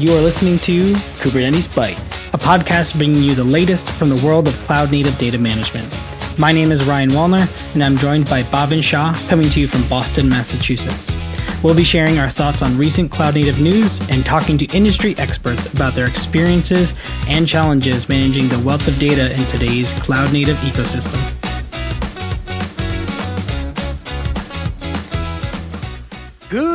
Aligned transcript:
You 0.00 0.16
are 0.16 0.20
listening 0.22 0.58
to 0.60 0.94
Kubernetes 1.20 1.68
Bytes, 1.68 2.32
a 2.32 2.38
podcast 2.38 2.96
bringing 2.96 3.22
you 3.22 3.34
the 3.34 3.44
latest 3.44 3.90
from 3.90 4.08
the 4.08 4.16
world 4.24 4.48
of 4.48 4.54
cloud 4.60 4.90
native 4.90 5.18
data 5.18 5.36
management. 5.36 5.94
My 6.38 6.52
name 6.52 6.72
is 6.72 6.86
Ryan 6.86 7.10
Wallner, 7.10 7.74
and 7.74 7.84
I'm 7.84 7.98
joined 7.98 8.24
by 8.24 8.42
Bhavin 8.42 8.82
Shah, 8.82 9.12
coming 9.28 9.50
to 9.50 9.60
you 9.60 9.68
from 9.68 9.86
Boston, 9.90 10.26
Massachusetts. 10.26 11.14
We'll 11.62 11.76
be 11.76 11.84
sharing 11.84 12.18
our 12.18 12.30
thoughts 12.30 12.62
on 12.62 12.78
recent 12.78 13.10
cloud 13.10 13.34
native 13.34 13.60
news 13.60 14.00
and 14.08 14.24
talking 14.24 14.56
to 14.56 14.66
industry 14.74 15.14
experts 15.18 15.70
about 15.70 15.94
their 15.94 16.08
experiences 16.08 16.94
and 17.28 17.46
challenges 17.46 18.08
managing 18.08 18.48
the 18.48 18.60
wealth 18.60 18.88
of 18.88 18.98
data 18.98 19.38
in 19.38 19.46
today's 19.48 19.92
cloud 19.92 20.32
native 20.32 20.56
ecosystem. 20.60 21.39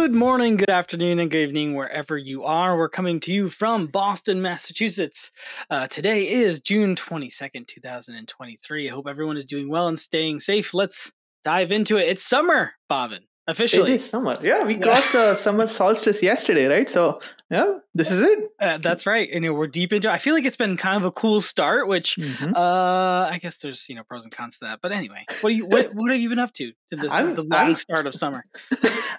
Good 0.05 0.13
morning, 0.13 0.55
good 0.55 0.69
afternoon, 0.69 1.17
and 1.17 1.31
good 1.31 1.47
evening, 1.47 1.73
wherever 1.73 2.15
you 2.15 2.43
are. 2.43 2.77
We're 2.77 2.89
coming 2.89 3.19
to 3.21 3.33
you 3.33 3.49
from 3.49 3.87
Boston, 3.87 4.39
Massachusetts. 4.39 5.31
Uh, 5.71 5.87
today 5.87 6.29
is 6.29 6.59
June 6.59 6.95
22nd, 6.95 7.65
2023. 7.67 8.87
I 8.87 8.93
hope 8.93 9.07
everyone 9.07 9.35
is 9.35 9.45
doing 9.45 9.67
well 9.67 9.87
and 9.87 9.99
staying 9.99 10.41
safe. 10.41 10.75
Let's 10.75 11.11
dive 11.43 11.71
into 11.71 11.97
it. 11.97 12.07
It's 12.07 12.21
summer, 12.21 12.73
Bhavin. 12.87 13.21
Officially, 13.47 13.93
it 13.93 13.95
is 13.97 14.09
summer. 14.09 14.39
Yeah, 14.41 14.63
we 14.63 14.75
crossed 14.75 15.13
the 15.13 15.35
summer 15.35 15.67
solstice 15.67 16.23
yesterday, 16.23 16.65
right? 16.65 16.89
So 16.89 17.21
yeah, 17.51 17.77
this 17.93 18.09
is 18.09 18.21
it. 18.21 18.39
Uh, 18.59 18.79
that's 18.79 19.05
right. 19.05 19.29
And 19.31 19.43
you 19.43 19.51
know, 19.51 19.53
we're 19.55 19.67
deep 19.67 19.93
into. 19.93 20.11
I 20.11 20.17
feel 20.17 20.33
like 20.33 20.45
it's 20.45 20.57
been 20.57 20.77
kind 20.77 20.95
of 20.95 21.05
a 21.05 21.11
cool 21.11 21.41
start. 21.41 21.87
Which, 21.87 22.15
mm-hmm. 22.15 22.55
uh, 22.55 23.29
I 23.29 23.37
guess 23.39 23.57
there's 23.57 23.87
you 23.87 23.95
know 23.95 24.03
pros 24.03 24.23
and 24.23 24.33
cons 24.33 24.57
to 24.57 24.65
that. 24.65 24.79
But 24.81 24.91
anyway, 24.91 25.25
what 25.41 25.51
do 25.51 25.55
you 25.55 25.67
what, 25.67 25.93
what 25.93 26.11
have 26.11 26.19
you 26.19 26.29
been 26.29 26.39
up 26.39 26.53
to 26.53 26.71
to 26.89 26.95
this 26.95 27.11
I'm, 27.11 27.35
the 27.35 27.43
long 27.43 27.67
I'm, 27.67 27.75
start 27.75 28.07
of 28.07 28.15
summer? 28.23 28.45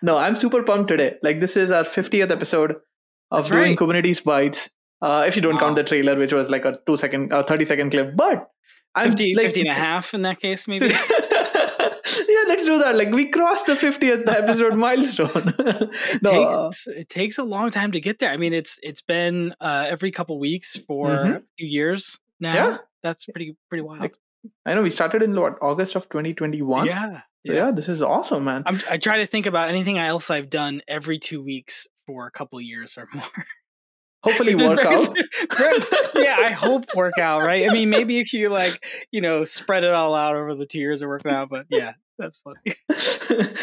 no, 0.03 0.17
I'm 0.17 0.35
super 0.35 0.65
pumped 0.65 0.89
today. 0.89 1.19
Like 1.23 1.39
this 1.39 1.57
is 1.57 1.71
our 1.71 1.85
50th 1.85 2.31
episode 2.31 2.73
of 2.73 2.81
that's 3.31 3.49
doing 3.49 3.63
right. 3.63 3.79
Kubernetes 3.79 4.23
Bytes. 4.23 4.69
Uh, 5.03 5.25
if 5.27 5.37
you 5.37 5.43
don't 5.43 5.55
wow. 5.55 5.61
count 5.61 5.77
the 5.77 5.85
trailer, 5.85 6.17
which 6.19 6.33
was 6.33 6.51
like 6.51 6.65
a 6.65 6.79
two 6.87 6.97
second, 6.97 7.33
uh, 7.33 7.43
30 7.43 7.65
second 7.65 7.91
clip, 7.91 8.17
but 8.17 8.51
50, 9.01 9.35
like, 9.35 9.47
50 9.47 9.61
and 9.61 9.71
a 9.71 9.75
half 9.75 10.15
in 10.15 10.23
that 10.23 10.41
case, 10.41 10.67
maybe. 10.67 10.93
let's 12.49 12.65
do 12.65 12.79
that. 12.79 12.97
Like 12.97 13.11
we 13.11 13.27
crossed 13.27 13.67
the 13.67 13.75
50th 13.75 14.29
episode 14.29 14.75
milestone. 14.77 15.55
it, 15.59 16.23
no, 16.23 16.71
takes, 16.71 16.87
it 16.87 17.09
takes 17.09 17.39
a 17.39 17.45
long 17.45 17.71
time 17.71 17.93
to 17.93 18.01
get 18.01 18.19
there. 18.19 18.31
I 18.31 18.37
mean, 18.37 18.53
it's 18.53 18.79
it's 18.83 19.03
been 19.03 19.55
uh, 19.61 19.87
every 19.89 20.11
couple 20.11 20.39
weeks 20.39 20.79
for 20.87 21.09
mm-hmm. 21.09 21.33
a 21.37 21.43
few 21.59 21.67
years 21.67 22.19
now. 22.41 22.55
Yeah, 22.55 22.77
that's 23.03 23.27
pretty 23.27 23.57
pretty 23.69 23.83
wild. 23.83 24.01
Like, 24.01 24.17
I 24.65 24.75
know 24.75 24.83
we 24.83 24.91
started 24.91 25.23
in 25.23 25.39
what 25.39 25.59
August 25.61 25.97
of 25.97 26.09
2021. 26.09 26.87
Yeah, 26.87 27.21
yeah, 27.45 27.53
yeah 27.53 27.71
this 27.71 27.89
is 27.89 28.03
awesome, 28.03 28.45
man. 28.45 28.63
I'm, 28.67 28.81
I 28.91 28.99
try 28.99 29.19
to 29.19 29.27
think 29.27 29.47
about 29.47 29.69
anything 29.69 29.99
else 29.99 30.31
I've 30.31 30.51
done 30.51 30.83
every 30.89 31.19
two 31.19 31.43
weeks 31.43 31.87
for 32.07 32.27
a 32.27 32.31
couple 32.31 32.61
years 32.61 32.97
or 32.97 33.09
more. 33.13 33.25
Hopefully 34.23 34.55
work 34.57 34.79
out. 34.81 35.17
yeah, 36.15 36.37
I 36.39 36.51
hope 36.51 36.95
work 36.95 37.19
out, 37.19 37.43
right? 37.43 37.69
I 37.69 37.73
mean, 37.73 37.91
maybe 37.91 38.19
if 38.19 38.33
you 38.33 38.49
like, 38.49 38.85
you 39.13 39.21
know, 39.21 39.45
spread 39.45 39.85
it 39.85 39.93
all 39.93 40.15
out 40.15 40.35
over 40.35 40.55
the 40.55 40.67
two 40.67 40.79
years, 40.79 41.03
it 41.03 41.07
worked 41.07 41.27
out. 41.27 41.49
But 41.49 41.67
yeah, 41.71 41.93
that's 42.19 42.39
funny. 42.39 42.59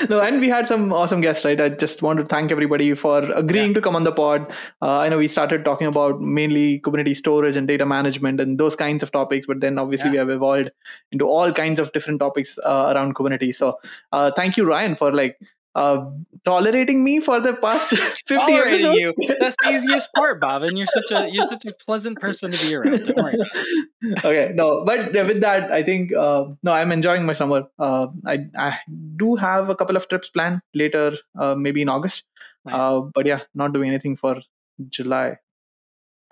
no, 0.09 0.19
and 0.19 0.39
we 0.39 0.49
had 0.49 0.67
some 0.67 0.93
awesome 0.93 1.21
guests, 1.21 1.43
right? 1.45 1.59
I 1.59 1.69
just 1.69 2.01
want 2.01 2.19
to 2.19 2.25
thank 2.25 2.51
everybody 2.51 2.93
for 2.93 3.19
agreeing 3.19 3.69
yeah. 3.69 3.73
to 3.75 3.81
come 3.81 3.95
on 3.95 4.03
the 4.03 4.11
pod. 4.11 4.51
Uh, 4.81 4.99
I 4.99 5.09
know 5.09 5.17
we 5.17 5.27
started 5.27 5.65
talking 5.65 5.87
about 5.87 6.21
mainly 6.21 6.79
Kubernetes 6.81 7.17
storage 7.17 7.55
and 7.55 7.67
data 7.67 7.85
management 7.85 8.39
and 8.39 8.59
those 8.59 8.75
kinds 8.75 9.03
of 9.03 9.11
topics, 9.11 9.47
but 9.47 9.59
then 9.59 9.77
obviously 9.77 10.07
yeah. 10.07 10.11
we 10.11 10.17
have 10.17 10.29
evolved 10.29 10.71
into 11.11 11.25
all 11.25 11.51
kinds 11.51 11.79
of 11.79 11.91
different 11.93 12.19
topics 12.19 12.57
uh, 12.65 12.93
around 12.95 13.15
Kubernetes. 13.15 13.55
So 13.55 13.77
uh, 14.11 14.31
thank 14.31 14.57
you, 14.57 14.65
Ryan, 14.65 14.95
for 14.95 15.11
like 15.11 15.39
uh, 15.75 16.05
tolerating 16.45 17.03
me 17.03 17.19
for 17.19 17.39
the 17.39 17.53
past 17.53 17.89
50 18.27 18.35
episodes. 18.53 18.99
You. 18.99 19.13
That's 19.39 19.55
the 19.63 19.71
easiest 19.71 20.13
part, 20.13 20.41
Bhavin. 20.41 20.77
You're 20.77 20.88
such 20.88 21.11
a 21.11 21.29
you're 21.31 21.45
such 21.45 21.66
a 21.66 21.73
pleasant 21.85 22.19
person 22.19 22.52
to 22.52 22.67
be 22.67 22.75
around. 22.75 23.05
Don't 23.05 23.17
worry 23.17 23.35
okay, 24.23 24.51
no, 24.53 24.83
but 24.85 25.13
with 25.13 25.41
that, 25.41 25.72
I 25.72 25.84
think 25.84 26.13
uh, 26.13 26.45
no, 26.63 26.73
I'm 26.73 26.91
enjoying 26.91 27.25
my 27.25 27.34
summer. 27.34 27.63
Uh, 27.79 28.07
I 28.25 28.45
I 28.57 28.79
do 29.16 29.35
have 29.35 29.69
a 29.69 29.75
couple 29.75 29.95
of 29.95 30.07
trips 30.07 30.29
planned 30.29 30.61
later, 30.73 31.13
uh, 31.39 31.56
maybe 31.56 31.81
in 31.81 31.90
August. 31.90 32.23
Nice. 32.66 32.81
Uh, 32.81 33.01
but 33.13 33.25
yeah, 33.25 33.41
not 33.53 33.73
doing 33.73 33.90
anything 33.90 34.16
for 34.16 34.41
July. 34.90 35.38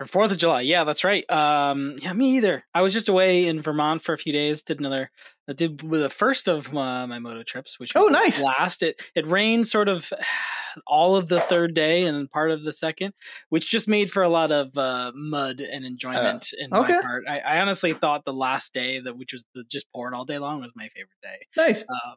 For 0.02 0.08
Fourth 0.08 0.32
of 0.32 0.38
July, 0.38 0.62
yeah, 0.62 0.82
that's 0.84 1.04
right. 1.04 1.28
Um, 1.30 1.96
yeah, 2.00 2.12
me 2.12 2.36
either. 2.36 2.64
I 2.74 2.82
was 2.82 2.92
just 2.92 3.08
away 3.08 3.46
in 3.46 3.62
Vermont 3.62 4.02
for 4.02 4.12
a 4.12 4.18
few 4.18 4.32
days. 4.32 4.62
Did 4.62 4.80
another 4.80 5.10
I 5.48 5.52
did 5.52 5.78
the 5.78 6.10
first 6.10 6.48
of 6.48 6.72
my, 6.72 7.06
my 7.06 7.18
moto 7.20 7.42
trips, 7.42 7.78
which 7.78 7.92
oh 7.94 8.06
nice 8.06 8.40
last 8.40 8.82
it 8.82 9.00
it 9.14 9.26
rained 9.26 9.68
sort 9.68 9.88
of 9.88 10.12
all 10.86 11.16
of 11.16 11.28
the 11.28 11.40
third 11.40 11.74
day 11.74 12.04
and 12.04 12.30
part 12.30 12.50
of 12.50 12.62
the 12.62 12.72
second, 12.72 13.14
which 13.48 13.70
just 13.70 13.88
made 13.88 14.10
for 14.10 14.22
a 14.22 14.28
lot 14.28 14.52
of 14.52 14.76
uh, 14.76 15.12
mud 15.14 15.60
and 15.60 15.84
enjoyment 15.84 16.48
uh, 16.52 16.64
in 16.64 16.74
okay. 16.74 16.94
my 16.94 17.02
part. 17.02 17.24
I, 17.28 17.38
I, 17.40 17.60
honestly 17.60 17.92
thought 17.92 18.24
the 18.24 18.32
last 18.32 18.74
day 18.74 19.00
that 19.00 19.16
which 19.16 19.32
was 19.32 19.44
the, 19.54 19.64
just 19.64 19.90
poured 19.92 20.14
all 20.14 20.24
day 20.24 20.38
long 20.38 20.60
was 20.60 20.72
my 20.74 20.88
favorite 20.88 21.10
day. 21.22 21.46
Nice. 21.56 21.82
Um, 21.82 22.16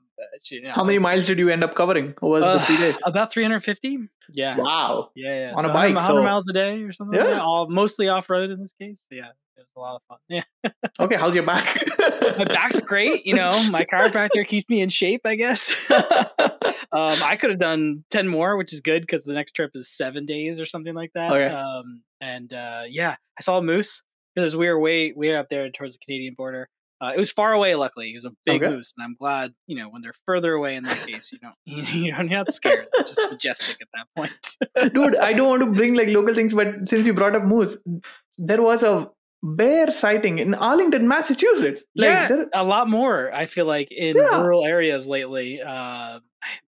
you 0.50 0.62
know, 0.64 0.72
How 0.72 0.84
many 0.84 1.00
miles 1.00 1.26
did 1.26 1.40
you 1.40 1.50
end 1.50 1.64
up 1.64 1.76
covering 1.76 2.14
over 2.22 2.44
uh, 2.44 2.54
the 2.54 2.60
three 2.62 2.78
days? 2.78 3.02
About 3.06 3.32
350. 3.32 4.10
Yeah. 4.34 4.58
Wow. 4.58 5.12
Yeah, 5.16 5.40
yeah. 5.40 5.54
On 5.56 5.64
so 5.64 5.70
a 5.70 5.74
bike, 5.74 5.96
100 5.96 6.06
so... 6.06 6.24
miles 6.24 6.48
a 6.50 6.54
day 6.54 6.82
or 6.82 6.92
something. 6.92 7.20
Yeah. 7.20 7.26
Like 7.26 7.42
all 7.42 7.70
mostly 7.70 8.08
off 8.08 8.30
road 8.30 8.50
in 8.50 8.60
this 8.60 8.74
case. 8.80 9.02
Yeah 9.12 9.30
it 9.58 9.62
was 9.62 9.70
a 9.76 9.80
lot 9.80 9.96
of 9.96 10.02
fun. 10.08 10.18
Yeah. 10.28 10.72
okay, 11.00 11.16
how's 11.16 11.36
your 11.36 11.46
back? 11.46 11.84
my 12.38 12.46
back's 12.46 12.80
great. 12.82 13.26
You 13.26 13.36
know, 13.36 13.52
my 13.70 13.86
chiropractor 13.86 14.46
keeps 14.48 14.70
me 14.70 14.82
in 14.82 14.90
shape. 14.90 15.22
I 15.26 15.36
guess. 15.36 15.72
um, 15.92 16.02
I 16.92 17.38
could 17.40 17.52
have 17.52 17.60
done 17.60 18.04
ten 18.10 18.28
more, 18.28 18.58
which 18.58 18.74
is 18.74 18.82
good 18.82 19.02
because 19.02 19.24
the 19.24 19.34
next 19.34 19.54
trip 19.54 19.72
is 19.74 19.90
seven 19.90 20.26
days 20.26 20.60
or 20.60 20.66
something 20.66 20.94
like 20.94 21.12
that. 21.14 21.32
Okay. 21.32 21.56
Um, 21.56 22.04
and 22.22 22.52
uh, 22.54 22.84
yeah, 22.88 23.16
I 23.38 23.42
saw 23.42 23.58
a 23.58 23.62
moose 23.62 24.04
because 24.36 24.56
we 24.56 24.68
were 24.68 24.80
way 24.80 25.14
way 25.14 25.36
up 25.36 25.50
there 25.50 25.70
towards 25.70 25.94
the 25.94 26.06
Canadian 26.06 26.34
border. 26.36 26.70
Uh, 27.02 27.12
it 27.14 27.18
was 27.18 27.30
far 27.30 27.52
away, 27.52 27.76
luckily. 27.76 28.12
It 28.12 28.16
was 28.16 28.26
a 28.26 28.32
big 28.46 28.64
okay. 28.64 28.74
moose, 28.74 28.94
and 28.98 29.04
I'm 29.04 29.16
glad. 29.20 29.54
You 29.68 29.76
know, 29.76 29.90
when 29.90 30.02
they're 30.02 30.14
further 30.26 30.54
away 30.54 30.76
in 30.76 30.84
that 30.86 30.98
case, 31.06 31.32
you 31.34 31.40
don't 31.40 31.56
you 31.66 32.12
don't 32.12 32.30
you're 32.30 32.38
not 32.38 32.54
scared. 32.54 32.88
They're 32.94 33.04
just 33.04 33.22
majestic 33.30 33.78
at 33.82 33.88
that 33.94 34.08
point. 34.16 34.94
Dude, 34.94 35.18
I 35.18 35.34
don't 35.34 35.50
want 35.50 35.64
to 35.64 35.78
bring 35.78 35.94
like 35.94 36.08
local 36.08 36.34
things, 36.34 36.54
but 36.54 36.88
since 36.88 37.06
you 37.06 37.14
brought 37.14 37.36
up 37.36 37.44
moose, 37.44 37.78
there 38.38 38.62
was 38.62 38.82
a 38.84 39.10
bear 39.46 39.92
sighting 39.92 40.40
in 40.40 40.54
Arlington, 40.56 41.08
Massachusetts. 41.08 41.84
Like, 41.96 42.08
yeah, 42.08 42.28
there... 42.28 42.48
a 42.54 42.64
lot 42.64 42.90
more. 42.90 43.32
I 43.34 43.46
feel 43.46 43.66
like 43.66 43.92
in 43.92 44.16
yeah. 44.16 44.42
rural 44.42 44.66
areas 44.66 45.08
lately. 45.08 45.62
Uh, 45.62 46.20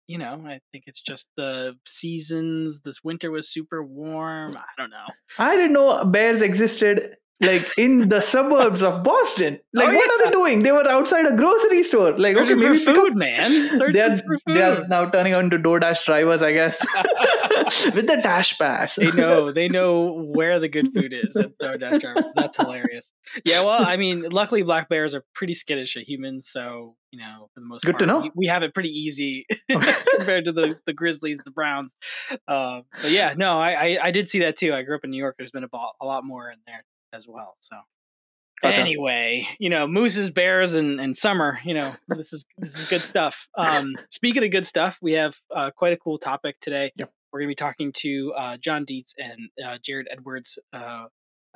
you 0.08 0.18
know, 0.18 0.44
I 0.46 0.60
think 0.72 0.86
it's 0.88 1.02
just 1.02 1.28
the 1.36 1.76
seasons. 1.86 2.82
This 2.82 3.04
winter 3.04 3.32
was 3.32 3.52
super 3.52 3.84
warm. 3.84 4.54
I 4.56 4.82
don't 4.82 4.90
know. 4.90 5.06
I 5.38 5.56
didn't 5.56 5.74
know 5.74 6.06
bears 6.06 6.42
existed 6.42 7.16
like 7.42 7.68
in 7.78 8.10
the 8.10 8.20
suburbs 8.20 8.82
of 8.82 9.04
Boston. 9.04 9.60
Like, 9.74 9.90
oh, 9.90 9.94
what 9.94 10.10
are 10.10 10.26
they 10.26 10.32
doing? 10.32 10.64
They 10.64 10.72
were 10.72 10.88
outside 10.88 11.28
a 11.28 11.36
grocery 11.36 11.84
store. 11.84 12.18
Like, 12.18 12.36
okay, 12.36 12.56
maybe 12.56 12.78
food, 12.78 13.16
man. 13.16 13.52
they 13.92 14.02
are 14.02 14.18
they 14.48 14.62
are 14.64 14.88
now 14.88 15.10
turning 15.10 15.36
on 15.36 15.50
to 15.52 15.58
DoorDash 15.58 16.04
drivers, 16.06 16.42
I 16.42 16.54
guess, 16.54 16.80
with 17.94 18.08
the 18.08 18.20
Dash 18.24 18.58
Pass. 18.58 18.96
they 18.96 19.12
know 19.12 19.52
they 19.52 19.68
know 19.68 20.24
where 20.34 20.60
the 20.60 20.70
good 20.70 20.92
food 20.94 21.14
is 21.14 21.36
at 21.36 21.58
DoorDash 21.60 22.02
drivers. 22.02 22.24
That's 22.36 22.58
hilarious. 22.58 23.12
Yeah, 23.46 23.64
well, 23.64 23.86
I 23.86 23.98
mean, 23.98 24.22
luckily 24.30 24.64
black 24.64 24.90
bears 24.90 25.14
are 25.14 25.24
pretty 25.36 25.54
skittish 25.54 25.96
at 25.96 26.04
humans, 26.10 26.50
so 26.50 26.96
you 27.12 27.20
know, 27.20 27.50
for 27.54 27.60
the 27.60 27.68
most 27.68 27.86
good 27.86 27.94
part, 27.94 28.00
to 28.00 28.06
know. 28.06 28.20
We, 28.22 28.32
we, 28.36 28.48
have 28.48 28.64
it 28.64 28.74
pretty 28.74 28.90
easy 28.90 29.46
compared 29.70 30.46
to 30.46 30.52
the 30.52 30.80
the 30.86 30.94
Grizzlies, 30.94 31.40
the 31.46 31.52
Browns. 31.52 31.96
Uh, 32.48 32.82
but 33.02 33.12
yeah, 33.12 33.34
no, 33.38 33.60
I, 33.60 33.72
I, 33.72 33.98
I 34.08 34.12
did 34.12 34.30
see 34.30 34.40
that 34.40 34.58
too. 34.58 34.74
I 34.74 34.82
grew 34.82 34.96
up 34.96 35.04
in 35.04 35.12
New 35.12 35.18
York. 35.18 35.36
There's 35.38 35.52
been 35.52 35.64
a, 35.64 35.70
a 36.02 36.06
lot 36.06 36.26
more 36.26 36.50
in 36.50 36.58
there 36.66 36.84
as 37.14 37.28
well. 37.28 37.54
So 37.60 37.78
okay. 38.64 38.76
anyway, 38.76 39.48
you 39.60 39.70
know, 39.70 39.88
mooses, 39.88 40.30
bears, 40.30 40.74
and, 40.74 41.00
and 41.00 41.16
summer. 41.16 41.60
You 41.64 41.76
know, 41.76 41.92
this 42.08 42.34
is 42.34 42.46
this 42.58 42.78
is 42.78 42.88
good 42.88 43.02
stuff. 43.02 43.48
Um, 43.58 43.96
speaking 44.10 44.44
of 44.44 44.52
good 44.52 44.66
stuff, 44.66 44.98
we 45.02 45.14
have 45.14 45.36
uh, 45.56 45.72
quite 45.76 45.94
a 45.94 45.98
cool 45.98 46.18
topic 46.18 46.58
today. 46.60 46.92
Yep. 46.96 47.12
We're 47.32 47.40
going 47.42 47.48
to 47.48 47.52
be 47.52 47.56
talking 47.56 47.92
to 47.98 48.34
uh, 48.38 48.58
John 48.58 48.86
Dietz 48.86 49.14
and 49.18 49.50
uh, 49.64 49.78
Jared 49.84 50.08
Edwards. 50.10 50.58
Uh, 50.72 51.06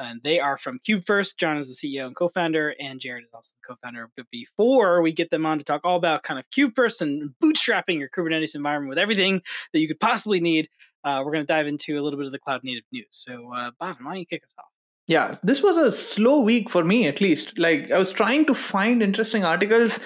and 0.02 0.22
they 0.24 0.40
are 0.40 0.58
from 0.58 0.80
KubeFirst. 0.80 1.38
John 1.38 1.58
is 1.58 1.68
the 1.68 1.76
CEO 1.76 2.08
and 2.08 2.16
co-founder, 2.16 2.74
and 2.80 3.00
Jared 3.00 3.24
is 3.24 3.30
also 3.34 3.54
the 3.62 3.74
co-founder. 3.74 4.10
But 4.18 4.26
before 4.32 5.02
we 5.02 5.12
get 5.12 5.30
them 5.30 5.46
on 5.46 5.60
to 5.60 5.64
talk 5.64 5.82
all 5.84 5.96
about 5.96 6.24
kind 6.24 6.40
of 6.40 6.50
KubeFirst 6.50 7.02
and 7.02 7.32
bootstrapping 7.44 8.00
your 8.00 8.10
Kubernetes 8.10 8.56
environment 8.56 8.90
with 8.90 8.98
everything 8.98 9.42
that 9.74 9.80
you 9.80 9.88
could 9.88 10.00
possibly 10.00 10.40
need, 10.40 10.70
uh, 11.04 11.22
we're 11.24 11.32
going 11.32 11.46
to 11.46 11.54
dive 11.54 11.68
into 11.68 12.00
a 12.00 12.02
little 12.02 12.18
bit 12.18 12.26
of 12.26 12.32
the 12.32 12.40
cloud 12.40 12.62
native 12.64 12.84
news. 12.92 13.08
So, 13.12 13.52
uh, 13.54 13.72
Bhavin, 13.82 14.04
why 14.04 14.12
don't 14.12 14.20
you 14.20 14.26
kick 14.26 14.44
us 14.44 14.54
off? 14.58 14.71
Yeah 15.12 15.36
this 15.44 15.62
was 15.62 15.78
a 15.78 15.92
slow 15.92 16.40
week 16.40 16.70
for 16.70 16.84
me 16.84 17.08
at 17.08 17.22
least. 17.22 17.58
Like 17.58 17.92
i 17.92 17.98
was 17.98 18.12
trying 18.12 18.46
to 18.46 18.54
find 18.54 19.04
interesting 19.04 19.44
articles 19.44 20.00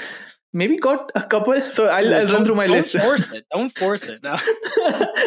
maybe 0.56 0.78
got 0.78 1.12
a 1.16 1.22
couple. 1.22 1.60
So 1.62 1.88
I'll, 1.88 2.13
I'll 2.16 2.31
run 2.31 2.46
through 2.46 2.56
my 2.56 2.66
list. 2.66 2.94
don't 2.94 3.04
force 3.07 3.31
it. 3.31 3.46
Don't 3.52 3.78
force 3.78 4.07
it. 4.07 4.24
No. 4.24 4.38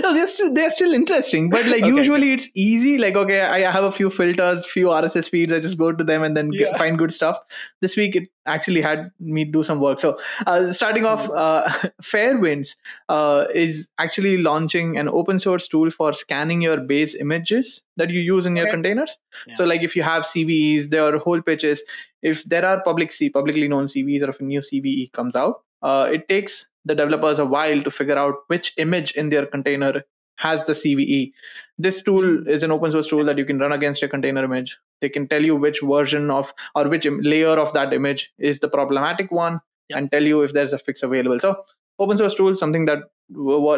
no, 0.03 0.15
they're 0.15 0.27
still, 0.27 0.55
they're 0.55 0.71
still 0.71 0.93
interesting, 0.93 1.51
but 1.51 1.67
like 1.67 1.83
Okay, 1.83 1.95
usually 1.95 2.33
it's 2.33 2.51
easy. 2.55 2.97
Like 2.99 3.15
okay, 3.15 3.43
I 3.43 3.71
have 3.71 3.85
a 3.85 3.93
few 3.93 4.11
filters, 4.11 4.67
few 4.67 4.87
RSS 4.87 5.29
feeds. 5.29 5.53
I 5.53 5.61
just 5.61 5.79
go 5.79 5.93
to 5.93 6.03
them 6.03 6.23
and 6.23 6.37
then 6.37 6.51
get, 6.51 6.77
find 6.79 6.99
good 6.99 7.13
stuff. 7.13 7.39
This 7.81 7.97
week 7.97 8.17
it 8.17 8.29
actually 8.47 8.81
had 8.81 9.11
me 9.21 9.45
do 9.45 9.63
some 9.63 9.81
work. 9.81 10.01
So 10.01 10.19
uh, 10.47 10.73
starting 10.73 11.05
off, 11.05 11.29
uh, 11.31 11.69
Fairwinds 12.03 12.77
uh, 13.09 13.45
is 13.55 13.89
actually 13.99 14.39
launching 14.39 14.97
an 14.97 15.09
open 15.09 15.39
source 15.39 15.69
tool 15.69 15.91
for 15.91 16.15
scanning 16.15 16.63
your 16.63 16.79
base 16.79 17.15
images 17.15 17.83
that 17.97 18.11
you 18.11 18.21
use 18.21 18.47
in 18.47 18.57
your 18.57 18.71
containers. 18.71 19.19
Yeah. 19.47 19.55
So 19.55 19.65
like 19.65 19.83
if 19.83 19.95
you 19.95 20.03
have 20.03 20.23
CVEs, 20.23 20.89
their 20.89 21.19
whole 21.19 21.43
pitch 21.43 21.65
is 21.65 21.85
if 22.23 22.45
there 22.45 22.65
are 22.65 22.83
public 22.83 23.13
C 23.13 23.31
publicly 23.31 23.69
known 23.69 23.87
CVEs 23.87 24.23
or 24.23 24.31
if 24.31 24.41
a 24.41 24.45
new 24.45 24.61
CVE 24.61 25.13
comes 25.13 25.37
out, 25.37 25.63
uh, 25.83 26.09
it 26.13 26.29
takes 26.29 26.69
the 26.85 26.95
developers 26.95 27.39
a 27.39 27.45
while 27.45 27.83
to 27.83 27.91
figure 27.91 28.19
out 28.19 28.35
which 28.49 28.73
image 28.79 29.13
in 29.13 29.29
their 29.31 29.47
container 29.47 30.03
has 30.37 30.65
the 30.65 30.73
CVE. 30.73 31.33
This 31.79 32.03
tool 32.03 32.47
is 32.49 32.63
an 32.63 32.71
open 32.71 32.93
source 32.93 33.09
tool 33.09 33.25
that 33.25 33.39
you 33.39 33.45
can 33.45 33.59
run 33.59 33.73
against 33.73 34.01
your 34.01 34.09
container 34.09 34.45
image. 34.45 34.79
They 35.01 35.09
can 35.09 35.27
tell 35.29 35.45
you 35.45 35.57
which 35.57 35.81
version 35.83 36.31
of 36.31 36.53
or 36.75 36.89
which 36.89 37.07
im- 37.07 37.21
layer 37.21 37.59
of 37.59 37.73
that 37.75 37.93
image 37.93 38.33
is 38.39 38.61
the 38.61 38.69
problematic 38.69 39.31
one 39.31 39.61
Yep. 39.91 39.99
and 39.99 40.13
tell 40.13 40.23
you 40.23 40.43
if 40.43 40.53
there's 40.53 40.73
a 40.75 40.79
fix 40.79 41.03
available. 41.03 41.39
So 41.41 41.65
open 41.99 42.19
source 42.19 42.35
tool, 42.35 42.55
something 42.55 42.85
that 42.85 42.99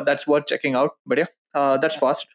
that's 0.05 0.27
worth 0.27 0.47
checking 0.47 0.75
out. 0.75 0.97
But 1.07 1.19
yeah, 1.19 1.27
uh, 1.55 1.77
that's 1.79 1.97
fast. 1.97 2.27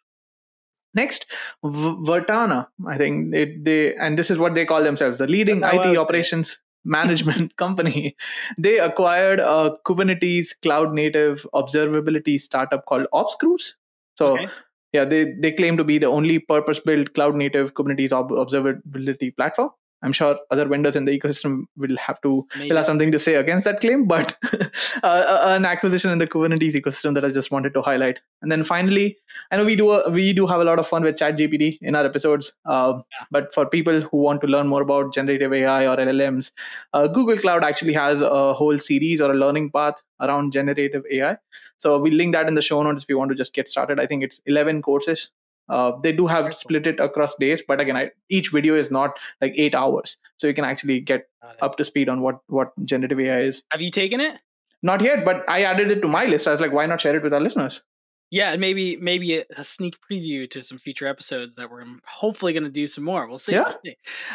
Next, 0.95 1.25
v- 1.63 1.97
Virtana. 2.09 2.67
I 2.87 2.97
think 2.97 3.31
they, 3.31 3.55
they 3.57 3.95
and 3.95 4.17
this 4.17 4.31
is 4.31 4.39
what 4.39 4.55
they 4.55 4.65
call 4.65 4.81
themselves, 4.83 5.19
the 5.19 5.27
leading 5.27 5.59
That's 5.59 5.75
how 5.75 5.83
I 5.83 5.87
would 5.87 5.93
IT 5.93 5.99
it. 5.99 6.03
operations 6.03 6.57
management 6.85 7.55
company. 7.57 8.15
They 8.57 8.79
acquired 8.79 9.39
a 9.39 9.75
Kubernetes 9.85 10.49
cloud 10.61 10.93
native 10.93 11.45
observability 11.53 12.39
startup 12.39 12.85
called 12.85 13.07
OpsCruise. 13.13 13.73
So 14.15 14.33
Okay. 14.33 14.47
yeah, 14.93 15.03
they 15.05 15.33
they 15.39 15.51
claim 15.51 15.77
to 15.77 15.83
be 15.83 15.97
the 15.97 16.07
only 16.07 16.39
purpose 16.39 16.79
built 16.79 17.13
cloud 17.13 17.35
native 17.35 17.73
Kubernetes 17.73 18.11
ob- 18.13 18.31
observability 18.31 19.35
platform. 19.35 19.71
I'm 20.03 20.11
sure 20.13 20.37
other 20.51 20.65
vendors 20.65 20.95
in 20.95 21.05
the 21.05 21.17
ecosystem 21.19 21.63
will 21.77 21.95
have 21.97 22.21
to 22.21 22.45
Maybe. 22.57 22.69
will 22.69 22.77
have 22.77 22.85
something 22.85 23.11
to 23.11 23.17
say 23.19 23.35
against 23.35 23.65
that 23.65 23.79
claim, 23.79 24.05
but 24.05 24.35
uh, 25.03 25.41
an 25.45 25.65
acquisition 25.65 26.11
in 26.11 26.17
the 26.19 26.27
Kubernetes 26.27 26.73
ecosystem 26.75 27.13
that 27.15 27.25
I 27.25 27.31
just 27.31 27.49
wanted 27.49 27.73
to 27.73 27.81
highlight. 27.81 28.19
And 28.41 28.51
then 28.51 28.63
finally, 28.63 29.17
I 29.51 29.57
know 29.57 29.65
we 29.65 29.75
do 29.75 29.89
a, 29.91 30.09
we 30.09 30.31
do 30.33 30.45
have 30.47 30.59
a 30.61 30.63
lot 30.63 30.79
of 30.79 30.87
fun 30.87 31.03
with 31.03 31.15
ChatGPT 31.17 31.79
in 31.81 31.95
our 31.95 32.05
episodes, 32.05 32.53
uh, 32.65 32.93
Yeah. 33.11 33.25
but 33.31 33.53
for 33.53 33.65
people 33.65 34.01
who 34.01 34.17
want 34.17 34.41
to 34.41 34.47
learn 34.47 34.67
more 34.67 34.81
about 34.81 35.13
generative 35.13 35.53
AI 35.53 35.87
or 35.87 35.95
LLMs, 35.97 36.51
uh, 36.93 37.07
Google 37.07 37.37
Cloud 37.37 37.63
actually 37.63 37.93
has 37.93 38.21
a 38.21 38.53
whole 38.53 38.77
series 38.77 39.21
or 39.21 39.31
a 39.31 39.35
learning 39.35 39.71
path 39.71 40.01
around 40.21 40.51
generative 40.53 41.03
AI. 41.11 41.37
So 41.77 41.99
we 41.99 42.11
link 42.11 42.33
that 42.33 42.47
in 42.47 42.55
the 42.55 42.61
show 42.61 42.83
notes 42.83 43.03
if 43.03 43.09
you 43.09 43.17
want 43.17 43.29
to 43.29 43.35
just 43.35 43.53
get 43.53 43.67
started. 43.67 43.99
I 43.99 44.05
think 44.05 44.23
it's 44.23 44.39
11 44.45 44.81
courses. 44.81 45.31
Uh, 45.67 45.93
they 46.03 46.11
do 46.11 46.27
have 46.27 46.53
split 46.53 46.85
it 46.85 46.99
across 46.99 47.35
days, 47.35 47.63
but 47.67 47.79
again, 47.79 47.97
I, 47.97 48.11
each 48.29 48.51
video 48.51 48.75
is 48.75 48.91
not 48.91 49.17
like 49.41 49.53
eight 49.57 49.73
hours, 49.73 50.17
so 50.37 50.47
you 50.47 50.53
can 50.53 50.65
actually 50.65 50.99
get 50.99 51.27
up 51.61 51.77
to 51.77 51.83
speed 51.83 52.09
on 52.09 52.21
what 52.21 52.39
what 52.47 52.71
generative 52.83 53.19
AI 53.19 53.39
is. 53.39 53.63
Have 53.71 53.81
you 53.81 53.91
taken 53.91 54.19
it? 54.19 54.39
Not 54.83 55.01
yet, 55.01 55.25
but 55.25 55.43
I 55.49 55.63
added 55.63 55.89
it 55.89 56.01
to 56.01 56.07
my 56.07 56.25
list. 56.25 56.47
I 56.47 56.51
was 56.51 56.61
like, 56.61 56.71
why 56.71 56.85
not 56.85 57.01
share 57.01 57.15
it 57.15 57.23
with 57.23 57.33
our 57.33 57.39
listeners? 57.39 57.81
Yeah, 58.31 58.51
and 58.51 58.59
maybe 58.59 58.97
maybe 58.97 59.37
a, 59.37 59.45
a 59.55 59.63
sneak 59.63 59.95
preview 60.01 60.49
to 60.49 60.61
some 60.63 60.77
future 60.77 61.07
episodes 61.07 61.55
that 61.55 61.69
we're 61.69 61.85
hopefully 62.05 62.53
going 62.53 62.63
to 62.63 62.69
do 62.71 62.87
some 62.87 63.03
more. 63.03 63.27
We'll 63.27 63.37
see. 63.37 63.53
Yeah. 63.53 63.71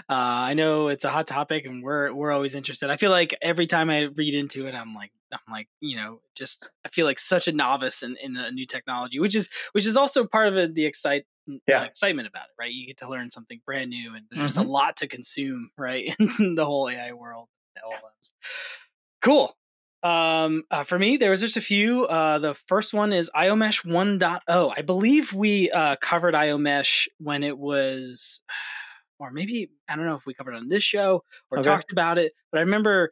Uh, 0.09 0.47
I 0.49 0.55
know 0.55 0.89
it's 0.89 1.05
a 1.05 1.11
hot 1.11 1.27
topic, 1.27 1.67
and 1.67 1.83
we're 1.83 2.13
we're 2.15 2.33
always 2.33 2.55
interested. 2.55 2.89
I 2.91 2.97
feel 2.97 3.11
like 3.11 3.37
every 3.43 3.67
time 3.67 3.91
I 3.91 4.03
read 4.03 4.35
into 4.35 4.67
it, 4.67 4.75
I'm 4.75 4.95
like 4.95 5.11
I'm 5.33 5.41
like 5.53 5.69
you 5.81 5.97
know 5.97 6.21
just 6.37 6.69
I 6.85 6.89
feel 6.91 7.05
like 7.05 7.19
such 7.19 7.49
a 7.49 7.53
novice 7.53 8.03
in, 8.03 8.17
in 8.23 8.37
a 8.37 8.51
new 8.53 8.65
technology, 8.67 9.19
which 9.19 9.35
is 9.35 9.49
which 9.73 9.87
is 9.87 9.97
also 9.97 10.25
part 10.25 10.49
of 10.49 10.57
it, 10.57 10.75
the 10.75 10.87
excite 10.87 11.25
Yeah. 11.67 11.81
uh, 11.81 11.85
excitement 11.85 12.29
about 12.29 12.45
it, 12.45 12.53
right? 12.59 12.73
You 12.73 12.87
get 12.87 12.99
to 12.99 13.09
learn 13.11 13.31
something 13.31 13.61
brand 13.67 13.91
new, 13.91 14.15
and 14.15 14.25
there's 14.31 14.55
just 14.55 14.59
a 14.59 14.61
Mhm. 14.63 14.69
lot 14.69 14.97
to 14.99 15.09
consume, 15.09 15.71
right, 15.77 16.15
in 16.39 16.55
the 16.55 16.65
whole 16.65 16.89
AI 16.89 17.13
world. 17.13 17.49
LLMs. 17.77 18.31
Cool. 19.21 19.55
Um, 20.03 20.65
uh, 20.71 20.85
for 20.85 20.99
me, 20.99 21.17
there 21.19 21.31
was 21.31 21.41
just 21.41 21.57
a 21.57 21.61
few. 21.61 22.07
Uh, 22.07 22.39
the 22.39 22.55
first 22.55 22.95
one 22.95 23.13
is 23.13 23.31
IOMesh 23.37 23.85
1.0. 23.85 24.73
I 24.77 24.83
believe 24.83 25.33
we 25.35 25.71
uh, 25.71 25.97
covered 25.97 26.35
IOMesh 26.35 27.07
when 27.19 27.43
it 27.43 27.59
was, 27.59 28.41
or 29.19 29.31
maybe 29.31 29.71
I 29.89 29.97
don't 29.97 30.07
know 30.07 30.15
if 30.15 30.25
we 30.27 30.35
covered 30.35 30.55
it 30.55 30.59
on 30.59 30.69
this 30.69 30.83
show 30.83 31.23
or 31.51 31.59
Okay. 31.59 31.61
talked 31.61 31.93
about 31.93 32.17
it, 32.19 32.33
but 32.51 32.59
I 32.59 32.63
remember 32.63 33.11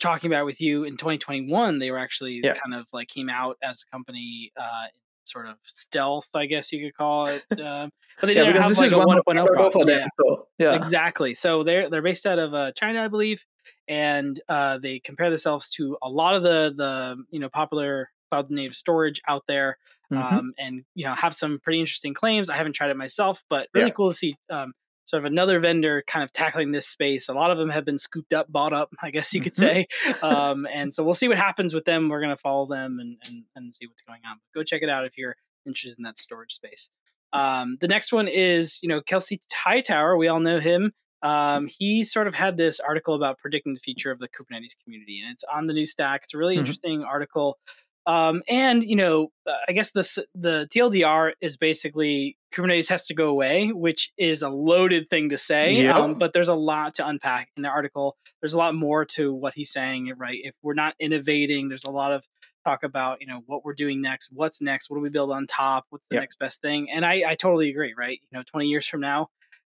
talking 0.00 0.30
about 0.30 0.42
it 0.42 0.46
with 0.46 0.60
you 0.60 0.84
in 0.84 0.96
2021. 0.96 1.78
They 1.78 1.90
were 1.90 1.98
actually 1.98 2.42
Yeah. 2.42 2.60
kind 2.62 2.74
of 2.74 2.86
like 2.92 3.08
came 3.08 3.28
out 3.28 3.58
as 3.62 3.82
a 3.86 3.90
company, 3.94 4.50
uh, 4.56 4.86
sort 5.30 5.46
of 5.48 5.56
stealth, 5.64 6.28
I 6.34 6.46
guess 6.46 6.72
you 6.72 6.84
could 6.86 6.94
call 6.96 7.28
it. 7.28 7.44
Um, 7.64 7.90
but 8.20 8.26
they 8.28 8.34
Yeah, 8.34 8.44
didn't 8.44 8.56
have 8.62 8.76
like 8.76 8.92
a 8.92 8.96
1.0 8.96 9.22
1.0 9.24 9.46
product. 9.52 9.72
for 9.72 9.84
them. 9.86 10.00
Yeah. 10.00 10.06
So 10.20 10.48
yeah, 10.58 10.74
Exactly. 10.74 11.34
So 11.34 11.62
they're 11.62 11.88
they're 11.90 12.02
based 12.02 12.26
out 12.26 12.38
of 12.38 12.54
uh, 12.54 12.72
China, 12.72 13.02
I 13.04 13.08
believe, 13.08 13.44
and 13.88 14.40
uh, 14.48 14.78
they 14.78 14.98
compare 15.00 15.30
themselves 15.30 15.70
to 15.70 15.96
a 16.02 16.08
lot 16.08 16.34
of 16.36 16.42
the 16.42 16.72
the 16.76 17.24
you 17.30 17.40
know 17.40 17.48
popular 17.48 18.10
cloud 18.30 18.50
native 18.50 18.76
storage 18.76 19.20
out 19.28 19.42
there, 19.48 19.78
Mhm. 20.12 20.40
um, 20.40 20.52
and 20.58 20.84
you 20.94 21.04
know 21.06 21.14
have 21.14 21.34
some 21.34 21.58
pretty 21.60 21.80
interesting 21.80 22.14
claims. 22.14 22.50
I 22.50 22.56
haven't 22.56 22.74
tried 22.74 22.90
it 22.90 22.96
myself, 22.96 23.42
but 23.48 23.68
really 23.74 23.90
Yeah. 23.90 23.94
cool 23.96 24.10
to 24.10 24.14
see 24.14 24.36
um, 24.50 24.72
sort 25.10 25.24
of 25.24 25.30
another 25.30 25.58
vendor 25.60 26.02
kind 26.06 26.22
of 26.22 26.32
tackling 26.32 26.70
this 26.70 26.86
space. 26.86 27.28
A 27.28 27.32
lot 27.34 27.50
of 27.50 27.58
them 27.58 27.68
have 27.68 27.84
been 27.84 27.98
scooped 27.98 28.32
up, 28.32 28.50
bought 28.50 28.72
up, 28.72 28.90
I 29.02 29.10
guess 29.10 29.34
you 29.34 29.40
could 29.40 29.54
Mhm. 29.54 29.56
say. 29.56 29.86
Um, 30.22 30.66
and 30.72 30.94
so 30.94 31.02
we'll 31.04 31.14
see 31.14 31.28
what 31.28 31.36
happens 31.36 31.74
with 31.74 31.84
them. 31.84 32.08
We're 32.08 32.20
gonna 32.20 32.36
follow 32.36 32.66
them 32.66 32.98
and 33.00 33.16
and, 33.26 33.44
and 33.56 33.74
see 33.74 33.86
what's 33.86 34.02
going 34.02 34.20
on. 34.24 34.36
But 34.54 34.58
Go 34.60 34.62
check 34.64 34.82
it 34.82 34.88
out 34.88 35.04
if 35.04 35.18
you're 35.18 35.36
interested 35.66 35.98
in 35.98 36.04
that 36.04 36.16
storage 36.18 36.52
space. 36.52 36.88
Um, 37.32 37.76
the 37.80 37.88
next 37.88 38.12
one 38.12 38.28
is, 38.28 38.78
you 38.82 38.88
know, 38.88 39.00
Kelsey 39.00 39.40
Hightower. 39.52 40.16
We 40.16 40.28
all 40.28 40.40
know 40.40 40.58
him. 40.60 40.92
Um, 41.22 41.66
he 41.66 42.02
sort 42.02 42.26
of 42.26 42.34
had 42.34 42.56
this 42.56 42.80
article 42.80 43.14
about 43.14 43.38
predicting 43.38 43.74
the 43.74 43.80
future 43.80 44.10
of 44.10 44.18
the 44.20 44.28
Kubernetes 44.28 44.74
community, 44.82 45.20
and 45.22 45.30
it's 45.32 45.44
on 45.52 45.66
the 45.66 45.74
new 45.74 45.84
stack. 45.86 46.22
It's 46.24 46.32
a 46.34 46.38
really 46.38 46.56
Mhm. 46.56 46.60
interesting 46.60 47.04
article. 47.04 47.58
Um, 48.06 48.42
and 48.48 48.82
you 48.82 48.96
know, 48.96 49.28
uh, 49.46 49.52
I 49.68 49.72
guess 49.72 49.92
the 49.92 50.24
the 50.34 50.66
TLDR 50.74 51.32
is 51.40 51.56
basically 51.56 52.36
Kubernetes 52.54 52.88
has 52.88 53.06
to 53.06 53.14
go 53.14 53.28
away, 53.28 53.68
which 53.68 54.12
is 54.16 54.42
a 54.42 54.48
loaded 54.48 55.10
thing 55.10 55.28
to 55.30 55.38
say. 55.38 55.74
Yep. 55.82 55.94
Um, 55.94 56.14
but 56.14 56.32
there's 56.32 56.48
a 56.48 56.54
lot 56.54 56.94
to 56.94 57.06
unpack 57.06 57.48
in 57.56 57.62
the 57.62 57.68
article. 57.68 58.16
There's 58.40 58.54
a 58.54 58.58
lot 58.58 58.74
more 58.74 59.04
to 59.16 59.32
what 59.34 59.54
he's 59.54 59.70
saying. 59.70 60.12
Right? 60.16 60.38
If 60.42 60.54
we're 60.62 60.74
not 60.74 60.94
innovating, 60.98 61.68
there's 61.68 61.84
a 61.84 61.90
lot 61.90 62.12
of 62.12 62.24
talk 62.64 62.82
about 62.82 63.20
you 63.20 63.26
know 63.26 63.40
what 63.46 63.64
we're 63.64 63.72
doing 63.72 64.02
next 64.02 64.28
what's 64.32 64.60
next 64.60 64.90
what 64.90 64.98
do 64.98 65.00
we 65.00 65.08
build 65.08 65.30
on 65.32 65.46
top 65.46 65.86
what's 65.88 66.04
the 66.10 66.16
Yeah. 66.16 66.20
next 66.20 66.38
best 66.38 66.60
thing 66.60 66.90
and 66.90 67.06
I, 67.06 67.22
I 67.26 67.34
totally 67.34 67.70
agree 67.70 67.94
right 67.96 68.20
you 68.20 68.36
know 68.36 68.42
20 68.44 68.66
years 68.66 68.86
from 68.86 69.00
now 69.00 69.28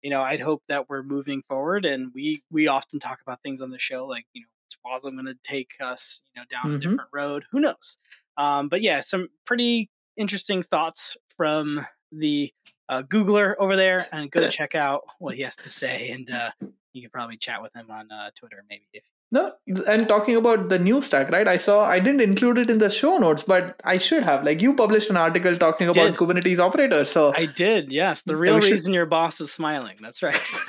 you 0.03 0.11
know 0.11 0.21
i'd 0.21 0.41
hope 0.41 0.63
that 0.69 0.91
we're 0.91 1.03
moving 1.03 1.43
forward 1.49 1.87
and 1.87 2.13
we 2.15 2.43
we 2.51 2.67
often 2.69 3.01
talk 3.01 3.21
about 3.23 3.41
things 3.43 3.63
on 3.63 3.71
the 3.71 3.79
show 3.79 4.05
like 4.07 4.27
you 4.35 4.43
know 4.43 4.49
wasm 4.87 5.13
going 5.15 5.27
to 5.27 5.35
take 5.43 5.73
us 5.81 6.23
you 6.35 6.41
know 6.41 6.47
down 6.51 6.73
Mhm. 6.73 6.77
a 6.77 6.79
different 6.79 7.11
road 7.13 7.45
who 7.51 7.61
knows 7.61 7.97
um, 8.37 8.69
but 8.69 8.81
yeah 8.83 9.01
some 9.01 9.29
pretty 9.45 9.91
interesting 10.17 10.63
thoughts 10.63 11.17
from 11.37 11.85
the 12.13 12.53
uh, 12.89 13.03
googler 13.03 13.55
over 13.59 13.77
there 13.77 14.07
and 14.13 14.31
go 14.31 14.49
check 14.59 14.75
out 14.75 15.03
what 15.19 15.35
he 15.35 15.43
has 15.43 15.57
to 15.57 15.69
say 15.69 16.11
and 16.11 16.31
uh, 16.31 16.51
you 16.93 17.03
can 17.03 17.11
probably 17.11 17.37
chat 17.37 17.61
with 17.63 17.75
him 17.75 17.91
on 17.91 18.11
uh, 18.13 18.31
twitter 18.39 18.65
maybe 18.69 18.85
if 18.93 19.03
no, 19.33 19.51
and 19.89 20.07
talking 20.07 20.37
about 20.37 20.69
the 20.69 20.79
new 20.79 21.03
stack, 21.03 21.29
right? 21.31 21.49
I 21.49 21.57
saw 21.57 21.85
I 21.85 21.99
didn't 21.99 22.21
include 22.21 22.57
it 22.57 22.71
in 22.71 22.79
the 22.79 22.89
show 22.89 23.17
notes, 23.17 23.43
but 23.43 23.81
I 23.83 23.99
should 23.99 24.23
have. 24.23 24.45
Like 24.45 24.63
you 24.63 24.75
published 24.75 25.11
an 25.11 25.17
article 25.17 25.57
talking 25.57 25.89
about 25.89 26.15
Kubernetes 26.15 26.61
operators, 26.61 27.11
so 27.11 27.33
i 27.35 27.47
did 27.47 27.91
yes 27.91 28.23
the 28.23 28.37
real 28.37 28.57
we 28.57 28.61
should- 28.61 28.73
reason 28.73 28.95
your 28.95 29.07
boss 29.07 29.41
is 29.41 29.51
smiling 29.53 29.97
that's 30.01 30.23
right 30.23 30.41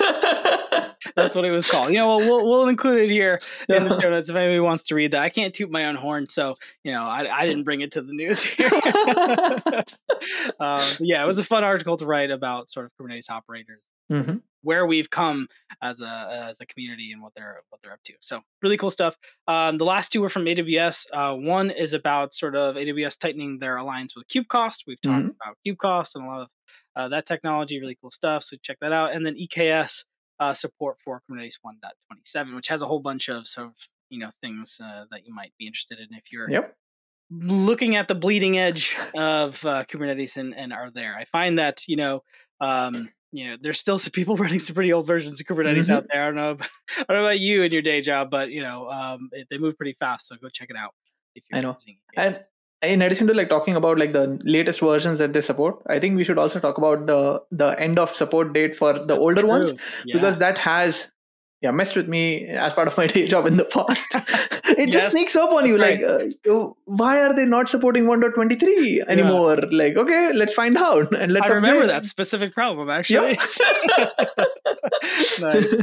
That's 1.16 1.34
what 1.34 1.44
it 1.46 1.50
was 1.50 1.68
called. 1.70 1.92
You 1.92 1.98
know, 1.98 2.16
we'll 2.16 2.28
we'll, 2.28 2.46
we'll 2.48 2.68
include 2.68 2.98
it 3.00 3.10
here 3.10 3.40
in 3.68 3.84
the 3.88 3.98
show 4.00 4.10
notes 4.10 4.28
if 4.28 4.36
anybody 4.36 4.60
wants 4.60 4.84
to 4.84 4.94
read 4.94 5.12
that. 5.12 5.22
I 5.22 5.30
can't 5.30 5.54
toot 5.54 5.70
my 5.70 5.86
own 5.86 5.94
horn, 5.96 6.28
so 6.28 6.56
you 6.84 6.92
know, 6.92 7.02
I, 7.02 7.26
I 7.40 7.46
didn't 7.46 7.64
bring 7.64 7.80
it 7.80 7.92
to 7.92 8.02
the 8.02 8.12
news 8.12 8.42
here. 8.42 8.68
um, 10.60 10.82
yeah, 11.00 11.22
it 11.22 11.26
was 11.26 11.38
a 11.38 11.44
fun 11.44 11.64
article 11.64 11.96
to 11.96 12.06
write 12.06 12.30
about 12.30 12.68
sort 12.68 12.86
of 12.86 12.92
Kubernetes 13.00 13.30
operators, 13.30 13.80
Mhm. 14.12 14.42
where 14.62 14.86
we've 14.86 15.10
come 15.10 15.48
as 15.82 16.00
a 16.00 16.46
as 16.48 16.60
a 16.60 16.66
community 16.66 17.12
and 17.12 17.22
what 17.22 17.32
they're 17.34 17.60
what 17.70 17.80
they're 17.82 17.92
up 17.92 18.02
to. 18.04 18.14
So 18.20 18.42
really 18.62 18.76
cool 18.76 18.90
stuff. 18.90 19.16
Um, 19.48 19.78
the 19.78 19.84
last 19.84 20.12
two 20.12 20.20
were 20.20 20.28
from 20.28 20.44
AWS. 20.44 21.06
Uh, 21.12 21.34
one 21.36 21.70
is 21.70 21.92
about 21.92 22.34
sort 22.34 22.54
of 22.56 22.76
AWS 22.76 23.18
tightening 23.18 23.58
their 23.58 23.76
alliance 23.76 24.14
with 24.14 24.28
KubeCost. 24.28 24.84
We've 24.86 25.00
talked 25.00 25.32
about 25.34 25.56
KubeCost 25.66 26.14
and 26.14 26.24
a 26.24 26.28
lot 26.28 26.40
of 26.42 26.48
uh, 26.94 27.08
that 27.08 27.26
technology. 27.26 27.80
Really 27.80 27.96
cool 28.00 28.10
stuff. 28.10 28.42
So 28.44 28.56
check 28.62 28.78
that 28.80 28.92
out. 28.92 29.12
And 29.12 29.24
then 29.26 29.34
EKS 29.36 30.04
uh, 30.40 30.52
support 30.52 30.96
for 31.04 31.22
Kubernetes 31.28 31.58
1.27, 31.64 32.54
which 32.54 32.68
has 32.68 32.82
a 32.82 32.86
whole 32.86 33.00
bunch 33.00 33.28
of 33.28 33.46
sort 33.46 33.68
of 33.68 33.74
you 34.10 34.18
know 34.18 34.30
things 34.40 34.80
uh, 34.82 35.04
that 35.10 35.26
you 35.26 35.34
might 35.34 35.52
be 35.58 35.66
interested 35.66 35.98
in 35.98 36.14
if 36.14 36.32
you're 36.32 36.50
Yep. 36.50 36.76
looking 37.30 37.96
at 37.96 38.08
the 38.08 38.14
bleeding 38.14 38.58
edge 38.58 38.96
of 39.16 39.64
uh, 39.64 39.84
Kubernetes 39.84 40.36
and, 40.36 40.54
and 40.54 40.72
are 40.72 40.90
there. 40.90 41.16
I 41.16 41.24
find 41.24 41.58
that 41.58 41.86
you 41.88 41.96
know 41.96 42.22
um, 42.60 43.10
you 43.32 43.50
know, 43.50 43.56
there's 43.60 43.78
still 43.78 43.98
some 43.98 44.12
people 44.12 44.36
running 44.36 44.58
some 44.58 44.74
pretty 44.74 44.92
old 44.92 45.06
versions 45.06 45.40
of 45.40 45.46
Kubernetes 45.46 45.84
mm-hmm. 45.84 45.92
out 45.92 46.06
there. 46.10 46.22
I 46.22 46.26
don't 46.26 46.36
know, 46.36 46.50
about, 46.52 46.68
I 46.98 47.04
don't 47.08 47.16
know 47.18 47.26
about 47.26 47.40
you 47.40 47.62
and 47.62 47.72
your 47.72 47.82
day 47.82 48.00
job, 48.00 48.30
but 48.30 48.50
you 48.50 48.62
know, 48.62 48.88
um, 48.88 49.28
it, 49.32 49.48
they 49.50 49.58
move 49.58 49.76
pretty 49.76 49.96
fast. 49.98 50.28
So 50.28 50.36
go 50.36 50.48
check 50.48 50.70
it 50.70 50.76
out 50.76 50.94
if 51.34 51.44
you're 51.50 51.58
I 51.58 51.62
know. 51.62 51.74
using 51.74 51.98
it. 52.12 52.20
And 52.20 52.40
in 52.82 53.02
addition 53.02 53.26
to 53.26 53.34
like 53.34 53.48
talking 53.48 53.74
about 53.76 53.98
like 53.98 54.12
the 54.12 54.38
latest 54.44 54.80
versions 54.80 55.18
that 55.18 55.32
they 55.32 55.40
support, 55.40 55.76
I 55.86 55.98
think 55.98 56.16
we 56.16 56.24
should 56.24 56.38
also 56.38 56.60
talk 56.60 56.78
about 56.78 57.06
the 57.06 57.42
the 57.50 57.78
end 57.80 57.98
of 57.98 58.10
support 58.10 58.52
date 58.52 58.76
for 58.76 58.92
the 58.92 59.04
That's 59.06 59.24
older 59.24 59.40
true. 59.42 59.48
ones 59.50 59.72
yeah. 60.04 60.16
because 60.16 60.38
that 60.38 60.58
has 60.58 61.10
yeah 61.62 61.70
messed 61.70 61.96
with 61.96 62.08
me 62.08 62.46
as 62.46 62.74
part 62.74 62.88
of 62.88 62.96
my 62.96 63.06
day 63.14 63.26
job 63.26 63.46
in 63.46 63.56
the 63.56 63.64
past. 63.64 64.06
It 64.68 64.92
yes. 64.92 64.94
just 64.94 65.10
sneaks 65.12 65.36
up 65.36 65.52
on 65.52 65.64
you 65.64 65.78
like 65.78 66.02
uh, 66.02 66.24
oh, 66.48 66.76
why 66.86 67.20
are 67.20 67.32
they 67.32 67.46
not 67.46 67.68
supporting 67.68 68.04
1.23 68.04 69.06
anymore 69.06 69.56
yeah. 69.56 69.68
like 69.70 69.96
okay 69.96 70.32
let's 70.34 70.52
find 70.52 70.76
out 70.76 71.14
and 71.16 71.32
let's 71.32 71.48
I 71.48 71.52
remember 71.52 71.86
that 71.86 72.04
specific 72.04 72.52
problem 72.52 72.90
actually. 72.90 73.38
Nice. 75.40 75.74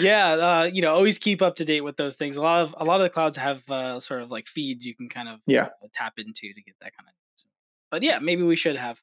yeah 0.00 0.32
uh, 0.32 0.70
you 0.72 0.82
know 0.82 0.94
always 0.94 1.18
keep 1.18 1.42
up 1.42 1.56
to 1.56 1.64
date 1.64 1.80
with 1.80 1.96
those 1.96 2.16
things. 2.16 2.36
A 2.36 2.42
lot 2.42 2.62
of 2.62 2.74
a 2.78 2.84
lot 2.84 3.00
of 3.00 3.04
the 3.04 3.10
clouds 3.10 3.36
have 3.36 3.68
uh, 3.68 3.98
sort 4.00 4.22
of 4.22 4.30
like 4.30 4.46
feeds 4.46 4.86
you 4.86 4.94
can 4.94 5.08
kind 5.08 5.28
of 5.28 5.40
yeah. 5.46 5.64
uh, 5.82 5.88
tap 5.92 6.14
into 6.18 6.52
to 6.54 6.62
get 6.62 6.76
that 6.80 6.96
kind 6.96 7.08
of 7.08 7.14
but 7.92 8.02
yeah 8.02 8.18
maybe 8.18 8.42
we 8.42 8.56
should 8.56 8.76
have 8.76 9.00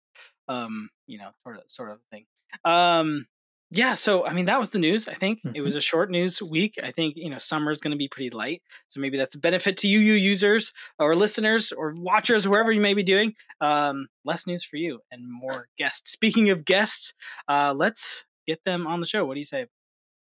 um 0.50 0.90
you 1.08 1.18
know 1.18 1.30
sort 1.44 1.58
of 1.58 1.64
sort 1.68 1.92
of 1.92 2.00
thing. 2.12 2.26
Um 2.66 3.28
yeah, 3.72 3.94
so 3.94 4.26
I 4.26 4.34
mean 4.34 4.46
that 4.46 4.60
was 4.60 4.70
the 4.70 4.80
news. 4.80 5.08
I 5.08 5.14
think 5.14 5.40
mm-hmm. 5.40 5.56
it 5.56 5.62
was 5.62 5.76
a 5.76 5.82
short 5.82 6.10
news 6.10 6.42
week. 6.42 6.76
I 6.84 6.92
think 6.92 7.16
you 7.16 7.30
know 7.30 7.38
summer 7.38 7.72
is 7.72 7.80
going 7.80 7.92
to 7.92 7.98
be 7.98 8.08
pretty 8.08 8.32
light, 8.32 8.64
so 8.88 9.00
maybe 9.00 9.18
that's 9.18 9.36
a 9.36 9.40
benefit 9.40 9.78
to 9.78 9.88
you, 9.88 10.00
you 10.00 10.14
users 10.14 10.74
or 10.98 11.16
listeners 11.16 11.72
or 11.72 11.94
watchers, 11.96 12.48
wherever 12.48 12.72
you 12.72 12.82
may 12.82 12.96
be 12.96 13.04
doing. 13.04 13.36
Um, 13.62 14.08
less 14.26 14.48
news 14.48 14.64
for 14.64 14.78
you 14.78 15.02
and 15.12 15.22
more 15.32 15.68
guests. 15.78 16.12
Speaking 16.12 16.50
of 16.50 16.66
guests, 16.66 17.14
uh, 17.48 17.74
let's 17.76 18.26
get 18.48 18.64
them 18.66 18.88
on 18.88 19.02
the 19.02 19.06
show. 19.06 19.24
What 19.26 19.36
do 19.36 19.40
you 19.40 19.46
say? 19.46 19.68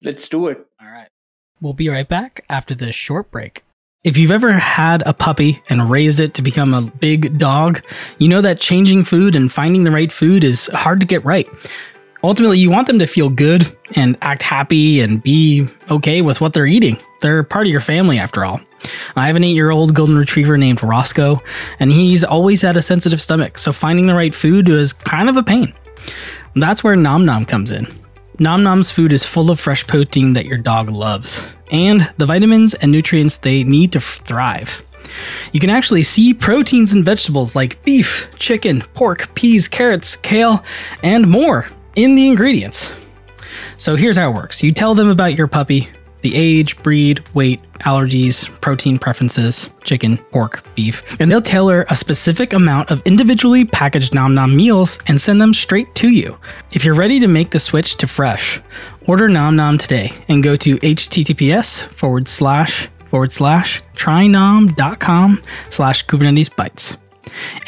Let's 0.02 0.26
do 0.28 0.48
it. 0.48 0.64
All 0.80 0.90
right. 0.90 1.08
We'll 1.60 1.72
be 1.74 1.88
right 1.88 2.08
back 2.08 2.44
after 2.48 2.74
this 2.74 2.94
short 2.94 3.30
break. 3.30 3.62
If 4.04 4.18
you've 4.18 4.30
ever 4.30 4.52
had 4.52 5.02
a 5.06 5.14
puppy 5.14 5.62
and 5.70 5.90
raised 5.90 6.20
it 6.20 6.34
to 6.34 6.42
become 6.42 6.74
a 6.74 6.82
big 6.82 7.38
dog, 7.38 7.82
you 8.18 8.28
know 8.28 8.42
that 8.42 8.60
changing 8.60 9.04
food 9.04 9.34
and 9.34 9.50
finding 9.50 9.84
the 9.84 9.90
right 9.90 10.12
food 10.12 10.44
is 10.44 10.66
hard 10.68 11.00
to 11.00 11.06
get 11.06 11.24
right. 11.24 11.48
Ultimately, 12.24 12.58
you 12.58 12.70
want 12.70 12.86
them 12.86 12.98
to 13.00 13.06
feel 13.06 13.28
good 13.28 13.76
and 13.96 14.16
act 14.22 14.42
happy 14.42 15.00
and 15.00 15.22
be 15.22 15.68
okay 15.90 16.22
with 16.22 16.40
what 16.40 16.54
they're 16.54 16.64
eating. 16.64 16.96
They're 17.20 17.42
part 17.42 17.66
of 17.66 17.70
your 17.70 17.82
family, 17.82 18.18
after 18.18 18.46
all. 18.46 18.62
I 19.14 19.26
have 19.26 19.36
an 19.36 19.44
eight 19.44 19.52
year 19.52 19.70
old 19.70 19.94
golden 19.94 20.16
retriever 20.16 20.56
named 20.56 20.82
Roscoe, 20.82 21.42
and 21.80 21.92
he's 21.92 22.24
always 22.24 22.62
had 22.62 22.78
a 22.78 22.82
sensitive 22.82 23.20
stomach, 23.20 23.58
so 23.58 23.74
finding 23.74 24.06
the 24.06 24.14
right 24.14 24.34
food 24.34 24.70
was 24.70 24.94
kind 24.94 25.28
of 25.28 25.36
a 25.36 25.42
pain. 25.42 25.74
That's 26.56 26.82
where 26.82 26.96
Nom 26.96 27.26
Nom 27.26 27.44
comes 27.44 27.70
in. 27.70 27.86
Nom 28.38 28.62
Nom's 28.62 28.90
food 28.90 29.12
is 29.12 29.26
full 29.26 29.50
of 29.50 29.60
fresh 29.60 29.86
protein 29.86 30.32
that 30.32 30.46
your 30.46 30.58
dog 30.58 30.88
loves, 30.88 31.44
and 31.70 32.10
the 32.16 32.24
vitamins 32.24 32.72
and 32.72 32.90
nutrients 32.90 33.36
they 33.36 33.64
need 33.64 33.92
to 33.92 34.00
thrive. 34.00 34.82
You 35.52 35.60
can 35.60 35.68
actually 35.68 36.04
see 36.04 36.32
proteins 36.32 36.94
in 36.94 37.04
vegetables 37.04 37.54
like 37.54 37.84
beef, 37.84 38.28
chicken, 38.38 38.82
pork, 38.94 39.34
peas, 39.34 39.68
carrots, 39.68 40.16
kale, 40.16 40.64
and 41.02 41.30
more 41.30 41.68
in 41.96 42.14
the 42.14 42.28
ingredients. 42.28 42.92
So 43.76 43.96
here's 43.96 44.16
how 44.16 44.30
it 44.30 44.34
works 44.34 44.62
you 44.62 44.72
tell 44.72 44.94
them 44.94 45.08
about 45.08 45.36
your 45.36 45.46
puppy, 45.46 45.88
the 46.22 46.34
age, 46.34 46.80
breed, 46.82 47.22
weight, 47.34 47.60
allergies, 47.80 48.48
protein 48.60 48.98
preferences, 48.98 49.68
chicken, 49.84 50.18
pork, 50.30 50.64
beef, 50.74 51.02
and 51.20 51.30
they'll 51.30 51.42
tailor 51.42 51.84
a 51.90 51.96
specific 51.96 52.52
amount 52.52 52.90
of 52.90 53.02
individually 53.04 53.64
packaged 53.64 54.14
Nom 54.14 54.34
Nom 54.34 54.56
meals 54.56 54.98
and 55.06 55.20
send 55.20 55.40
them 55.40 55.52
straight 55.52 55.94
to 55.96 56.08
you. 56.08 56.36
If 56.72 56.84
you're 56.84 56.94
ready 56.94 57.20
to 57.20 57.26
make 57.26 57.50
the 57.50 57.60
switch 57.60 57.96
to 57.96 58.06
fresh, 58.06 58.60
order 59.06 59.28
Nom 59.28 59.56
Nom 59.56 59.76
today 59.78 60.12
and 60.28 60.42
go 60.42 60.56
to 60.56 60.78
https 60.78 61.92
forward 61.94 62.28
slash 62.28 62.88
forward 63.10 63.32
slash 63.32 63.82
trynom.com 63.94 65.42
slash 65.70 66.06
Kubernetes 66.06 66.48
Bytes 66.48 66.96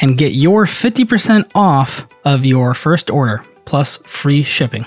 and 0.01 0.17
get 0.17 0.33
your 0.33 0.65
50% 0.65 1.51
off 1.55 2.07
of 2.25 2.43
your 2.43 2.73
first 2.73 3.09
order 3.09 3.43
plus 3.67 3.97
free 3.97 4.41
shipping. 4.41 4.85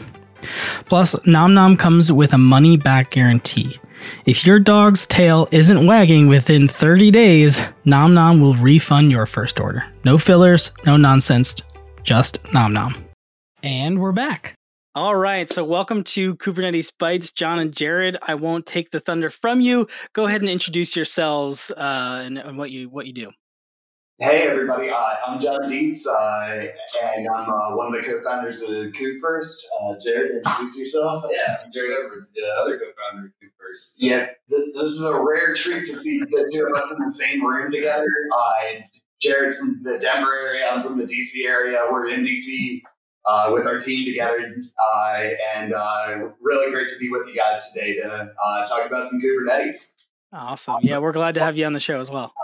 Plus, 0.86 1.14
Nom 1.26 1.54
Nom 1.54 1.76
comes 1.76 2.10
with 2.10 2.32
a 2.32 2.38
money 2.38 2.76
back 2.76 3.10
guarantee. 3.10 3.78
If 4.24 4.46
your 4.46 4.58
dog's 4.58 5.06
tail 5.06 5.46
isn't 5.52 5.86
wagging 5.86 6.26
within 6.26 6.66
30 6.66 7.10
days, 7.10 7.64
Nom 7.84 8.14
Nom 8.14 8.40
will 8.40 8.54
refund 8.54 9.12
your 9.12 9.26
first 9.26 9.60
order. 9.60 9.84
No 10.04 10.16
fillers, 10.16 10.72
no 10.86 10.96
nonsense, 10.96 11.54
just 12.02 12.38
Nom 12.54 12.72
Nom. 12.72 12.96
And 13.62 14.00
we're 14.00 14.12
back. 14.12 14.54
All 14.94 15.14
right, 15.14 15.48
so 15.48 15.62
welcome 15.62 16.02
to 16.04 16.34
Kubernetes 16.36 16.90
Bytes, 16.98 17.32
John 17.32 17.58
and 17.58 17.76
Jared. 17.76 18.16
I 18.22 18.34
won't 18.34 18.66
take 18.66 18.90
the 18.90 18.98
thunder 18.98 19.28
from 19.28 19.60
you. 19.60 19.86
Go 20.14 20.26
ahead 20.26 20.40
and 20.40 20.50
introduce 20.50 20.96
yourselves 20.96 21.70
uh, 21.76 22.22
and, 22.24 22.38
and 22.38 22.56
what 22.56 22.70
you 22.70 22.88
what 22.88 23.06
you 23.06 23.12
do. 23.12 23.30
Hey, 24.22 24.42
everybody. 24.46 24.90
Uh, 24.90 25.14
I'm 25.26 25.40
John 25.40 25.66
Dietz, 25.70 26.06
uh, 26.06 26.66
and 27.14 27.26
I'm 27.26 27.48
uh, 27.48 27.74
one 27.74 27.86
of 27.86 27.94
the 27.94 28.02
co 28.02 28.22
founders 28.22 28.60
of 28.60 28.68
KubeFirst. 28.68 29.62
Uh, 29.80 29.94
Jared, 29.98 30.32
introduce 30.36 30.78
yourself. 30.78 31.24
Yeah, 31.30 31.56
I'm 31.64 31.72
Jared 31.72 31.92
Edwards, 32.04 32.30
the 32.34 32.42
other 32.60 32.78
co 32.78 32.84
founder 33.00 33.28
of 33.28 33.32
KubeFirst. 33.42 33.94
Yeah, 33.98 34.26
th- 34.50 34.74
this 34.74 34.90
is 34.90 35.06
a 35.06 35.18
rare 35.24 35.54
treat 35.54 35.86
to 35.86 35.92
see 35.94 36.18
the 36.18 36.50
two 36.52 36.66
of 36.66 36.76
us 36.76 36.92
in 36.92 37.02
the 37.02 37.10
same 37.10 37.42
room 37.42 37.72
together. 37.72 38.04
Uh, 38.38 38.80
Jared's 39.22 39.56
from 39.56 39.80
the 39.84 39.98
Denver 39.98 40.34
area, 40.34 40.68
I'm 40.70 40.82
from 40.82 40.98
the 40.98 41.04
DC 41.04 41.48
area. 41.48 41.82
We're 41.90 42.08
in 42.08 42.20
DC 42.20 42.82
uh, 43.24 43.52
with 43.54 43.66
our 43.66 43.78
team 43.78 44.04
together, 44.04 44.54
and 45.56 45.72
really 46.42 46.70
great 46.70 46.88
to 46.88 46.98
be 47.00 47.08
with 47.08 47.26
you 47.26 47.36
guys 47.36 47.72
today 47.72 47.94
to 47.94 48.34
talk 48.68 48.84
about 48.84 49.08
some 49.08 49.18
Kubernetes. 49.18 49.94
Awesome. 50.30 50.74
awesome. 50.74 50.90
Yeah, 50.90 50.98
we're 50.98 51.12
glad 51.12 51.32
to 51.36 51.40
have 51.40 51.56
you 51.56 51.64
on 51.64 51.72
the 51.72 51.80
show 51.80 52.00
as 52.00 52.10
well. 52.10 52.34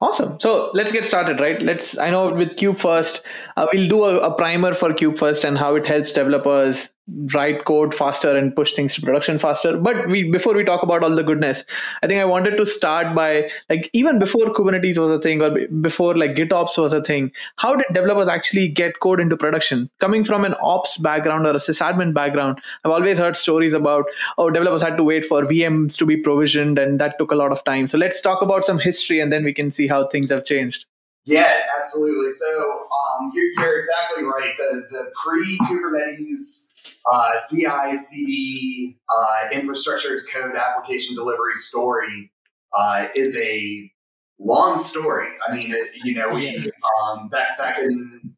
Awesome. 0.00 0.38
So 0.40 0.70
let's 0.74 0.92
get 0.92 1.04
started, 1.04 1.40
right? 1.40 1.60
Let's. 1.62 1.98
I 1.98 2.10
know 2.10 2.32
with 2.32 2.56
KubeFirst, 2.56 3.22
uh, 3.56 3.66
we'll 3.72 3.88
do 3.88 4.04
a, 4.04 4.18
a, 4.18 4.36
primer 4.36 4.74
for 4.74 4.90
KubeFirst 4.90 5.44
and 5.44 5.56
how 5.56 5.74
it 5.74 5.86
helps 5.86 6.12
developers 6.12 6.92
write 7.32 7.64
code 7.64 7.94
faster 7.94 8.36
and 8.36 8.54
push 8.56 8.72
things 8.72 8.94
to 8.94 9.00
production 9.00 9.38
faster 9.38 9.76
but 9.76 10.08
we 10.08 10.28
before 10.28 10.54
we 10.54 10.64
talk 10.64 10.82
about 10.82 11.04
all 11.04 11.14
the 11.14 11.22
goodness 11.22 11.64
i 12.02 12.06
think 12.06 12.20
i 12.20 12.24
wanted 12.24 12.56
to 12.56 12.66
start 12.66 13.14
by 13.14 13.48
like 13.70 13.88
even 13.92 14.18
before 14.18 14.46
kubernetes 14.54 14.98
was 14.98 15.12
a 15.12 15.20
thing 15.20 15.40
or 15.40 15.50
before 15.80 16.16
like 16.16 16.34
gitops 16.34 16.76
was 16.76 16.92
a 16.92 17.00
thing 17.00 17.30
how 17.58 17.76
did 17.76 17.86
developers 17.92 18.28
actually 18.28 18.66
get 18.66 18.98
code 18.98 19.20
into 19.20 19.36
production 19.36 19.88
coming 20.00 20.24
from 20.24 20.44
an 20.44 20.56
ops 20.60 20.98
background 20.98 21.46
or 21.46 21.50
a 21.50 21.62
sysadmin 21.66 22.12
background 22.12 22.58
i've 22.84 22.90
always 22.90 23.18
heard 23.18 23.36
stories 23.36 23.72
about 23.72 24.04
oh 24.38 24.50
developers 24.50 24.82
had 24.82 24.96
to 24.96 25.04
wait 25.04 25.24
for 25.24 25.42
vms 25.42 25.96
to 25.96 26.04
be 26.04 26.16
provisioned 26.16 26.76
and 26.76 26.98
that 26.98 27.16
took 27.18 27.30
a 27.30 27.36
lot 27.36 27.52
of 27.52 27.62
time 27.62 27.86
so 27.86 27.96
let's 27.96 28.20
talk 28.20 28.42
about 28.42 28.64
some 28.64 28.80
history 28.80 29.20
and 29.20 29.32
then 29.32 29.44
we 29.44 29.52
can 29.52 29.70
see 29.70 29.86
how 29.86 30.08
things 30.08 30.28
have 30.30 30.44
changed 30.44 30.86
yeah, 31.28 31.62
absolutely. 31.76 32.30
So 32.30 32.46
um, 32.46 33.32
you're, 33.34 33.50
you're, 33.56 33.76
exactly 33.76 34.22
right. 34.22 34.54
The 34.56 34.86
the 34.90 35.12
pre 35.24 35.58
Kubernetes 35.58 36.72
uh, 37.10 37.32
CI 37.50 37.96
CD 37.96 38.96
uh, 39.08 39.48
infrastructure 39.52 40.14
as 40.14 40.26
code 40.26 40.54
application 40.56 41.14
delivery 41.14 41.54
story 41.54 42.30
uh, 42.76 43.08
is 43.14 43.38
a 43.38 43.90
long 44.38 44.78
story. 44.78 45.28
I 45.46 45.54
mean, 45.54 45.70
it, 45.70 45.88
you 46.04 46.14
know, 46.14 46.30
we 46.30 46.56
um, 46.56 47.28
back 47.28 47.56
back 47.58 47.78
in 47.78 48.34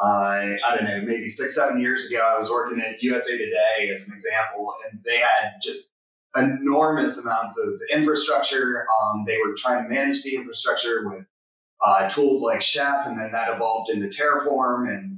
uh, 0.00 0.54
I 0.64 0.76
don't 0.76 0.84
know, 0.84 1.02
maybe 1.02 1.28
six 1.28 1.56
seven 1.56 1.80
years 1.80 2.08
ago, 2.08 2.22
I 2.24 2.38
was 2.38 2.50
working 2.50 2.80
at 2.80 3.02
USA 3.02 3.36
Today 3.36 3.90
as 3.92 4.06
an 4.06 4.14
example, 4.14 4.72
and 4.90 5.00
they 5.04 5.18
had 5.18 5.54
just 5.62 5.90
enormous 6.36 7.24
amounts 7.24 7.58
of 7.58 7.80
infrastructure. 7.90 8.86
Um, 9.02 9.24
they 9.26 9.38
were 9.38 9.54
trying 9.56 9.82
to 9.82 9.88
manage 9.88 10.22
the 10.22 10.36
infrastructure 10.36 11.08
with 11.08 11.26
uh, 11.84 12.08
tools 12.08 12.42
like 12.42 12.62
Chef, 12.62 13.06
and 13.06 13.18
then 13.18 13.32
that 13.32 13.52
evolved 13.52 13.90
into 13.90 14.06
Terraform 14.06 14.88
and 14.88 15.17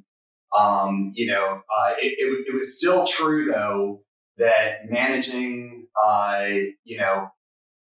um, 0.58 1.12
you 1.14 1.26
know, 1.26 1.62
uh, 1.78 1.94
it, 1.98 2.14
it, 2.18 2.48
it, 2.48 2.54
was 2.54 2.76
still 2.76 3.06
true 3.06 3.50
though 3.50 4.02
that 4.38 4.90
managing, 4.90 5.86
uh, 6.04 6.46
you 6.84 6.96
know, 6.96 7.28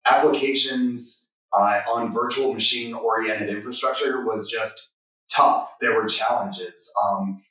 applications 0.09 1.31
uh, 1.57 1.81
on 1.91 2.13
virtual 2.13 2.53
machine 2.53 2.95
oriented 2.95 3.49
infrastructure 3.49 4.25
was 4.25 4.51
just 4.51 4.91
tough. 5.35 5.73
There 5.81 5.95
were 5.95 6.07
challenges. 6.07 6.93
Um, 7.03 7.43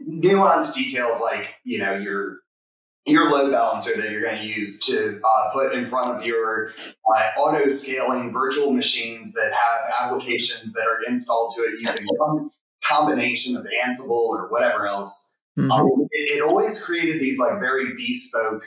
nuanced 0.00 0.74
details 0.74 1.20
like, 1.20 1.54
you 1.64 1.78
know, 1.78 1.94
your 1.94 2.38
your 3.06 3.30
load 3.30 3.50
balancer 3.50 3.96
that 3.96 4.10
you're 4.10 4.22
going 4.22 4.36
to 4.36 4.46
use 4.46 4.84
to 4.84 5.18
uh, 5.24 5.50
put 5.52 5.72
in 5.72 5.86
front 5.86 6.08
of 6.08 6.26
your 6.26 6.72
uh, 7.16 7.40
auto 7.40 7.70
scaling 7.70 8.32
virtual 8.32 8.70
machines 8.70 9.32
that 9.32 9.50
have 9.52 10.10
applications 10.10 10.74
that 10.74 10.86
are 10.86 10.98
installed 11.08 11.54
to 11.56 11.62
it 11.62 11.80
using 11.80 12.06
combination 12.84 13.56
of 13.56 13.66
Ansible 13.84 14.10
or 14.10 14.48
whatever 14.50 14.86
else. 14.86 15.38
Mm-hmm. 15.58 15.70
Um, 15.72 16.08
it, 16.10 16.36
it, 16.36 16.42
always 16.42 16.84
created 16.84 17.20
these 17.20 17.40
like 17.40 17.58
very 17.58 17.94
bespoke 17.96 18.62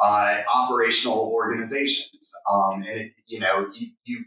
uh, 0.00 0.38
operational 0.52 1.30
organizations. 1.32 2.32
Um, 2.52 2.82
and 2.82 3.00
it, 3.00 3.12
you 3.26 3.38
know, 3.38 3.68
you, 3.72 3.88
you 4.04 4.24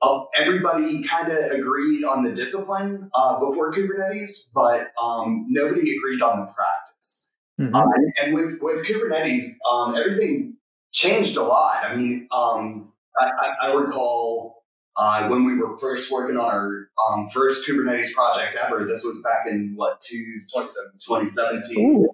uh, 0.00 0.24
everybody 0.36 1.02
kind 1.04 1.30
of 1.30 1.52
agreed 1.52 2.04
on 2.04 2.24
the 2.24 2.32
discipline 2.32 3.10
uh, 3.14 3.38
before 3.38 3.72
Kubernetes, 3.72 4.50
but 4.54 4.88
um, 5.02 5.46
nobody 5.48 5.96
agreed 5.96 6.22
on 6.22 6.40
the 6.40 6.46
practice. 6.46 7.34
Mm-hmm. 7.60 7.74
Uh, 7.74 7.84
and 8.22 8.34
with 8.34 8.58
with 8.60 8.86
Kubernetes, 8.86 9.44
um, 9.70 9.94
everything 9.94 10.56
changed 10.92 11.36
a 11.36 11.42
lot. 11.42 11.84
I 11.84 11.94
mean, 11.94 12.28
um, 12.34 12.92
I, 13.18 13.54
I, 13.62 13.72
recall 13.72 14.64
uh, 14.96 15.28
when 15.28 15.44
we 15.44 15.56
were 15.56 15.78
first 15.78 16.10
working 16.10 16.36
on 16.36 16.44
our 16.44 16.81
um, 17.10 17.28
first 17.28 17.68
Kubernetes 17.68 18.12
project 18.14 18.56
ever. 18.62 18.84
This 18.84 19.04
was 19.04 19.22
back 19.22 19.46
in 19.50 19.72
what 19.76 20.00
two, 20.00 20.24
2017. 20.54 21.26
2017. 21.26 22.06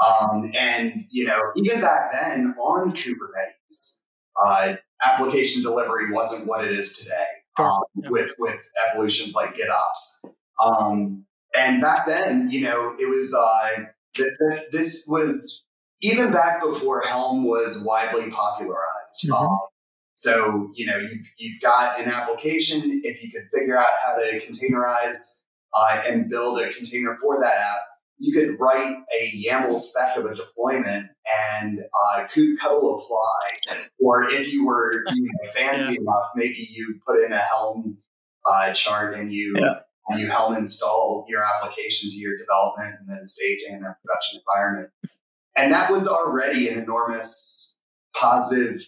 Um, 0.00 0.52
and 0.56 1.04
you 1.10 1.26
know, 1.26 1.40
even 1.56 1.80
back 1.80 2.12
then 2.12 2.54
on 2.60 2.92
Kubernetes, 2.92 4.02
uh, 4.44 4.74
application 5.04 5.62
delivery 5.62 6.12
wasn't 6.12 6.46
what 6.46 6.64
it 6.64 6.72
is 6.72 6.96
today 6.96 7.24
um, 7.58 7.80
with 7.96 8.32
with 8.38 8.60
evolutions 8.88 9.34
like 9.34 9.56
GitOps. 9.56 10.30
Um, 10.62 11.24
and 11.58 11.80
back 11.80 12.06
then, 12.06 12.50
you 12.50 12.62
know, 12.62 12.94
it 12.98 13.08
was 13.08 13.34
uh, 13.34 13.84
this, 14.16 14.64
this 14.72 15.04
was 15.08 15.64
even 16.00 16.30
back 16.30 16.60
before 16.62 17.02
Helm 17.02 17.44
was 17.44 17.84
widely 17.86 18.30
popularized. 18.30 19.26
Mm-hmm. 19.26 19.32
Um, 19.32 19.58
so 20.18 20.72
you 20.74 20.84
know, 20.84 20.98
you've 20.98 21.26
you've 21.38 21.60
got 21.60 22.00
an 22.00 22.08
application. 22.08 23.00
If 23.04 23.22
you 23.22 23.30
could 23.30 23.48
figure 23.54 23.78
out 23.78 23.86
how 24.04 24.16
to 24.16 24.40
containerize 24.40 25.44
uh, 25.72 26.02
and 26.04 26.28
build 26.28 26.60
a 26.60 26.72
container 26.72 27.16
for 27.22 27.40
that 27.40 27.54
app, 27.54 27.78
you 28.18 28.32
could 28.32 28.58
write 28.58 28.96
a 29.16 29.32
YAML 29.32 29.76
spec 29.76 30.16
of 30.16 30.24
a 30.24 30.34
deployment 30.34 31.06
and 31.52 31.78
uh, 31.78 32.24
kubectl 32.24 32.96
apply. 32.96 33.76
Or 34.00 34.24
if 34.24 34.52
you 34.52 34.66
were 34.66 35.04
you 35.14 35.22
know, 35.22 35.50
fancy 35.54 35.94
yeah. 35.94 36.00
enough, 36.00 36.30
maybe 36.34 36.66
you 36.68 36.98
put 37.06 37.24
in 37.24 37.32
a 37.32 37.38
Helm 37.38 37.98
uh, 38.52 38.72
chart 38.72 39.14
and 39.14 39.32
you 39.32 39.54
yeah. 39.56 39.74
and 40.08 40.18
you 40.18 40.26
Helm 40.26 40.56
install 40.56 41.26
your 41.28 41.44
application 41.44 42.10
to 42.10 42.16
your 42.16 42.36
development 42.36 42.96
and 42.98 43.08
then 43.08 43.24
staging 43.24 43.72
in 43.72 43.84
a 43.84 43.96
production 44.04 44.40
environment. 44.40 44.90
And 45.56 45.72
that 45.72 45.92
was 45.92 46.08
already 46.08 46.68
an 46.68 46.76
enormous 46.76 47.78
positive 48.16 48.82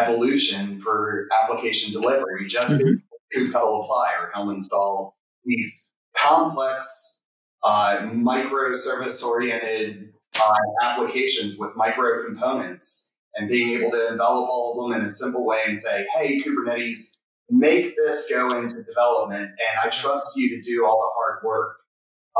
evolution 0.00 0.80
for 0.80 1.28
application 1.42 1.92
delivery. 1.92 2.46
Just 2.46 2.80
mm-hmm. 2.80 2.94
kubectl 3.36 3.84
apply 3.84 4.12
or 4.20 4.30
Helm 4.32 4.50
install 4.50 5.16
these 5.44 5.94
complex 6.16 7.24
uh, 7.62 8.00
microservice 8.02 9.24
oriented 9.24 10.12
uh, 10.40 10.54
applications 10.82 11.56
with 11.58 11.70
micro 11.76 12.24
components 12.24 13.14
and 13.34 13.48
being 13.48 13.80
able 13.80 13.90
to 13.90 14.08
envelop 14.08 14.48
all 14.48 14.80
of 14.80 14.90
them 14.90 15.00
in 15.00 15.06
a 15.06 15.10
simple 15.10 15.44
way 15.44 15.62
and 15.66 15.78
say, 15.78 16.06
hey, 16.14 16.40
Kubernetes, 16.40 17.18
make 17.50 17.96
this 17.96 18.30
go 18.30 18.56
into 18.58 18.82
development 18.82 19.50
and 19.50 19.78
I 19.82 19.88
trust 19.88 20.36
you 20.36 20.48
to 20.50 20.62
do 20.62 20.86
all 20.86 20.98
the 21.00 21.10
hard 21.16 21.44
work. 21.44 21.76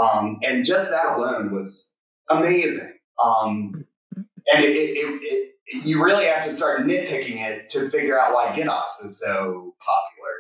Um, 0.01 0.39
and 0.43 0.65
just 0.65 0.91
that 0.91 1.17
alone 1.17 1.53
was 1.53 1.97
amazing. 2.31 2.97
Um, 3.23 3.87
and 4.17 4.65
it, 4.65 4.77
it, 4.77 5.21
it, 5.23 5.54
you 5.67 6.03
really 6.03 6.27
have 6.27 6.45
to 6.45 6.51
start 6.51 6.81
nitpicking 6.83 7.37
it 7.37 7.69
to 7.71 7.89
figure 7.91 8.19
out 8.19 8.35
why 8.35 8.47
GitOps 8.49 9.05
is 9.05 9.19
so 9.19 9.75
popular. 9.81 10.35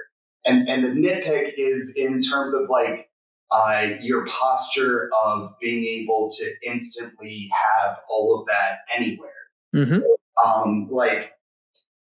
And, 0.46 0.68
and 0.68 0.84
the 0.84 0.90
nitpick 0.90 1.52
is 1.56 1.94
in 1.96 2.20
terms 2.20 2.54
of 2.54 2.68
like 2.68 3.08
uh, 3.50 3.94
your 4.00 4.26
posture 4.26 5.10
of 5.24 5.54
being 5.60 5.84
able 5.84 6.28
to 6.30 6.50
instantly 6.66 7.48
have 7.86 8.00
all 8.08 8.40
of 8.40 8.46
that 8.46 8.78
anywhere. 8.94 9.30
Mm-hmm. 9.74 9.86
So, 9.86 10.16
um, 10.44 10.88
like 10.90 11.32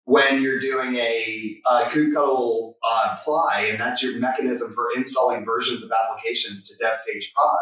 when 0.05 0.41
you're 0.41 0.59
doing 0.59 0.95
a, 0.95 1.57
a 1.69 1.83
kubectl 1.85 2.73
uh, 2.89 3.15
apply, 3.17 3.67
and 3.69 3.79
that's 3.79 4.01
your 4.01 4.17
mechanism 4.19 4.73
for 4.73 4.87
installing 4.95 5.45
versions 5.45 5.83
of 5.83 5.91
applications 5.91 6.67
to 6.69 6.77
dev 6.83 6.95
stage 6.95 7.33
prod. 7.33 7.57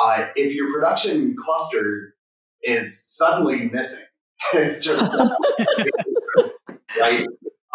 Uh, 0.00 0.28
if 0.36 0.54
your 0.54 0.72
production 0.72 1.34
cluster 1.36 2.14
is 2.62 3.02
suddenly 3.06 3.68
missing, 3.70 4.06
it's 4.54 4.84
just 4.84 5.12
right. 7.00 7.26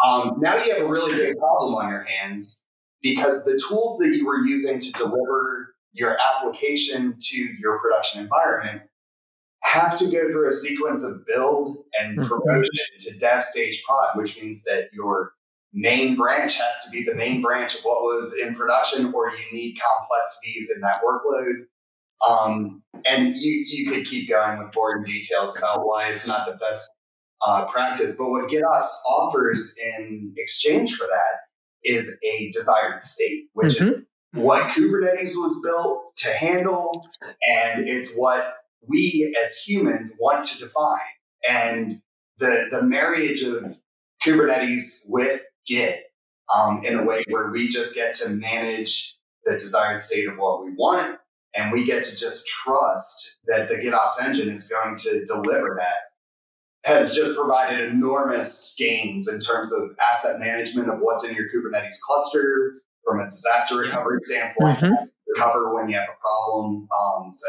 Um, 0.04 0.36
now 0.40 0.56
you 0.56 0.74
have 0.74 0.82
a 0.82 0.88
really 0.88 1.14
big 1.16 1.36
problem 1.36 1.74
on 1.74 1.88
your 1.88 2.04
hands 2.04 2.64
because 3.02 3.44
the 3.44 3.60
tools 3.68 3.98
that 3.98 4.14
you 4.16 4.26
were 4.26 4.44
using 4.44 4.80
to 4.80 4.92
deliver 4.92 5.74
your 5.92 6.18
application 6.18 7.16
to 7.20 7.36
your 7.36 7.78
production 7.78 8.22
environment 8.22 8.82
have 9.62 9.96
to 9.98 10.04
go 10.06 10.30
through 10.30 10.48
a 10.48 10.52
sequence 10.52 11.04
of 11.04 11.26
build 11.26 11.78
and 12.00 12.18
mm-hmm. 12.18 12.28
promotion 12.28 12.86
to 12.98 13.18
dev 13.18 13.42
stage 13.42 13.82
prod, 13.86 14.16
which 14.16 14.40
means 14.40 14.62
that 14.64 14.88
your 14.92 15.32
main 15.72 16.16
branch 16.16 16.58
has 16.58 16.84
to 16.84 16.90
be 16.90 17.02
the 17.02 17.14
main 17.14 17.40
branch 17.40 17.74
of 17.74 17.80
what 17.82 18.02
was 18.02 18.36
in 18.42 18.54
production, 18.54 19.12
or 19.12 19.30
you 19.30 19.44
need 19.52 19.78
complexities 19.78 20.70
in 20.74 20.80
that 20.82 21.00
workload. 21.02 21.64
Um, 22.28 22.82
and 23.08 23.36
you, 23.36 23.64
you 23.66 23.90
could 23.90 24.06
keep 24.06 24.28
going 24.28 24.58
with 24.58 24.72
boring 24.72 25.04
details 25.04 25.56
about 25.56 25.86
why 25.86 26.08
it's 26.08 26.26
not 26.26 26.46
the 26.46 26.56
best 26.56 26.90
uh, 27.46 27.66
practice. 27.66 28.14
But 28.16 28.30
what 28.30 28.50
GitOps 28.50 28.88
offers 29.08 29.76
in 29.96 30.34
exchange 30.36 30.94
for 30.94 31.06
that 31.06 31.40
is 31.84 32.18
a 32.24 32.50
desired 32.50 33.02
state, 33.02 33.48
which 33.52 33.74
mm-hmm. 33.74 33.88
is 33.88 34.04
what 34.32 34.70
Kubernetes 34.72 35.36
was 35.36 35.60
built 35.62 36.16
to 36.16 36.30
handle, 36.30 37.06
and 37.22 37.88
it's 37.88 38.16
what 38.16 38.54
we 38.88 39.36
as 39.42 39.62
humans 39.62 40.16
want 40.20 40.44
to 40.44 40.58
define. 40.58 40.98
And 41.48 42.02
the 42.38 42.68
the 42.70 42.82
marriage 42.82 43.42
of 43.42 43.76
Kubernetes 44.24 45.04
with 45.08 45.42
Git 45.66 46.04
um, 46.54 46.84
in 46.84 46.98
a 46.98 47.04
way 47.04 47.24
where 47.28 47.50
we 47.50 47.68
just 47.68 47.94
get 47.94 48.14
to 48.14 48.30
manage 48.30 49.16
the 49.44 49.52
desired 49.52 50.00
state 50.00 50.26
of 50.26 50.36
what 50.36 50.64
we 50.64 50.72
want, 50.72 51.18
and 51.56 51.72
we 51.72 51.84
get 51.84 52.02
to 52.02 52.16
just 52.16 52.46
trust 52.46 53.38
that 53.46 53.68
the 53.68 53.76
GitOps 53.76 54.22
engine 54.22 54.48
is 54.48 54.68
going 54.68 54.96
to 54.96 55.24
deliver 55.24 55.76
that 55.78 55.94
has 56.84 57.14
just 57.14 57.36
provided 57.36 57.80
enormous 57.80 58.74
gains 58.78 59.26
in 59.26 59.40
terms 59.40 59.72
of 59.72 59.96
asset 60.12 60.38
management 60.38 60.90
of 60.90 60.98
what's 61.00 61.24
in 61.24 61.34
your 61.34 61.46
Kubernetes 61.46 61.96
cluster 62.06 62.82
from 63.04 63.20
a 63.20 63.24
disaster 63.24 63.78
recovery 63.78 64.18
standpoint, 64.20 64.78
mm-hmm. 64.78 65.04
recover 65.34 65.74
when 65.74 65.88
you 65.88 65.94
have 65.94 66.08
a 66.08 66.20
problem. 66.20 66.86
Um, 66.92 67.30
so 67.30 67.48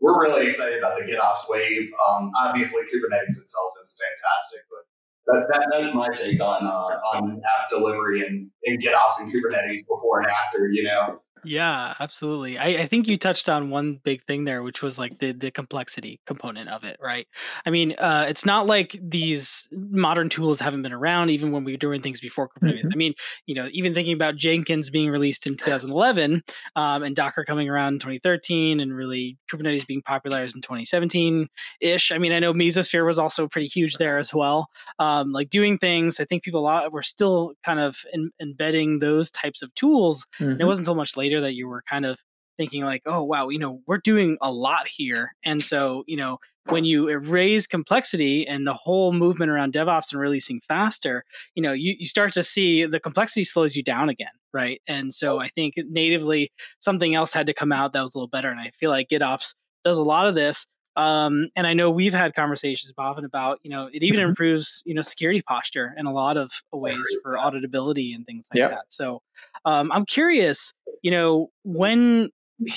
we're 0.00 0.20
really 0.20 0.46
excited 0.46 0.78
about 0.78 0.98
the 0.98 1.04
GitOps 1.04 1.48
wave. 1.48 1.90
Um, 2.08 2.30
obviously, 2.38 2.82
Kubernetes 2.82 3.40
itself 3.40 3.72
is 3.82 3.98
fantastic, 4.02 4.60
but 4.68 4.84
that, 5.26 5.46
that, 5.52 5.68
that's 5.72 5.94
my 5.94 6.08
take 6.08 6.42
on 6.42 6.66
uh, 6.66 7.16
on 7.16 7.40
app 7.40 7.68
delivery 7.70 8.26
and, 8.26 8.50
and 8.66 8.82
GitOps 8.82 9.20
and 9.20 9.32
Kubernetes 9.32 9.80
before 9.88 10.20
and 10.20 10.28
after. 10.28 10.68
You 10.68 10.82
know, 10.84 11.20
yeah, 11.44 11.94
absolutely. 12.00 12.58
I, 12.58 12.82
I 12.82 12.86
think 12.86 13.06
you 13.06 13.16
touched 13.16 13.48
on 13.48 13.70
one 13.70 14.00
big 14.02 14.22
thing 14.24 14.44
there, 14.44 14.62
which 14.62 14.82
was 14.82 14.98
like 14.98 15.18
the 15.18 15.32
the 15.32 15.50
complexity 15.50 16.20
component 16.26 16.68
of 16.68 16.84
it, 16.84 16.98
right? 17.02 17.26
I 17.66 17.70
mean, 17.70 17.92
uh, 17.98 18.26
it's 18.28 18.44
not 18.44 18.66
like 18.66 18.98
these 19.02 19.68
modern 19.72 20.28
tools 20.28 20.60
haven't 20.60 20.82
been 20.82 20.92
around 20.92 21.30
even 21.30 21.52
when 21.52 21.64
we 21.64 21.72
were 21.72 21.78
doing 21.78 22.02
things 22.02 22.20
before 22.20 22.48
Kubernetes. 22.48 22.80
Mm-hmm. 22.80 22.92
I 22.92 22.96
mean, 22.96 23.14
you 23.46 23.54
know, 23.54 23.68
even 23.72 23.94
thinking 23.94 24.14
about 24.14 24.36
Jenkins 24.36 24.90
being 24.90 25.10
released 25.10 25.46
in 25.46 25.56
2011 25.56 26.42
um, 26.76 27.02
and 27.02 27.16
Docker 27.16 27.44
coming 27.44 27.68
around 27.68 27.94
in 27.94 27.98
2013 28.00 28.80
and 28.80 28.94
really 28.94 29.36
Kubernetes 29.52 29.86
being 29.86 30.02
popularized 30.02 30.56
in 30.56 30.62
2017 30.62 31.48
ish. 31.80 32.12
I 32.12 32.18
mean, 32.18 32.32
I 32.32 32.38
know 32.38 32.52
Mesosphere 32.52 33.06
was 33.06 33.18
also 33.18 33.48
pretty 33.48 33.68
huge 33.68 33.94
there 33.94 34.18
as 34.18 34.32
well. 34.34 34.68
Um, 34.98 35.32
like 35.32 35.50
doing 35.50 35.78
things, 35.78 36.20
I 36.20 36.24
think 36.24 36.42
people 36.42 36.60
a 36.60 36.62
lot 36.62 36.92
were 36.92 37.02
still 37.02 37.54
kind 37.64 37.80
of 37.80 37.96
in, 38.12 38.30
embedding 38.40 38.98
those 38.98 39.30
types 39.30 39.62
of 39.62 39.74
tools. 39.74 40.26
Mm-hmm. 40.40 40.60
it 40.60 40.64
wasn't 40.64 40.86
so 40.86 40.94
much 40.94 41.16
later 41.16 41.33
that 41.40 41.54
you 41.54 41.68
were 41.68 41.82
kind 41.88 42.06
of 42.06 42.18
thinking 42.56 42.84
like 42.84 43.02
oh 43.06 43.22
wow 43.22 43.48
you 43.48 43.58
know 43.58 43.80
we're 43.86 43.98
doing 43.98 44.38
a 44.40 44.52
lot 44.52 44.86
here 44.86 45.34
and 45.44 45.62
so 45.62 46.04
you 46.06 46.16
know 46.16 46.38
when 46.68 46.84
you 46.84 47.08
erase 47.08 47.66
complexity 47.66 48.46
and 48.46 48.66
the 48.66 48.72
whole 48.72 49.12
movement 49.12 49.50
around 49.50 49.72
devops 49.72 50.12
and 50.12 50.20
releasing 50.20 50.60
faster 50.68 51.24
you 51.54 51.62
know 51.62 51.72
you, 51.72 51.94
you 51.98 52.06
start 52.06 52.32
to 52.32 52.42
see 52.42 52.84
the 52.84 53.00
complexity 53.00 53.44
slows 53.44 53.74
you 53.74 53.82
down 53.82 54.08
again 54.08 54.28
right 54.52 54.80
and 54.86 55.12
so 55.12 55.40
i 55.40 55.48
think 55.48 55.74
natively 55.88 56.50
something 56.78 57.14
else 57.14 57.32
had 57.32 57.46
to 57.46 57.54
come 57.54 57.72
out 57.72 57.92
that 57.92 58.02
was 58.02 58.14
a 58.14 58.18
little 58.18 58.28
better 58.28 58.50
and 58.50 58.60
i 58.60 58.70
feel 58.78 58.90
like 58.90 59.08
gitops 59.08 59.54
does 59.82 59.98
a 59.98 60.02
lot 60.02 60.26
of 60.26 60.34
this 60.34 60.66
um, 60.96 61.48
and 61.56 61.66
I 61.66 61.74
know 61.74 61.90
we've 61.90 62.14
had 62.14 62.34
conversations, 62.34 62.92
Bhavin, 62.92 63.24
about 63.24 63.58
you 63.62 63.70
know 63.70 63.88
it 63.92 64.02
even 64.02 64.20
mm-hmm. 64.20 64.30
improves 64.30 64.82
you 64.86 64.94
know 64.94 65.02
security 65.02 65.42
posture 65.42 65.92
in 65.96 66.06
a 66.06 66.12
lot 66.12 66.36
of 66.36 66.52
ways 66.72 67.02
for 67.22 67.36
auditability 67.36 68.14
and 68.14 68.24
things 68.26 68.46
like 68.52 68.58
yep. 68.58 68.70
that. 68.70 68.84
So 68.88 69.20
um, 69.64 69.90
I'm 69.90 70.06
curious, 70.06 70.72
you 71.04 71.10
know, 71.10 71.50
when 71.64 72.30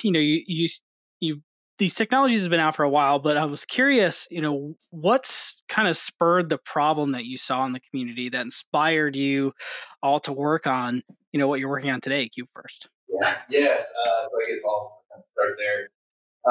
you 0.04 0.12
know 0.12 0.20
you 0.20 0.44
you 0.46 0.68
you 1.22 1.42
these 1.80 1.94
technologies 1.94 2.42
have 2.42 2.52
been 2.52 2.60
out 2.60 2.76
for 2.76 2.84
a 2.84 2.90
while, 2.90 3.20
but 3.20 3.38
I 3.38 3.46
was 3.46 3.64
curious, 3.64 4.28
you 4.30 4.42
know, 4.42 4.76
what's 4.90 5.62
kind 5.70 5.88
of 5.88 5.96
spurred 5.96 6.50
the 6.50 6.58
problem 6.58 7.14
that 7.14 7.26
you 7.26 7.38
saw 7.38 7.66
in 7.66 7.72
the 7.72 7.80
community 7.80 8.30
that 8.30 8.42
inspired 8.42 9.16
you 9.16 9.54
all 10.04 10.20
to 10.22 10.34
work 10.34 10.68
on, 10.68 11.04
you 11.32 11.40
know, 11.40 11.48
what 11.48 11.60
you're 11.60 11.70
working 11.70 11.92
on 11.92 12.02
today, 12.02 12.28
KubeFirst. 12.28 12.88
Yeah. 13.08 13.36
Yes. 13.50 13.94
Uh, 14.04 14.24
so 14.24 14.30
I 14.44 14.50
guess 14.50 14.64
I'll 14.68 15.04
start 15.38 15.54
there. 15.60 15.90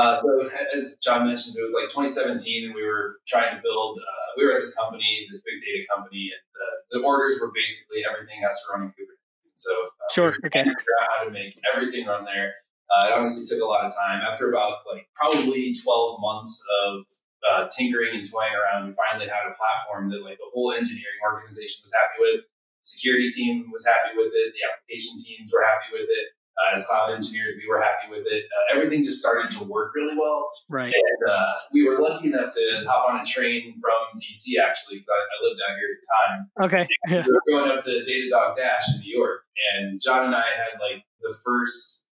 Uh, 0.01 0.15
so 0.15 0.49
as 0.75 0.99
John 1.03 1.27
mentioned, 1.27 1.57
it 1.59 1.63
was 1.63 1.75
like 1.75 1.91
2017, 1.91 2.67
and 2.67 2.75
we 2.75 2.87
were 2.87 3.17
trying 3.27 3.55
to 3.55 3.63
build. 3.63 3.99
Uh, 3.99 4.27
we 4.37 4.47
were 4.47 4.53
at 4.53 4.61
this 4.61 4.77
company, 4.77 5.27
this 5.29 5.43
big 5.43 5.61
data 5.61 5.85
company, 5.95 6.31
and 6.33 6.43
the, 6.55 6.99
the 6.99 7.05
orders 7.05 7.39
were 7.41 7.51
basically 7.53 8.05
everything 8.09 8.41
has 8.43 8.63
to 8.63 8.73
run 8.73 8.85
in 8.85 8.89
Kubernetes. 8.91 9.16
So 9.55 9.71
uh, 9.71 10.15
sure, 10.15 10.33
okay. 10.47 10.65
Figure 10.65 10.97
out 11.03 11.09
how 11.17 11.25
to 11.25 11.31
make 11.31 11.55
everything 11.75 12.07
run 12.07 12.25
there. 12.25 12.55
Uh, 12.91 13.09
it 13.09 13.13
honestly 13.15 13.45
took 13.47 13.63
a 13.63 13.67
lot 13.67 13.85
of 13.85 13.93
time. 13.95 14.23
After 14.23 14.49
about 14.51 14.87
like 14.91 15.09
probably 15.15 15.75
12 15.75 16.21
months 16.21 16.63
of 16.87 17.03
uh, 17.51 17.69
tinkering 17.77 18.15
and 18.15 18.27
toying 18.27 18.55
around, 18.55 18.89
we 18.89 18.95
finally 18.95 19.27
had 19.27 19.47
a 19.47 19.55
platform 19.55 20.11
that 20.11 20.23
like 20.23 20.39
the 20.39 20.51
whole 20.55 20.73
engineering 20.73 21.19
organization 21.23 21.83
was 21.83 21.93
happy 21.93 22.19
with. 22.21 22.41
Security 22.87 23.31
team 23.31 23.67
was 23.73 23.85
happy 23.85 24.15
with 24.15 24.31
it. 24.31 24.55
The 24.55 24.63
application 24.63 25.19
teams 25.19 25.51
were 25.51 25.67
happy 25.67 25.91
with 25.91 26.07
it. 26.07 26.27
Uh, 26.57 26.73
as 26.73 26.87
cloud 26.87 27.13
engineers, 27.13 27.53
we 27.57 27.69
were 27.69 27.81
happy 27.81 28.11
with 28.11 28.27
it. 28.31 28.45
Uh, 28.45 28.77
everything 28.77 29.05
just 29.05 29.21
started 29.21 29.51
to 29.51 29.65
work 29.65 29.93
really 29.95 30.17
well. 30.17 30.49
Right. 30.71 30.93
And 30.93 31.31
uh, 31.31 31.47
we 31.73 31.87
were 31.87 31.99
lucky 32.01 32.29
enough 32.29 32.55
to 32.55 32.85
hop 32.87 33.11
on 33.11 33.21
a 33.21 33.25
train 33.25 33.75
from 33.81 34.19
DC 34.19 34.59
actually, 34.63 34.97
because 34.97 35.09
I, 35.09 35.19
I, 35.19 35.49
lived 35.49 35.61
out 35.69 35.77
here 35.77 35.89
at 35.93 36.01
the 36.01 36.09
time. 36.17 36.67
Okay. 36.67 36.89
Yeah. 37.09 37.27
We 37.27 37.33
were 37.33 37.61
going 37.61 37.71
up 37.71 37.85
to 37.85 37.91
Datadog 37.91 38.57
Dash 38.57 38.95
in 38.95 39.01
New 39.01 39.19
York, 39.19 39.43
and 39.75 40.01
John 40.03 40.25
and 40.25 40.35
I 40.35 40.45
had 40.45 40.81
like 40.81 41.05
the 41.21 41.35
first 41.45 42.07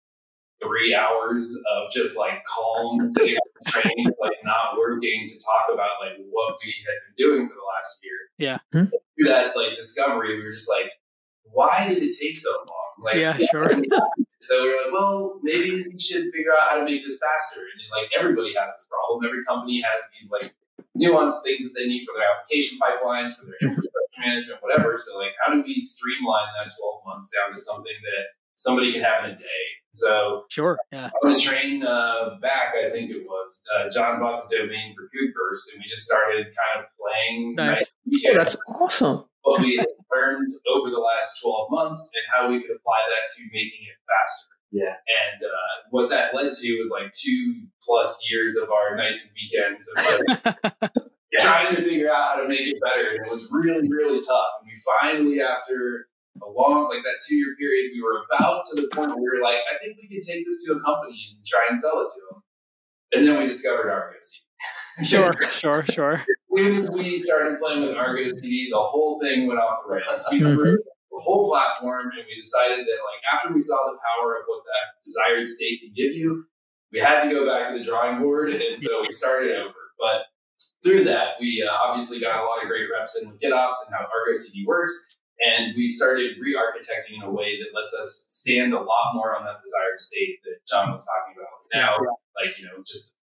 three 0.62 0.94
hours 0.94 1.60
of 1.74 1.90
just 1.92 2.18
like 2.18 2.42
calm 2.44 3.06
sitting 3.08 3.36
on 3.36 3.42
the 3.60 3.70
train, 3.70 4.06
like 4.20 4.38
not 4.44 4.76
working 4.78 5.24
to 5.26 5.32
talk 5.38 5.74
about 5.74 5.90
like 6.00 6.18
what 6.30 6.56
we 6.64 6.70
had 6.70 6.96
been 7.06 7.26
doing 7.28 7.48
for 7.48 7.54
the 7.54 7.66
last 7.76 8.04
year. 8.04 8.18
Yeah. 8.38 8.58
Hmm. 8.72 8.90
Through 8.90 9.28
that 9.28 9.56
like 9.56 9.72
discovery, 9.72 10.36
we 10.38 10.44
were 10.44 10.52
just 10.52 10.70
like, 10.70 10.90
why 11.44 11.86
did 11.86 12.02
it 12.02 12.14
take 12.20 12.36
so 12.36 12.50
long? 12.50 13.04
Like, 13.04 13.16
yeah, 13.16 13.36
sure. 13.50 13.64
So 14.42 14.62
we 14.62 14.70
are 14.70 14.82
like, 14.84 14.92
well, 14.92 15.38
maybe 15.42 15.70
we 15.70 15.98
should 15.98 16.26
figure 16.34 16.50
out 16.50 16.68
how 16.68 16.76
to 16.78 16.84
make 16.84 17.02
this 17.02 17.22
faster. 17.22 17.62
And 17.62 17.78
like 17.94 18.10
everybody 18.10 18.50
has 18.58 18.70
this 18.74 18.90
problem. 18.90 19.24
Every 19.24 19.42
company 19.46 19.80
has 19.80 20.00
these 20.10 20.30
like 20.34 20.50
nuanced 20.98 21.46
things 21.46 21.62
that 21.62 21.72
they 21.78 21.86
need 21.86 22.02
for 22.02 22.18
their 22.18 22.26
application 22.26 22.78
pipelines, 22.82 23.38
for 23.38 23.46
their 23.46 23.54
mm-hmm. 23.62 23.78
infrastructure 23.78 24.18
management, 24.18 24.58
whatever. 24.58 24.98
So 24.98 25.18
like, 25.18 25.38
how 25.38 25.54
do 25.54 25.62
we 25.62 25.78
streamline 25.78 26.50
that 26.58 26.74
12 26.74 27.06
months 27.06 27.30
down 27.30 27.54
to 27.54 27.60
something 27.60 27.94
that 28.02 28.24
somebody 28.54 28.92
can 28.92 29.02
have 29.02 29.24
in 29.24 29.30
a 29.30 29.38
day? 29.38 29.62
So 29.92 30.44
sure, 30.48 30.78
yeah. 30.90 31.10
On 31.22 31.32
the 31.32 31.38
train 31.38 31.84
uh, 31.84 32.38
back, 32.40 32.74
I 32.74 32.88
think 32.90 33.10
it 33.10 33.22
was 33.22 33.62
uh, 33.76 33.90
John 33.90 34.18
bought 34.20 34.48
the 34.48 34.56
domain 34.56 34.94
for 34.96 35.04
KubeFirst, 35.04 35.74
and 35.74 35.82
we 35.82 35.88
just 35.88 36.02
started 36.02 36.46
kind 36.46 36.82
of 36.82 36.90
playing. 36.98 37.54
Nice. 37.56 37.92
Oh, 38.26 38.34
that's 38.34 38.56
awesome. 38.66 39.24
What 39.42 39.60
we 39.60 39.76
had 39.76 39.86
learned 40.14 40.50
over 40.74 40.90
the 40.90 41.00
last 41.00 41.40
12 41.42 41.70
months 41.70 42.12
and 42.14 42.24
how 42.32 42.48
we 42.48 42.60
could 42.60 42.74
apply 42.76 43.00
that 43.08 43.28
to 43.36 43.42
making 43.52 43.82
it 43.82 43.98
faster. 44.06 44.52
Yeah. 44.72 44.96
And 44.96 45.44
uh, 45.44 45.74
what 45.90 46.08
that 46.10 46.34
led 46.34 46.52
to 46.52 46.78
was 46.78 46.90
like 46.90 47.12
two 47.12 47.66
plus 47.82 48.26
years 48.30 48.56
of 48.56 48.70
our 48.70 48.96
nights 48.96 49.28
and 49.28 49.34
weekends 49.36 49.88
of 49.96 50.04
like 50.28 50.92
trying 51.40 51.76
to 51.76 51.82
figure 51.82 52.10
out 52.10 52.36
how 52.36 52.42
to 52.42 52.48
make 52.48 52.66
it 52.66 52.80
better. 52.82 53.08
And 53.08 53.18
it 53.20 53.28
was 53.28 53.48
really, 53.52 53.88
really 53.88 54.18
tough. 54.18 54.50
And 54.60 54.68
we 54.68 54.72
finally, 55.00 55.42
after 55.42 56.08
a 56.40 56.48
long, 56.48 56.88
like 56.88 57.04
that 57.04 57.20
two 57.28 57.36
year 57.36 57.54
period, 57.58 57.92
we 57.94 58.02
were 58.02 58.24
about 58.32 58.64
to 58.72 58.80
the 58.80 58.88
point 58.88 59.10
where 59.10 59.18
we 59.18 59.38
were 59.38 59.44
like, 59.44 59.60
I 59.68 59.76
think 59.84 59.98
we 60.00 60.08
could 60.08 60.24
take 60.26 60.44
this 60.46 60.64
to 60.64 60.72
a 60.72 60.80
company 60.80 61.20
and 61.36 61.44
try 61.44 61.60
and 61.68 61.76
sell 61.76 62.00
it 62.00 62.08
to 62.08 62.20
them. 62.30 62.42
And 63.12 63.28
then 63.28 63.38
we 63.38 63.44
discovered 63.44 63.90
Argo 63.90 64.16
CD. 64.20 64.46
Sure, 65.04 65.32
sure, 65.42 65.84
sure. 65.84 66.24
As 66.52 66.58
soon 66.58 66.76
as 66.76 66.90
we 66.94 67.16
started 67.16 67.58
playing 67.58 67.82
with 67.82 67.96
Argo 67.96 68.28
CD, 68.28 68.68
the 68.70 68.78
whole 68.78 69.20
thing 69.20 69.46
went 69.46 69.60
off 69.60 69.80
the 69.86 69.94
rails. 69.94 70.24
We 70.30 70.40
mm-hmm. 70.40 70.54
threw 70.54 70.76
the 70.76 71.20
whole 71.20 71.48
platform 71.48 72.10
and 72.16 72.24
we 72.26 72.34
decided 72.34 72.80
that 72.80 73.00
like 73.04 73.22
after 73.32 73.52
we 73.52 73.58
saw 73.58 73.76
the 73.90 73.98
power 74.00 74.36
of 74.36 74.44
what 74.46 74.62
that 74.64 75.04
desired 75.04 75.46
state 75.46 75.80
can 75.80 75.92
give 75.96 76.12
you, 76.12 76.44
we 76.92 77.00
had 77.00 77.20
to 77.20 77.30
go 77.30 77.46
back 77.46 77.68
to 77.68 77.78
the 77.78 77.84
drawing 77.84 78.20
board. 78.20 78.50
And 78.50 78.78
so 78.78 79.02
we 79.02 79.10
started 79.10 79.56
over. 79.56 79.74
But 79.98 80.26
through 80.84 81.04
that, 81.04 81.40
we 81.40 81.66
uh, 81.66 81.72
obviously 81.72 82.20
got 82.20 82.40
a 82.40 82.44
lot 82.44 82.62
of 82.62 82.68
great 82.68 82.86
reps 82.92 83.20
in 83.20 83.30
with 83.30 83.40
GitOps 83.40 83.86
and 83.86 83.94
how 83.94 84.00
Argo 84.00 84.34
CD 84.34 84.64
works. 84.66 85.18
And 85.44 85.74
we 85.76 85.88
started 85.88 86.36
re 86.40 86.54
architecting 86.54 87.16
in 87.16 87.22
a 87.22 87.30
way 87.30 87.58
that 87.58 87.70
lets 87.74 87.94
us 87.98 88.26
stand 88.28 88.74
a 88.74 88.80
lot 88.80 89.14
more 89.14 89.36
on 89.36 89.44
that 89.44 89.58
desired 89.58 89.98
state 89.98 90.38
that 90.44 90.58
John 90.68 90.90
was 90.90 91.06
talking 91.06 91.34
about. 91.36 91.58
Now, 91.74 91.96
like, 92.38 92.58
you 92.58 92.66
know, 92.66 92.82
just 92.86 93.16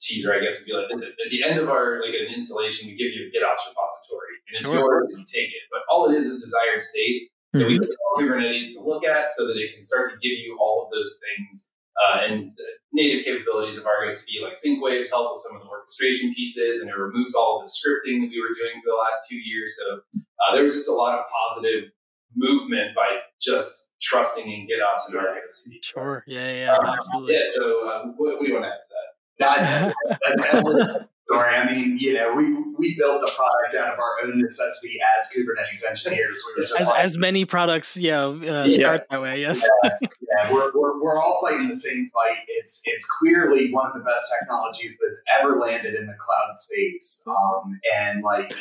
teaser, 0.00 0.32
I 0.32 0.40
guess, 0.40 0.60
would 0.60 0.66
be 0.66 0.74
like 0.74 0.90
at 0.92 1.30
the 1.30 1.42
end 1.44 1.58
of 1.58 1.68
our, 1.68 2.02
like 2.04 2.14
an 2.14 2.32
installation, 2.32 2.88
we 2.88 2.96
give 2.96 3.12
you 3.12 3.26
a 3.26 3.30
GitOps 3.30 3.68
repository 3.68 4.36
and 4.48 4.58
it's 4.58 4.68
sure. 4.68 4.78
yours 4.78 5.14
and 5.14 5.20
you 5.20 5.26
take 5.26 5.50
it. 5.50 5.64
But 5.70 5.80
all 5.90 6.10
it 6.10 6.14
is 6.14 6.26
is 6.26 6.42
desired 6.42 6.80
state 6.80 7.30
mm-hmm. 7.54 7.58
that 7.60 7.68
we 7.68 7.78
can 7.78 7.88
tell 7.88 8.12
Kubernetes 8.18 8.74
to 8.74 8.84
look 8.84 9.04
at 9.04 9.30
so 9.30 9.46
that 9.46 9.56
it 9.56 9.72
can 9.72 9.80
start 9.80 10.10
to 10.12 10.16
give 10.18 10.38
you 10.38 10.56
all 10.60 10.84
of 10.84 10.90
those 10.92 11.20
things 11.20 11.72
uh, 11.96 12.20
and 12.28 12.52
native 12.92 13.24
capabilities 13.24 13.78
of 13.78 13.86
Argo 13.86 14.10
CD, 14.10 14.42
like 14.42 14.56
sync 14.56 14.82
waves, 14.82 15.10
help 15.10 15.32
with 15.32 15.40
some 15.40 15.56
of 15.56 15.62
the 15.62 15.68
orchestration 15.68 16.32
pieces, 16.34 16.80
and 16.80 16.90
it 16.90 16.96
removes 16.96 17.34
all 17.34 17.58
of 17.58 17.64
the 17.64 17.70
scripting 17.70 18.20
that 18.20 18.28
we 18.28 18.40
were 18.40 18.54
doing 18.54 18.80
for 18.82 18.90
the 18.90 19.00
last 19.02 19.28
two 19.28 19.36
years. 19.36 19.78
So 19.80 20.00
uh, 20.16 20.54
there 20.54 20.62
was 20.62 20.74
just 20.74 20.88
a 20.88 20.94
lot 20.94 21.18
of 21.18 21.24
positive 21.28 21.90
movement 22.34 22.94
by 22.94 23.20
just 23.40 23.94
trusting 24.00 24.50
in 24.50 24.66
GitOps 24.66 25.08
and 25.08 25.18
Argo 25.18 25.40
CD. 25.48 25.80
Sure. 25.82 26.24
Yeah. 26.26 26.52
Yeah. 26.52 26.76
Um, 26.76 26.86
absolutely. 26.86 27.34
Yeah. 27.34 27.40
So 27.44 27.88
uh, 27.88 28.04
what, 28.16 28.36
what, 28.36 28.40
do 28.40 28.48
you 28.48 28.54
want 28.54 28.66
to 28.66 28.70
add 28.70 28.80
to 28.80 28.88
that? 28.90 29.15
That, 29.38 29.94
that, 30.20 31.08
story. 31.26 31.54
I 31.54 31.72
mean, 31.72 31.96
you 31.98 32.14
know, 32.14 32.34
we 32.34 32.54
we 32.78 32.96
built 32.98 33.20
the 33.20 33.30
product 33.36 33.74
out 33.76 33.94
of 33.94 33.98
our 33.98 34.14
own 34.24 34.40
necessity 34.40 34.98
as 35.18 35.30
Kubernetes 35.32 35.90
engineers. 35.90 36.42
We 36.46 36.60
were 36.60 36.66
just 36.66 36.80
as, 36.80 36.86
like, 36.86 37.00
as 37.00 37.18
many 37.18 37.44
products, 37.44 37.96
yeah, 37.96 38.24
uh, 38.24 38.64
yeah, 38.66 38.76
start 38.76 39.06
that 39.10 39.20
way. 39.20 39.40
Yes. 39.40 39.62
Yeah, 39.84 39.90
yeah. 40.02 40.52
We're, 40.52 40.70
we're 40.74 41.02
we're 41.02 41.18
all 41.20 41.40
fighting 41.42 41.68
the 41.68 41.74
same 41.74 42.10
fight. 42.14 42.38
It's 42.48 42.80
it's 42.84 43.06
clearly 43.18 43.72
one 43.72 43.86
of 43.86 43.94
the 43.94 44.04
best 44.04 44.32
technologies 44.40 44.96
that's 45.02 45.22
ever 45.38 45.58
landed 45.58 45.94
in 45.94 46.06
the 46.06 46.14
cloud 46.14 46.54
space. 46.54 47.26
Um, 47.26 47.80
and 47.98 48.22
like, 48.22 48.52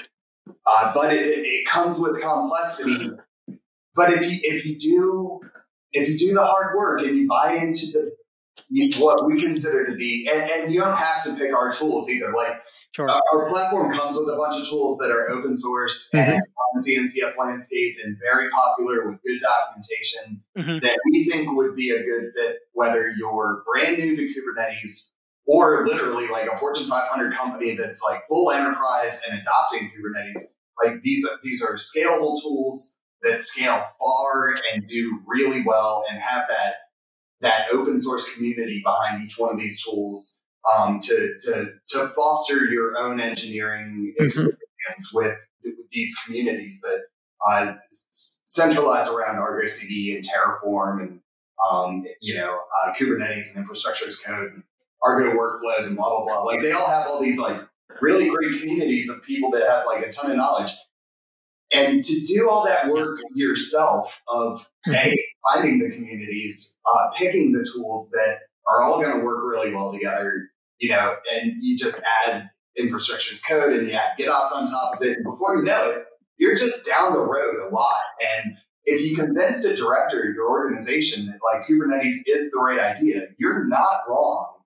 uh, 0.66 0.94
but 0.94 1.14
it, 1.14 1.46
it 1.46 1.68
comes 1.68 2.00
with 2.00 2.20
complexity. 2.22 3.12
But 3.96 4.12
if 4.12 4.22
you 4.22 4.40
if 4.44 4.66
you 4.66 4.78
do 4.78 5.40
if 5.94 6.10
you 6.10 6.18
do 6.18 6.34
the 6.34 6.44
hard 6.44 6.76
work 6.76 7.02
and 7.02 7.16
you 7.16 7.28
buy 7.28 7.54
into 7.54 7.86
the 7.94 8.12
what 8.98 9.20
we 9.28 9.41
consider 9.41 9.86
to 9.86 9.96
be, 9.96 10.28
and, 10.32 10.50
and 10.50 10.74
you 10.74 10.82
don't 10.82 10.98
have 10.98 11.24
to 11.24 11.36
pick 11.36 11.54
our 11.54 11.72
tools 11.72 12.10
either. 12.10 12.34
Like 12.34 12.62
sure. 12.91 13.10
uh, 13.10 13.20
our 13.34 13.48
platform 13.48 13.94
comes 13.94 14.18
with 14.18 14.28
a 14.34 14.38
bunch 14.38 14.62
of 14.62 14.68
tools 14.68 14.98
that 15.00 15.12
are 15.12 15.30
open 15.30 15.56
source 15.56 16.10
mm-hmm. 16.13 16.32
and 16.32 16.41
on 16.41 16.70
the 16.76 16.82
CNCF 16.82 17.38
landscape 17.38 17.98
and 18.04 18.18
very 18.20 18.50
popular 18.50 19.10
with 19.10 19.22
good 19.24 19.39
documentation 19.39 20.44
mm-hmm. 20.58 20.80
that 20.80 20.98
we 21.12 21.26
think 21.26 21.56
would 21.56 21.76
be 21.76 21.91
a 21.91 22.04
good 22.04 22.32
fit, 22.36 22.58
whether 22.74 23.10
you're 23.10 23.63
brand 23.72 23.98
new 23.98 24.15
to 24.15 24.24
Kubernetes 24.24 25.12
or 25.46 25.86
literally 25.86 26.28
like 26.28 26.50
a 26.52 26.58
Fortune 26.58 26.88
500 26.88 27.34
company 27.34 27.76
that's 27.76 28.02
like 28.10 28.22
full 28.28 28.52
enterprise 28.52 29.22
and 29.30 29.39
adopting 29.39 29.91
Kubernetes. 29.91 30.54
Like 30.84 31.02
these 31.04 31.26
are, 31.26 31.38
these 31.44 31.63
are 31.63 31.76
scalable 31.76 32.41
tools 32.41 33.00
that 33.22 33.41
scale 33.41 33.84
far 34.00 34.56
and 34.74 34.88
do 34.88 35.20
really 35.26 35.63
well 35.65 36.04
and 36.10 36.20
have 36.20 36.46
that 36.50 36.76
that 37.41 37.67
open 37.74 38.00
source 38.00 38.34
community 38.34 38.82
behind 38.84 39.24
each 39.24 39.36
one 39.38 39.54
of 39.54 39.60
these 39.60 39.84
tools 39.84 40.43
um, 40.78 41.00
to, 41.00 41.36
to, 41.39 41.67
to 41.89 42.08
foster 42.10 42.65
your 42.65 42.98
own 42.98 43.19
engineering 43.19 44.13
mm-hmm. 44.13 44.24
experience 44.24 44.58
mm-hmm. 45.13 45.17
with, 45.17 45.38
with, 45.63 45.76
these 45.91 46.17
communities 46.26 46.82
that 46.82 47.04
uh, 47.48 47.76
centralize 47.89 49.08
around 49.08 49.38
Argo 49.38 49.65
CD 49.65 50.15
and 50.15 50.24
Terraform 50.24 51.02
and 51.02 51.19
um, 51.71 52.04
you 52.21 52.36
know 52.36 52.60
uh, 52.84 52.93
Kubernetes 52.93 53.56
and 53.56 53.63
infrastructure 53.63 54.08
as 54.08 54.17
code 54.17 54.52
and 54.54 54.63
Argo 55.02 55.32
workflows 55.38 55.88
and 55.88 55.95
blah 55.95 56.10
blah 56.10 56.26
blah. 56.26 56.43
Like 56.43 56.62
they 56.62 56.71
all 56.71 56.89
have 56.89 57.08
all 57.08 57.21
these 57.21 57.39
like 57.39 57.62
really 58.02 58.30
great 58.30 58.60
communities 58.60 59.10
of 59.10 59.24
people 59.24 59.52
that 59.52 59.67
have 59.67 59.86
like 59.86 60.06
a 60.06 60.10
ton 60.10 60.32
of 60.32 60.38
knowledge. 60.38 60.74
And 61.74 62.04
to 62.04 62.26
do 62.26 62.50
all 62.50 62.65
that 62.65 62.89
work 62.89 63.19
yourself 63.34 64.21
of 64.28 64.67
hey, 64.86 65.15
finding 65.52 65.80
the 65.80 65.94
communities, 65.94 66.80
uh, 66.86 67.08
picking 67.18 67.52
the 67.52 67.66
tools 67.74 68.10
that 68.12 68.40
are 68.68 68.82
all 68.82 69.02
going 69.02 69.18
to 69.18 69.24
work 69.24 69.44
really 69.44 69.74
well 69.74 69.92
together, 69.92 70.50
you 70.80 70.90
know, 70.90 71.16
and 71.34 71.54
you 71.62 71.78
just 71.78 72.02
add 72.26 72.50
infrastructure 72.78 73.34
as 73.34 73.42
code 73.42 73.74
and 73.74 73.88
you 73.88 73.94
add 73.94 74.18
GitOps 74.20 74.52
on 74.56 74.66
top 74.66 74.96
of 74.96 75.02
it. 75.02 75.18
And 75.18 75.24
before 75.24 75.58
you 75.58 75.64
know 75.64 75.92
it, 75.92 76.06
you're 76.38 76.56
just 76.56 76.86
down 76.86 77.14
the 77.14 77.20
road 77.20 77.56
a 77.68 77.74
lot. 77.74 78.02
And 78.44 78.58
if 78.84 79.02
you 79.02 79.16
convinced 79.16 79.66
a 79.66 79.76
director 79.76 80.20
of 80.20 80.36
your 80.36 80.50
organization 80.50 81.28
that 81.28 81.40
like 81.44 81.68
Kubernetes 81.68 82.24
is 82.28 82.52
the 82.52 82.60
right 82.60 82.80
idea, 82.80 83.28
you're 83.38 83.66
not 83.66 83.88
wrong. 84.10 84.58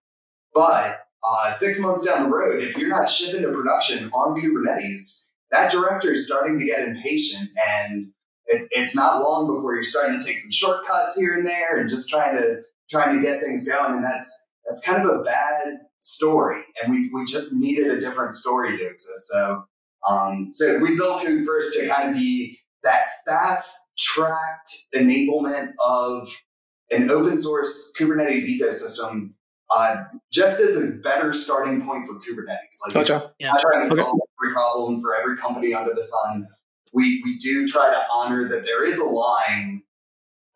But 0.53 1.01
uh, 1.23 1.51
six 1.51 1.79
months 1.79 2.05
down 2.05 2.23
the 2.23 2.29
road, 2.29 2.61
if 2.61 2.77
you're 2.77 2.89
not 2.89 3.09
shipping 3.09 3.43
to 3.43 3.51
production 3.51 4.09
on 4.11 4.39
Kubernetes, 4.41 5.29
that 5.51 5.71
director 5.71 6.11
is 6.11 6.27
starting 6.27 6.59
to 6.59 6.65
get 6.65 6.87
impatient 6.87 7.49
and 7.67 8.11
it, 8.49 8.67
it's 8.71 8.95
not 8.95 9.21
long 9.21 9.53
before 9.53 9.73
you're 9.73 9.83
starting 9.83 10.19
to 10.19 10.25
take 10.25 10.37
some 10.37 10.51
shortcuts 10.51 11.15
here 11.15 11.35
and 11.35 11.45
there 11.45 11.77
and 11.77 11.89
just 11.89 12.09
trying 12.09 12.35
to 12.35 12.61
trying 12.89 13.15
to 13.15 13.21
get 13.21 13.41
things 13.41 13.67
going 13.67 13.93
and 13.95 14.03
that's 14.03 14.47
that's 14.67 14.81
kind 14.81 15.01
of 15.01 15.19
a 15.19 15.23
bad 15.23 15.77
story 16.01 16.61
and 16.81 16.93
we, 16.93 17.09
we 17.13 17.25
just 17.25 17.53
needed 17.53 17.87
a 17.87 17.99
different 17.99 18.33
story 18.33 18.77
to 18.77 18.85
exist 18.85 19.29
so 19.29 19.63
um, 20.07 20.47
so 20.49 20.79
we 20.79 20.95
built 20.95 21.23
KubeFirst 21.23 21.73
to 21.73 21.87
kind 21.87 22.09
of 22.09 22.15
be 22.15 22.57
that 22.83 23.03
fast 23.27 23.77
tracked 23.97 24.71
enablement 24.95 25.73
of 25.83 26.29
an 26.91 27.09
open 27.09 27.37
source 27.37 27.93
Kubernetes 27.99 28.45
ecosystem 28.45 29.31
uh, 29.75 30.03
just 30.31 30.59
as 30.61 30.77
a 30.77 30.91
better 31.03 31.33
starting 31.33 31.85
point 31.85 32.07
for 32.07 32.15
Kubernetes. 32.15 32.79
Like, 32.87 32.93
gotcha. 32.93 33.33
yeah. 33.39 33.51
not 33.51 33.61
trying 33.61 33.85
to 33.85 33.91
okay. 33.91 34.01
solve 34.01 34.19
every 34.41 34.53
problem 34.53 35.01
for 35.01 35.15
every 35.15 35.37
company 35.37 35.73
under 35.73 35.93
the 35.93 36.01
sun, 36.01 36.47
we 36.93 37.21
we 37.23 37.37
do 37.37 37.67
try 37.67 37.89
to 37.89 38.01
honor 38.11 38.47
that 38.49 38.63
there 38.63 38.85
is 38.85 38.99
a 38.99 39.05
line 39.05 39.83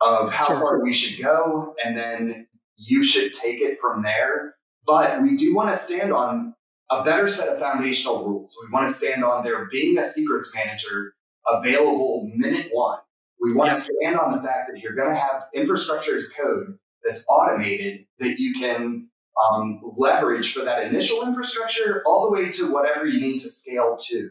of 0.01 0.31
how 0.31 0.47
sure. 0.47 0.59
far 0.59 0.83
we 0.83 0.93
should 0.93 1.21
go, 1.23 1.75
and 1.83 1.97
then 1.97 2.47
you 2.75 3.03
should 3.03 3.33
take 3.33 3.61
it 3.61 3.77
from 3.79 4.03
there. 4.03 4.55
But 4.85 5.21
we 5.21 5.35
do 5.35 5.55
want 5.55 5.69
to 5.69 5.75
stand 5.75 6.11
on 6.11 6.55
a 6.91 7.03
better 7.03 7.27
set 7.27 7.49
of 7.49 7.59
foundational 7.59 8.25
rules. 8.25 8.55
We 8.63 8.71
want 8.71 8.87
to 8.87 8.93
stand 8.93 9.23
on 9.23 9.43
there 9.43 9.67
being 9.71 9.97
a 9.97 10.03
secrets 10.03 10.51
manager 10.53 11.13
available 11.47 12.29
minute 12.35 12.69
one. 12.71 12.99
We 13.41 13.55
want 13.55 13.71
to 13.71 13.81
stand 13.81 14.17
on 14.17 14.31
the 14.31 14.41
fact 14.41 14.69
that 14.71 14.79
you're 14.81 14.95
going 14.95 15.09
to 15.09 15.19
have 15.19 15.43
infrastructure 15.53 16.15
as 16.15 16.29
code 16.29 16.77
that's 17.03 17.25
automated 17.27 18.05
that 18.19 18.39
you 18.39 18.53
can 18.53 19.09
um, 19.51 19.81
leverage 19.97 20.53
for 20.53 20.63
that 20.63 20.85
initial 20.85 21.23
infrastructure 21.23 22.01
all 22.05 22.25
the 22.25 22.31
way 22.31 22.49
to 22.49 22.71
whatever 22.71 23.05
you 23.05 23.19
need 23.19 23.39
to 23.39 23.49
scale 23.49 23.97
to. 23.99 24.29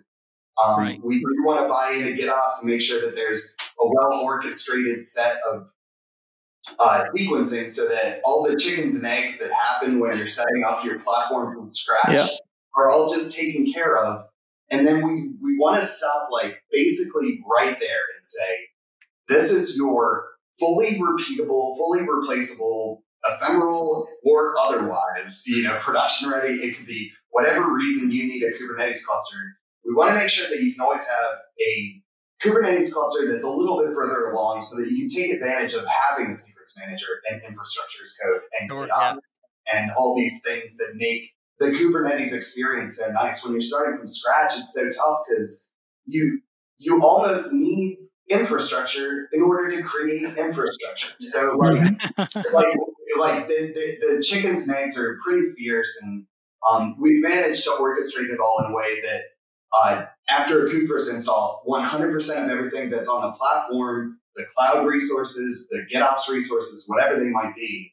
Um, 0.62 0.80
right. 0.80 1.00
We, 1.02 1.24
want 1.44 1.60
to 1.60 1.68
buy 1.68 1.92
into 1.92 2.22
GitOps 2.22 2.62
and 2.62 2.70
make 2.70 2.80
sure 2.80 3.00
that 3.00 3.14
there's 3.14 3.56
a 3.80 3.86
well 3.86 4.20
orchestrated 4.22 5.02
set 5.02 5.38
of 5.50 5.70
uh, 6.78 7.02
sequencing 7.16 7.68
so 7.68 7.88
that 7.88 8.20
all 8.24 8.44
the 8.44 8.56
chickens 8.56 8.94
and 8.94 9.04
eggs 9.04 9.38
that 9.38 9.50
happen 9.52 9.98
when 9.98 10.16
you're 10.16 10.28
setting 10.28 10.62
up 10.64 10.84
your 10.84 10.98
platform 10.98 11.54
from 11.54 11.72
scratch 11.72 12.20
are 12.76 12.90
all 12.90 13.12
just 13.12 13.36
taken 13.36 13.72
care 13.72 13.96
of. 13.96 14.24
And 14.70 14.86
then 14.86 15.04
we, 15.04 15.32
we 15.42 15.58
want 15.58 15.80
to 15.80 15.86
stop 15.86 16.28
like 16.30 16.62
basically 16.70 17.42
right 17.50 17.78
there 17.78 18.02
and 18.16 18.24
say, 18.24 18.58
this 19.28 19.50
is 19.50 19.76
your 19.76 20.26
fully 20.58 20.98
repeatable, 20.98 21.76
fully 21.76 22.06
replaceable, 22.08 23.04
ephemeral 23.26 24.08
or 24.24 24.54
otherwise, 24.60 25.44
you 25.46 25.64
know, 25.64 25.76
production 25.78 26.30
ready. 26.30 26.54
It 26.54 26.76
could 26.76 26.86
be 26.86 27.10
whatever 27.30 27.72
reason 27.72 28.10
you 28.10 28.24
need 28.24 28.42
a 28.42 28.50
Kubernetes 28.52 29.04
cluster. 29.04 29.58
We 29.92 29.96
want 29.96 30.12
to 30.12 30.16
make 30.16 30.30
sure 30.30 30.48
that 30.48 30.62
you 30.62 30.72
can 30.72 30.80
always 30.80 31.06
have 31.06 31.38
a 31.60 32.02
Kubernetes 32.42 32.92
cluster 32.92 33.30
that's 33.30 33.44
a 33.44 33.50
little 33.50 33.78
bit 33.84 33.94
further 33.94 34.30
along 34.30 34.62
so 34.62 34.80
that 34.80 34.90
you 34.90 35.06
can 35.06 35.22
take 35.22 35.34
advantage 35.34 35.74
of 35.74 35.84
having 35.84 36.30
a 36.30 36.34
secrets 36.34 36.74
manager 36.78 37.06
and 37.30 37.42
infrastructure 37.42 38.02
as 38.02 38.16
code 38.24 38.40
and 38.58 38.70
sure, 38.70 38.86
yeah. 38.88 39.16
and 39.72 39.90
all 39.92 40.16
these 40.16 40.40
things 40.42 40.78
that 40.78 40.94
make 40.96 41.30
the 41.58 41.66
Kubernetes 41.66 42.34
experience 42.34 42.96
so 42.96 43.12
nice. 43.12 43.44
When 43.44 43.52
you're 43.52 43.60
starting 43.60 43.98
from 43.98 44.08
scratch, 44.08 44.54
it's 44.56 44.72
so 44.74 44.90
tough 44.90 45.18
because 45.28 45.72
you 46.06 46.40
you 46.78 47.02
almost 47.02 47.52
need 47.52 47.98
infrastructure 48.30 49.28
in 49.34 49.42
order 49.42 49.76
to 49.76 49.82
create 49.82 50.36
infrastructure. 50.38 51.12
So 51.20 51.58
like 51.58 51.82
like 52.50 52.76
like 53.18 53.46
the, 53.46 53.72
the, 53.74 53.98
the, 54.00 54.22
chickens 54.26 54.62
and 54.62 54.70
eggs 54.70 54.98
are 54.98 55.18
pretty 55.22 55.52
fierce 55.58 56.00
and 56.02 56.26
um, 56.70 56.96
we 56.98 57.20
managed 57.20 57.64
to 57.64 57.70
orchestrate 57.70 58.32
it 58.32 58.40
all 58.40 58.64
in 58.64 58.72
a 58.72 58.74
way 58.74 59.00
that 59.02 59.22
uh, 59.74 60.04
after 60.28 60.66
a 60.66 60.70
Kubefirst 60.70 61.12
install, 61.12 61.62
100% 61.68 62.44
of 62.44 62.50
everything 62.50 62.90
that's 62.90 63.08
on 63.08 63.22
the 63.22 63.32
platform, 63.32 64.18
the 64.36 64.44
cloud 64.56 64.86
resources, 64.86 65.68
the 65.70 65.86
GitOps 65.92 66.28
resources, 66.28 66.84
whatever 66.88 67.18
they 67.18 67.30
might 67.30 67.54
be, 67.54 67.92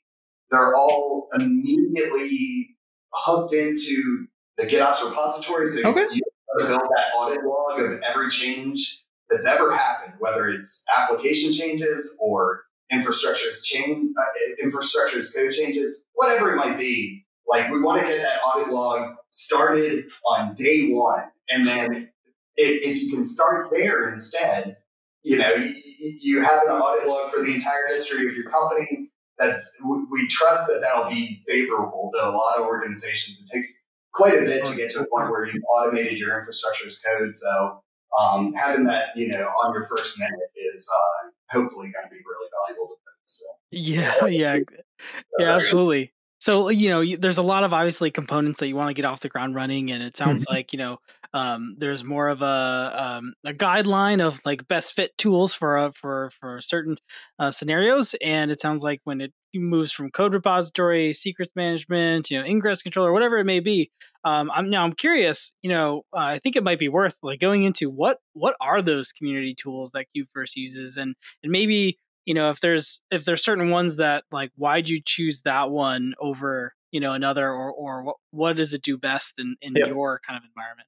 they're 0.51 0.75
all 0.75 1.29
immediately 1.33 2.75
hooked 3.13 3.53
into 3.53 4.27
the 4.57 4.65
GitOps 4.65 5.03
repository. 5.07 5.67
So 5.67 5.89
okay. 5.89 6.05
you 6.11 6.21
build 6.57 6.81
that 6.81 7.07
audit 7.17 7.43
log 7.43 7.79
of 7.79 8.01
every 8.07 8.29
change 8.29 9.03
that's 9.29 9.45
ever 9.45 9.75
happened, 9.75 10.13
whether 10.19 10.47
it's 10.47 10.85
application 10.97 11.51
changes 11.51 12.19
or 12.21 12.63
infrastructure's 12.91 13.63
change, 13.63 14.09
uh, 14.17 14.63
infrastructure 14.63 15.19
as 15.19 15.31
code 15.31 15.51
changes, 15.51 16.07
whatever 16.13 16.51
it 16.51 16.55
might 16.55 16.77
be. 16.77 17.25
Like 17.47 17.71
we 17.71 17.81
want 17.81 18.01
to 18.01 18.07
get 18.07 18.21
that 18.21 18.39
audit 18.45 18.71
log 18.71 19.15
started 19.31 20.05
on 20.27 20.53
day 20.55 20.89
one, 20.89 21.28
and 21.49 21.65
then 21.65 22.09
if, 22.55 22.97
if 22.97 23.01
you 23.01 23.13
can 23.13 23.23
start 23.23 23.67
there 23.71 24.09
instead, 24.09 24.77
you 25.23 25.37
know 25.37 25.53
you, 25.55 25.73
you 25.99 26.43
have 26.43 26.61
an 26.63 26.69
audit 26.69 27.07
log 27.07 27.31
for 27.31 27.43
the 27.43 27.53
entire 27.53 27.87
history 27.87 28.27
of 28.27 28.35
your 28.35 28.49
company. 28.49 29.11
That's 29.37 29.77
we 30.11 30.27
trust 30.27 30.67
that 30.67 30.81
that'll 30.81 31.09
be 31.09 31.41
favorable 31.47 32.11
to 32.13 32.27
a 32.27 32.31
lot 32.31 32.57
of 32.57 32.65
organizations. 32.65 33.41
It 33.41 33.55
takes 33.55 33.85
quite 34.13 34.33
a 34.33 34.41
bit 34.41 34.65
to 34.65 34.75
get 34.75 34.91
to 34.91 34.99
a 34.99 35.07
point 35.07 35.29
where 35.29 35.45
you've 35.45 35.63
automated 35.63 36.17
your 36.17 36.37
infrastructure 36.37 36.87
as 36.87 37.01
code. 37.01 37.33
So 37.33 37.81
um, 38.19 38.53
having 38.53 38.85
that, 38.85 39.15
you 39.15 39.27
know, 39.27 39.45
on 39.63 39.73
your 39.73 39.85
first 39.85 40.19
minute 40.19 40.35
is 40.75 40.89
uh, 40.91 41.29
hopefully 41.51 41.91
going 41.93 42.05
to 42.05 42.09
be 42.09 42.17
really 42.17 42.49
valuable 42.67 42.87
to 42.87 42.95
folks. 42.95 43.39
So, 43.39 43.45
yeah, 43.71 44.25
yeah, 44.25 44.59
yeah, 45.37 45.55
absolutely. 45.55 46.11
So 46.39 46.69
you 46.69 46.89
know, 46.89 47.05
there's 47.17 47.37
a 47.37 47.43
lot 47.43 47.63
of 47.63 47.73
obviously 47.73 48.11
components 48.11 48.59
that 48.59 48.67
you 48.67 48.75
want 48.75 48.89
to 48.89 48.93
get 48.93 49.05
off 49.05 49.19
the 49.19 49.29
ground 49.29 49.55
running, 49.55 49.91
and 49.91 50.01
it 50.01 50.17
sounds 50.17 50.45
mm-hmm. 50.45 50.53
like 50.53 50.73
you 50.73 50.79
know 50.79 50.99
um, 51.33 51.75
there's 51.77 52.03
more 52.03 52.27
of 52.27 52.41
a 52.41 52.93
um, 52.95 53.33
a 53.45 53.51
guideline 53.51 54.21
of 54.21 54.39
like 54.45 54.67
best 54.67 54.95
fit 54.95 55.17
tools 55.17 55.53
for 55.53 55.77
uh, 55.77 55.91
for 55.91 56.31
for 56.39 56.59
certain 56.61 56.97
uh, 57.37 57.51
scenarios, 57.51 58.15
and 58.23 58.49
it 58.51 58.59
sounds 58.59 58.83
like 58.83 59.01
when 59.03 59.21
it 59.21 59.31
moves 59.53 59.91
from 59.91 60.11
code 60.11 60.33
repository, 60.33 61.13
secrets 61.13 61.51
management, 61.55 62.29
you 62.29 62.39
know, 62.39 62.45
ingress 62.45 62.81
controller, 62.81 63.11
whatever 63.11 63.37
it 63.37 63.45
may 63.45 63.59
be. 63.59 63.91
Um, 64.23 64.51
I'm 64.53 64.69
now 64.69 64.83
I'm 64.83 64.93
curious. 64.93 65.51
You 65.61 65.69
know, 65.69 66.03
uh, 66.13 66.19
I 66.19 66.39
think 66.39 66.55
it 66.55 66.63
might 66.63 66.79
be 66.79 66.89
worth 66.89 67.17
like 67.21 67.39
going 67.39 67.63
into 67.63 67.89
what 67.89 68.17
what 68.33 68.55
are 68.59 68.81
those 68.81 69.11
community 69.11 69.53
tools 69.55 69.91
that 69.91 70.07
KubeFirst 70.15 70.55
uses, 70.55 70.97
and 70.97 71.15
and 71.43 71.51
maybe 71.51 71.99
you 72.25 72.33
know 72.33 72.49
if 72.49 72.59
there's 72.59 73.01
if 73.11 73.25
there's 73.25 73.43
certain 73.43 73.69
ones 73.69 73.97
that 73.97 74.23
like 74.31 74.51
why'd 74.55 74.89
you 74.89 74.99
choose 75.05 75.41
that 75.41 75.69
one 75.69 76.15
over 76.19 76.73
you 76.91 76.99
know 76.99 77.13
another 77.13 77.49
or 77.49 77.71
or 77.71 78.03
what 78.03 78.15
what 78.31 78.55
does 78.55 78.73
it 78.73 78.81
do 78.81 78.97
best 78.97 79.35
in 79.37 79.55
in 79.61 79.73
yeah. 79.75 79.85
your 79.85 80.19
kind 80.27 80.37
of 80.37 80.43
environment 80.43 80.87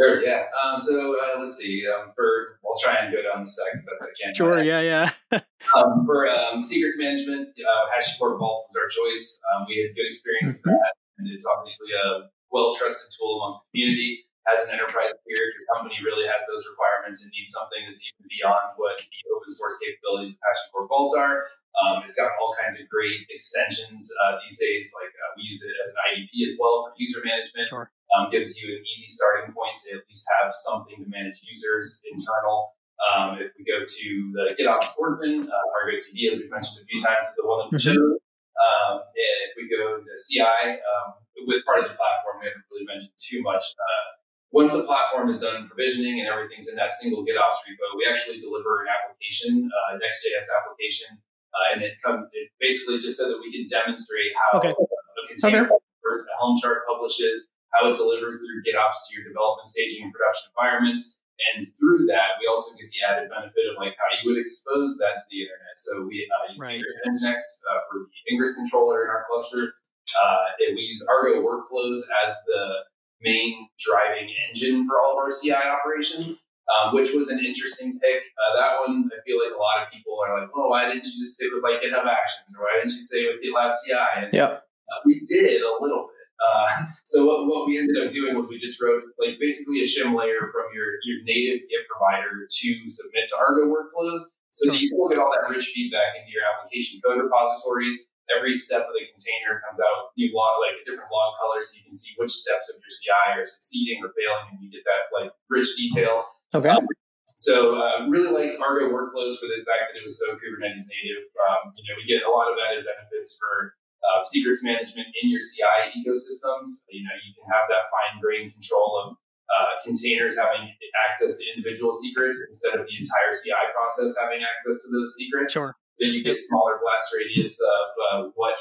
Sure. 0.00 0.22
Yeah. 0.24 0.48
Um, 0.56 0.80
so 0.80 0.96
uh, 0.96 1.40
let's 1.40 1.60
see. 1.60 1.84
Um, 1.84 2.12
for 2.16 2.56
I'll 2.64 2.78
try 2.80 3.04
and 3.04 3.12
go 3.12 3.20
down 3.20 3.44
the 3.44 3.46
stack 3.46 3.76
as 3.76 3.84
best 3.84 4.00
I 4.00 4.12
can. 4.16 4.34
Sure. 4.34 4.64
Yeah. 4.64 4.80
Yeah. 4.80 5.10
um, 5.76 6.06
for 6.06 6.24
um, 6.24 6.62
secrets 6.62 6.96
management, 6.98 7.52
uh, 7.52 7.84
HashiCorp 7.92 8.40
Vault 8.40 8.64
was 8.64 8.76
our 8.80 8.88
choice. 8.88 9.40
Um, 9.52 9.66
we 9.68 9.76
had 9.76 9.92
good 9.92 10.08
experience 10.08 10.56
mm-hmm. 10.56 10.72
with 10.72 10.80
that, 10.80 10.94
and 11.18 11.28
it's 11.28 11.44
obviously 11.44 11.92
a 11.92 12.32
well 12.48 12.72
trusted 12.72 13.12
tool 13.12 13.44
amongst 13.44 13.68
the 13.68 13.76
community. 13.76 14.24
As 14.48 14.64
an 14.66 14.72
enterprise 14.72 15.12
peer, 15.28 15.36
if 15.36 15.52
your 15.52 15.68
company 15.76 16.00
really 16.00 16.24
has 16.24 16.40
those 16.48 16.64
requirements 16.64 17.20
and 17.22 17.28
needs 17.36 17.52
something 17.52 17.84
that's 17.84 18.00
even 18.08 18.24
beyond 18.24 18.72
what 18.80 18.96
the 18.96 19.20
open 19.36 19.52
source 19.52 19.76
capabilities 19.84 20.32
of 20.32 20.40
HashiCorp 20.48 20.88
Vault 20.88 21.12
are, 21.12 21.44
um, 21.76 22.00
it's 22.00 22.16
got 22.16 22.32
all 22.40 22.56
kinds 22.56 22.80
of 22.80 22.88
great 22.88 23.28
extensions 23.28 24.08
uh, 24.24 24.40
these 24.40 24.56
days. 24.56 24.90
Like 24.96 25.12
uh, 25.12 25.36
we 25.36 25.44
use 25.44 25.60
it 25.60 25.76
as 25.76 25.92
an 25.92 25.96
IDP 26.08 26.48
as 26.48 26.56
well 26.56 26.88
for 26.88 26.96
user 26.96 27.20
management. 27.20 27.68
Sure 27.68 27.92
um, 28.14 28.28
gives 28.30 28.60
you 28.60 28.74
an 28.74 28.82
easy 28.82 29.06
starting 29.06 29.52
point 29.54 29.76
to 29.86 29.98
at 29.98 30.02
least 30.08 30.26
have 30.40 30.52
something 30.52 30.96
to 30.98 31.08
manage 31.08 31.40
users 31.46 32.02
internal. 32.10 32.74
Um, 33.00 33.38
if 33.40 33.52
we 33.56 33.64
go 33.64 33.80
to 33.80 34.08
the 34.34 34.54
GitOps 34.58 34.92
portion, 34.96 35.48
uh, 35.48 35.76
Argo 35.80 35.94
CD, 35.94 36.28
as 36.28 36.38
we've 36.38 36.50
mentioned 36.50 36.82
a 36.82 36.86
few 36.86 37.00
times, 37.00 37.26
is 37.26 37.36
the 37.36 37.46
one 37.46 37.58
that 37.64 37.68
we 37.72 37.78
mm-hmm. 37.78 37.96
chose. 37.96 38.18
Um, 38.60 39.00
if 39.14 39.56
we 39.56 39.64
go 39.72 40.04
to 40.04 40.12
CI, 40.28 40.76
um, 40.76 41.16
with 41.48 41.64
part 41.64 41.80
of 41.80 41.88
the 41.88 41.96
platform, 41.96 42.44
we 42.44 42.46
haven't 42.46 42.64
really 42.68 42.84
mentioned 42.84 43.16
too 43.16 43.40
much. 43.40 43.64
Uh, 43.72 44.20
once 44.52 44.74
the 44.74 44.82
platform 44.82 45.30
is 45.30 45.38
done 45.38 45.68
provisioning 45.68 46.18
and 46.20 46.28
everything's 46.28 46.68
in 46.68 46.76
that 46.76 46.90
single 46.90 47.24
GitOps 47.24 47.62
repo, 47.64 47.96
we 47.96 48.04
actually 48.04 48.36
deliver 48.36 48.82
an 48.82 48.88
application, 48.90 49.70
uh, 49.70 49.96
Next.js 49.96 50.46
application, 50.60 51.22
uh, 51.54 51.72
and 51.72 51.82
it 51.82 51.96
come 52.04 52.28
it 52.32 52.50
basically 52.58 52.98
just 52.98 53.16
so 53.16 53.30
that 53.30 53.38
we 53.38 53.48
can 53.48 53.64
demonstrate 53.70 54.32
how 54.34 54.58
okay. 54.58 54.74
a 54.74 55.26
container 55.28 55.64
okay. 55.64 55.80
first 56.02 56.26
a 56.28 56.34
Helm 56.42 56.58
chart 56.60 56.82
publishes 56.86 57.52
how 57.72 57.88
it 57.88 57.96
delivers 57.96 58.42
through 58.42 58.62
GitOps 58.66 59.08
to 59.08 59.20
your 59.20 59.30
development 59.30 59.66
staging 59.66 60.04
and 60.04 60.12
production 60.12 60.50
environments. 60.54 61.22
And 61.40 61.64
through 61.64 62.04
that, 62.12 62.36
we 62.36 62.44
also 62.44 62.76
get 62.76 62.92
the 62.92 63.00
added 63.00 63.32
benefit 63.32 63.64
of 63.72 63.80
like 63.80 63.96
how 63.96 64.08
you 64.20 64.28
would 64.28 64.40
expose 64.40 65.00
that 65.00 65.16
to 65.16 65.24
the 65.32 65.48
internet. 65.48 65.74
So 65.80 66.04
we 66.04 66.28
uh, 66.28 66.52
use 66.52 66.60
right. 66.60 66.76
Ingress 66.76 66.96
Nginx 67.08 67.40
uh, 67.64 67.80
for 67.88 68.04
the 68.04 68.20
Ingress 68.28 68.54
controller 68.60 69.04
in 69.04 69.08
our 69.08 69.24
cluster. 69.24 69.72
Uh, 70.10 70.44
and 70.66 70.76
we 70.76 70.82
use 70.82 71.00
Argo 71.08 71.40
workflows 71.40 72.04
as 72.26 72.36
the 72.44 72.84
main 73.22 73.68
driving 73.78 74.28
engine 74.48 74.86
for 74.86 75.00
all 75.00 75.12
of 75.12 75.18
our 75.18 75.30
CI 75.30 75.52
operations, 75.54 76.44
um, 76.68 76.94
which 76.94 77.12
was 77.14 77.30
an 77.30 77.38
interesting 77.44 77.98
pick. 78.00 78.20
Uh, 78.20 78.60
that 78.60 78.80
one, 78.80 79.08
I 79.12 79.18
feel 79.24 79.38
like 79.38 79.54
a 79.54 79.60
lot 79.60 79.84
of 79.84 79.92
people 79.92 80.18
are 80.24 80.40
like, 80.40 80.50
"Oh, 80.54 80.68
why 80.68 80.84
didn't 80.88 81.04
you 81.04 81.16
just 81.20 81.36
stick 81.36 81.52
with 81.52 81.62
like 81.62 81.80
GitHub 81.80 82.06
Actions, 82.06 82.56
or 82.56 82.64
why 82.64 82.80
didn't 82.80 82.92
you 82.92 83.04
stay 83.04 83.26
with 83.26 83.40
GitLab 83.44 83.72
CI?" 83.72 84.24
And, 84.24 84.32
yeah, 84.32 84.60
uh, 84.90 84.98
we 85.04 85.22
did 85.26 85.62
a 85.62 85.72
little 85.80 86.08
bit. 86.08 86.19
Uh, 86.40 86.66
so 87.04 87.24
what, 87.24 87.46
what 87.46 87.68
we 87.68 87.78
ended 87.78 87.96
up 88.02 88.10
doing 88.10 88.36
was 88.36 88.48
we 88.48 88.58
just 88.58 88.80
wrote 88.82 89.02
like 89.18 89.36
basically 89.38 89.80
a 89.80 89.86
shim 89.86 90.16
layer 90.16 90.48
from 90.50 90.66
your, 90.74 90.96
your 91.04 91.22
native 91.24 91.68
Git 91.68 91.84
provider 91.88 92.48
to 92.48 92.68
submit 92.88 93.28
to 93.28 93.36
Argo 93.36 93.68
workflows. 93.68 94.40
So 94.50 94.72
you 94.72 94.86
still 94.86 95.08
get 95.08 95.18
all 95.18 95.30
that 95.30 95.46
rich 95.46 95.70
feedback 95.70 96.18
into 96.18 96.30
your 96.34 96.42
application 96.42 96.98
code 97.06 97.22
repositories. 97.22 98.10
Every 98.34 98.52
step 98.52 98.82
of 98.86 98.94
the 98.94 99.06
container 99.06 99.62
comes 99.62 99.78
out 99.78 100.14
new 100.18 100.30
log, 100.34 100.58
like 100.62 100.78
a 100.78 100.84
different 100.86 101.10
log 101.10 101.34
color, 101.38 101.58
so 101.62 101.78
you 101.78 101.82
can 101.86 101.94
see 101.94 102.14
which 102.18 102.30
steps 102.30 102.70
of 102.70 102.78
your 102.78 102.90
CI 102.90 103.42
are 103.42 103.46
succeeding 103.46 104.02
or 104.02 104.10
failing, 104.14 104.54
and 104.54 104.58
you 104.62 104.70
get 104.70 104.86
that 104.86 105.10
like 105.14 105.34
rich 105.50 105.66
detail. 105.78 106.26
Okay. 106.54 106.70
Um, 106.70 106.86
so 107.26 107.78
uh, 107.78 108.06
really 108.06 108.30
liked 108.30 108.54
Argo 108.62 108.90
workflows 108.90 109.38
for 109.38 109.46
the 109.50 109.62
fact 109.66 109.90
that 109.90 109.98
it 109.98 110.02
was 110.02 110.18
so 110.18 110.34
Kubernetes 110.34 110.90
native. 110.90 111.26
Um, 111.46 111.74
you 111.74 111.82
know, 111.86 111.94
we 111.98 112.06
get 112.06 112.22
a 112.22 112.30
lot 112.30 112.50
of 112.50 112.58
added 112.58 112.86
benefits 112.86 113.38
for 113.38 113.74
uh, 114.04 114.24
secrets 114.24 114.64
management 114.64 115.08
in 115.22 115.30
your 115.30 115.40
CI 115.40 115.92
ecosystems. 116.00 116.84
You 116.90 117.04
know, 117.04 117.16
you 117.24 117.32
can 117.36 117.46
have 117.52 117.68
that 117.68 117.84
fine 117.92 118.20
grained 118.20 118.52
control 118.52 118.88
of 119.04 119.16
uh, 119.50 119.74
containers 119.84 120.38
having 120.38 120.70
access 121.06 121.38
to 121.38 121.44
individual 121.56 121.92
secrets 121.92 122.40
instead 122.46 122.78
of 122.78 122.86
the 122.86 122.94
entire 122.96 123.32
CI 123.34 123.64
process 123.74 124.14
having 124.20 124.42
access 124.42 124.80
to 124.82 124.88
those 124.92 125.14
secrets. 125.16 125.52
Sure. 125.52 125.74
then 125.98 126.12
you 126.12 126.22
get 126.24 126.38
smaller 126.38 126.78
blast 126.82 127.12
radius 127.16 127.60
of 127.60 127.86
uh, 128.24 128.30
what 128.36 128.54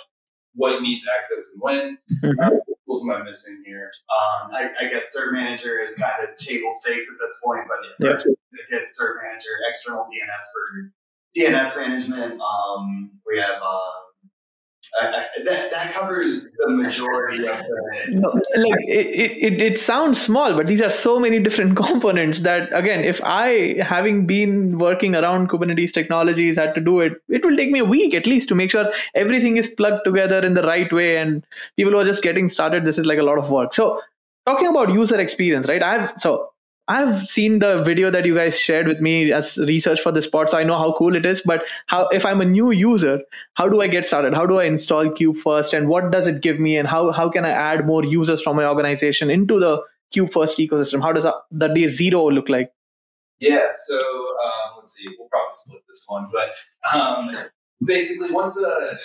what 0.56 0.82
needs 0.82 1.06
access 1.16 1.54
and 1.54 1.62
when. 1.62 1.98
Mm-hmm. 2.24 2.40
Uh, 2.40 2.58
what 2.86 3.16
am 3.16 3.22
I 3.22 3.24
missing 3.24 3.62
here? 3.66 3.92
Um, 4.10 4.52
I, 4.56 4.72
I 4.82 4.90
guess 4.90 5.16
Cert 5.16 5.32
Manager 5.32 5.78
is 5.80 5.96
kind 6.02 6.28
of 6.28 6.36
table 6.36 6.70
stakes 6.72 7.06
at 7.14 7.18
this 7.22 7.40
point, 7.46 7.66
but 7.70 7.78
Yeah. 8.04 8.16
it 8.18 8.70
gets 8.72 9.00
Cert 9.00 9.22
Manager, 9.22 9.54
external 9.70 10.06
DNS 10.10 10.46
for 10.52 10.92
DNS 11.38 11.88
management. 11.88 12.42
Um, 12.42 13.12
we 13.28 13.38
have 13.38 13.62
uh, 13.62 13.92
That 15.02 15.72
that 15.72 15.94
covers 15.94 16.46
the 16.58 16.70
majority 16.70 17.48
of 17.48 17.58
the. 17.58 17.80
No, 18.20 18.30
like 18.30 18.80
it, 18.88 19.08
it, 19.08 19.54
it, 19.54 19.62
it 19.62 19.80
sounds 19.80 20.22
small, 20.22 20.54
but 20.56 20.68
these 20.68 20.82
are 20.82 20.90
so 20.90 21.20
many 21.20 21.40
different 21.40 21.76
components 21.86 22.40
that 22.40 22.70
again, 22.74 23.04
if 23.04 23.22
I 23.24 23.82
having 23.82 24.26
been 24.26 24.78
working 24.78 25.16
around 25.16 25.50
Kubernetes 25.50 25.94
technologies 25.94 26.58
had 26.58 26.76
to 26.76 26.82
do 26.82 27.00
it, 27.00 27.14
it 27.30 27.46
will 27.46 27.56
take 27.56 27.72
me 27.72 27.80
a 27.80 27.86
week 27.86 28.14
at 28.14 28.28
least 28.28 28.50
to 28.50 28.56
make 28.56 28.72
sure 28.72 28.92
everything 29.16 29.58
is 29.58 29.68
plugged 29.68 30.06
together 30.06 30.44
in 30.46 30.54
the 30.54 30.64
right 30.64 30.92
way. 30.92 31.18
And 31.18 31.46
people 31.76 31.94
who 31.94 32.00
are 32.00 32.06
just 32.06 32.24
getting 32.24 32.50
started, 32.50 32.86
this 32.86 32.98
is 32.98 33.06
like 33.06 33.20
a 33.20 33.24
lot 33.24 33.38
of 33.38 33.52
work. 33.52 33.74
So 33.74 34.02
talking 34.46 34.68
about 34.68 34.92
user 34.94 35.20
experience, 35.20 35.68
right? 35.68 35.84
I've 35.84 36.18
so 36.18 36.52
I've 36.90 37.28
seen 37.28 37.60
the 37.60 37.84
video 37.84 38.10
that 38.10 38.26
you 38.26 38.36
guys 38.36 38.60
shared 38.60 38.88
with 38.88 39.00
me 39.00 39.32
as 39.32 39.60
research 39.60 40.02
for 40.02 40.12
this 40.12 40.28
pod, 40.28 40.50
so 40.50 40.58
I 40.58 40.64
know 40.64 40.78
how 40.78 40.94
cool 40.98 41.16
it 41.16 41.26
is. 41.26 41.42
But 41.46 41.68
how, 41.86 42.08
if 42.08 42.26
I'm 42.26 42.42
a 42.42 42.46
new 42.46 42.72
user, 42.72 43.22
how 43.54 43.70
do 43.70 43.80
I 43.80 43.88
get 43.88 44.06
started? 44.06 44.34
How 44.34 44.48
do 44.48 44.60
I 44.60 44.64
install 44.64 45.06
KubeFirst, 45.06 45.78
and 45.78 45.88
what 45.88 46.12
does 46.12 46.26
it 46.26 46.42
give 46.42 46.60
me? 46.60 46.78
And 46.78 46.88
how 46.88 47.12
how 47.12 47.30
can 47.30 47.46
I 47.46 47.52
add 47.52 47.86
more 47.86 48.04
users 48.04 48.42
from 48.42 48.56
my 48.56 48.66
organization 48.66 49.30
into 49.30 49.60
the 49.60 49.84
KubeFirst 50.16 50.68
ecosystem? 50.68 51.04
How 51.04 51.14
does 51.14 51.26
that, 51.26 51.36
the 51.52 51.68
day 51.68 51.88
zero 51.88 52.30
look 52.32 52.50
like? 52.50 52.74
Yeah, 53.40 53.68
so 53.76 53.96
um, 53.98 54.78
let's 54.78 54.94
see, 54.94 55.08
we'll 55.18 55.30
probably 55.30 55.52
split 55.52 55.82
this 55.88 56.04
one, 56.08 56.28
but 56.34 56.98
um, 56.98 57.38
basically, 57.86 58.32
once 58.32 58.62
uh, 58.62 58.96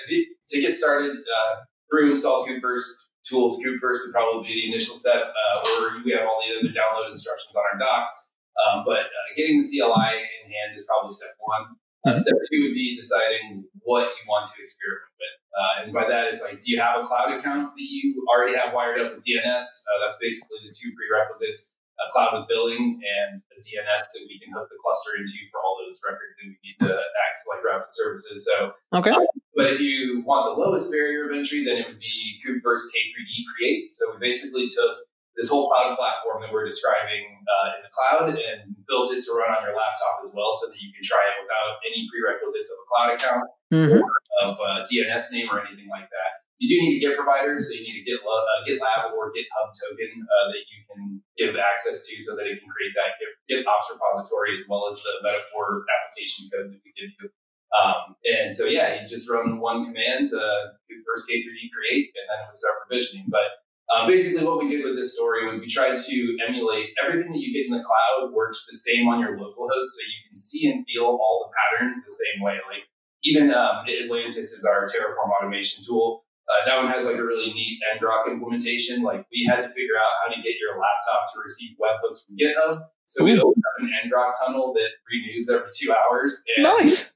to 0.49 0.61
get 0.61 0.75
started, 0.75 1.13
uh, 1.13 1.57
brew 1.91 2.09
install 2.09 2.47
KubeFirst 2.47 3.13
tools. 3.27 3.61
KubeFirst 3.65 4.07
would 4.07 4.13
probably 4.13 4.49
be 4.49 4.55
the 4.55 4.73
initial 4.73 4.95
step, 4.95 5.23
uh, 5.33 5.69
or 5.81 6.03
we 6.05 6.13
have 6.13 6.27
all 6.27 6.43
the 6.47 6.55
other 6.55 6.69
download 6.69 7.09
instructions 7.09 7.55
on 7.57 7.63
our 7.73 7.79
docs. 7.79 8.31
Um, 8.55 8.85
but 8.87 9.11
uh, 9.11 9.29
getting 9.37 9.59
the 9.59 9.67
CLI 9.67 10.15
in 10.15 10.53
hand 10.53 10.75
is 10.75 10.87
probably 10.87 11.11
step 11.11 11.35
one. 11.41 11.77
Uh, 12.07 12.15
step 12.15 12.37
two 12.53 12.61
would 12.63 12.77
be 12.77 12.95
deciding 12.95 13.65
what 13.81 14.05
you 14.05 14.23
want 14.29 14.47
to 14.47 14.61
experiment 14.61 15.11
with. 15.19 15.37
Uh, 15.55 15.83
and 15.83 15.93
by 15.93 16.07
that, 16.07 16.29
it's 16.29 16.43
like, 16.43 16.61
do 16.61 16.71
you 16.71 16.79
have 16.79 17.01
a 17.01 17.03
cloud 17.03 17.33
account 17.33 17.73
that 17.75 17.89
you 17.89 18.27
already 18.29 18.55
have 18.55 18.75
wired 18.75 19.01
up 19.01 19.15
with 19.15 19.25
DNS? 19.25 19.65
Uh, 19.65 19.99
that's 20.05 20.19
basically 20.21 20.59
the 20.67 20.75
two 20.75 20.93
prerequisites 20.95 21.75
a 22.03 22.11
cloud 22.13 22.35
with 22.35 22.49
billing 22.49 22.99
and 23.01 23.35
a 23.39 23.59
DNS 23.63 24.05
that 24.15 24.25
we 24.27 24.39
can 24.39 24.53
hook 24.53 24.69
the 24.69 24.79
cluster 24.83 25.19
into 25.19 25.47
for 25.51 25.61
all 25.63 25.79
those 25.83 26.01
records 26.03 26.35
that 26.37 26.51
we 26.51 26.59
need 26.65 26.79
to 26.81 26.91
act 26.91 27.39
like 27.55 27.63
route 27.63 27.83
to 27.83 27.89
services. 27.89 28.49
So, 28.51 28.75
Okay. 28.93 29.15
But 29.55 29.71
if 29.71 29.79
you 29.81 30.23
want 30.27 30.45
the 30.45 30.59
lowest 30.59 30.91
barrier 30.91 31.31
of 31.31 31.33
entry, 31.33 31.65
then 31.65 31.79
it 31.79 31.87
would 31.87 32.03
be 32.03 32.39
KubeFirst 32.43 32.91
K3D 32.91 33.33
Create. 33.55 33.91
So 33.91 34.15
we 34.15 34.19
basically 34.19 34.67
took 34.67 34.99
this 35.39 35.51
whole 35.51 35.67
cloud 35.67 35.95
platform 35.99 36.43
that 36.43 36.51
we're 36.55 36.67
describing 36.67 37.43
uh, 37.43 37.79
in 37.79 37.81
the 37.83 37.91
cloud 37.91 38.31
and 38.31 38.75
built 38.87 39.11
it 39.11 39.23
to 39.23 39.31
run 39.35 39.51
on 39.51 39.67
your 39.67 39.75
laptop 39.75 40.23
as 40.23 40.31
well, 40.35 40.51
so 40.55 40.71
that 40.71 40.79
you 40.79 40.95
can 40.95 41.03
try 41.03 41.23
it 41.23 41.43
without 41.43 41.83
any 41.87 42.07
prerequisites 42.07 42.71
of 42.71 42.79
a 42.79 42.87
cloud 42.91 43.11
account, 43.15 43.47
Mm-hmm. 43.75 43.99
of 44.47 44.55
a 44.55 44.87
DNS 44.87 45.25
name, 45.35 45.51
or 45.51 45.59
anything 45.59 45.91
like 45.91 46.07
that. 46.07 46.31
You 46.63 46.71
do 46.71 46.79
need 46.79 46.95
a 46.95 47.01
Git 47.03 47.19
provider, 47.19 47.59
so 47.59 47.75
you 47.75 47.83
need 47.83 47.99
a 47.99 48.05
Git, 48.07 48.23
uh, 48.23 48.63
GitLab 48.63 49.11
or 49.19 49.35
GitHub 49.35 49.75
token 49.75 50.15
uh, 50.23 50.47
that 50.55 50.63
you 50.71 50.79
can 50.87 51.19
give 51.35 51.59
access 51.59 52.07
to, 52.07 52.15
so 52.23 52.39
that 52.39 52.47
it 52.47 52.63
can 52.63 52.71
create 52.71 52.95
that 52.95 53.19
Git, 53.19 53.35
GitOps 53.51 53.91
repository 53.91 54.55
as 54.55 54.63
well 54.71 54.87
as 54.87 55.03
the 55.03 55.27
Metaphor 55.27 55.83
application 55.91 56.47
code 56.55 56.71
that 56.71 56.79
we 56.87 56.95
give 56.95 57.11
you. 57.19 57.27
Um, 57.73 58.15
and 58.25 58.55
so, 58.55 58.67
yeah, 58.67 59.01
you 59.01 59.07
just 59.09 59.31
run 59.31 59.59
one 59.59 59.85
command 59.85 60.29
do 60.29 60.95
first 61.09 61.29
K3D 61.29 61.71
create, 61.75 62.13
and 62.15 62.25
then 62.29 62.39
it 62.43 62.47
would 62.49 62.57
start 62.57 62.87
provisioning. 62.87 63.27
But 63.29 63.65
um, 63.93 64.07
basically, 64.07 64.47
what 64.47 64.59
we 64.59 64.67
did 64.67 64.85
with 64.85 64.97
this 64.97 65.15
story 65.15 65.47
was 65.47 65.61
we 65.61 65.69
tried 65.69 65.99
to 65.99 66.17
emulate 66.49 66.91
everything 67.03 67.33
that 67.33 67.41
you 67.41 67.53
get 67.53 67.67
in 67.67 67.73
the 67.73 67.85
cloud 67.85 68.33
works 68.33 68.67
the 68.67 68.77
same 68.77 69.09
on 69.09 69.21
your 69.21 69.39
local 69.39 69.69
host, 69.69 69.97
so 69.97 70.03
you 70.03 70.21
can 70.29 70.35
see 70.35 70.71
and 70.71 70.87
feel 70.87 71.05
all 71.05 71.47
the 71.47 71.53
patterns 71.53 71.97
the 72.03 72.11
same 72.11 72.43
way. 72.43 72.59
Like 72.69 72.85
even 73.25 73.53
um, 73.53 73.85
Atlantis 73.89 74.53
is 74.53 74.65
our 74.65 74.87
Terraform 74.87 75.31
automation 75.39 75.85
tool. 75.85 76.25
Uh, 76.45 76.67
that 76.67 76.77
one 76.77 76.93
has 76.93 77.07
like 77.07 77.17
a 77.17 77.25
really 77.25 77.53
neat 77.53 77.81
ngrok 77.97 78.29
implementation. 78.29 79.03
Like 79.03 79.27
we 79.33 79.47
had 79.49 79.63
to 79.63 79.69
figure 79.69 79.97
out 79.97 80.13
how 80.23 80.35
to 80.35 80.43
get 80.43 80.57
your 80.61 80.77
laptop 80.77 81.33
to 81.33 81.41
receive 81.43 81.77
webhooks 81.81 82.27
from 82.27 82.37
GitHub. 82.37 82.85
So 83.07 83.25
we 83.25 83.33
opened 83.33 83.65
up 83.65 83.83
an 83.83 83.91
ngrok 84.05 84.33
tunnel 84.45 84.75
that 84.75 84.91
renews 85.11 85.49
every 85.51 85.69
two 85.79 85.93
hours. 85.93 86.45
And 86.57 86.65
Nice. 86.65 87.14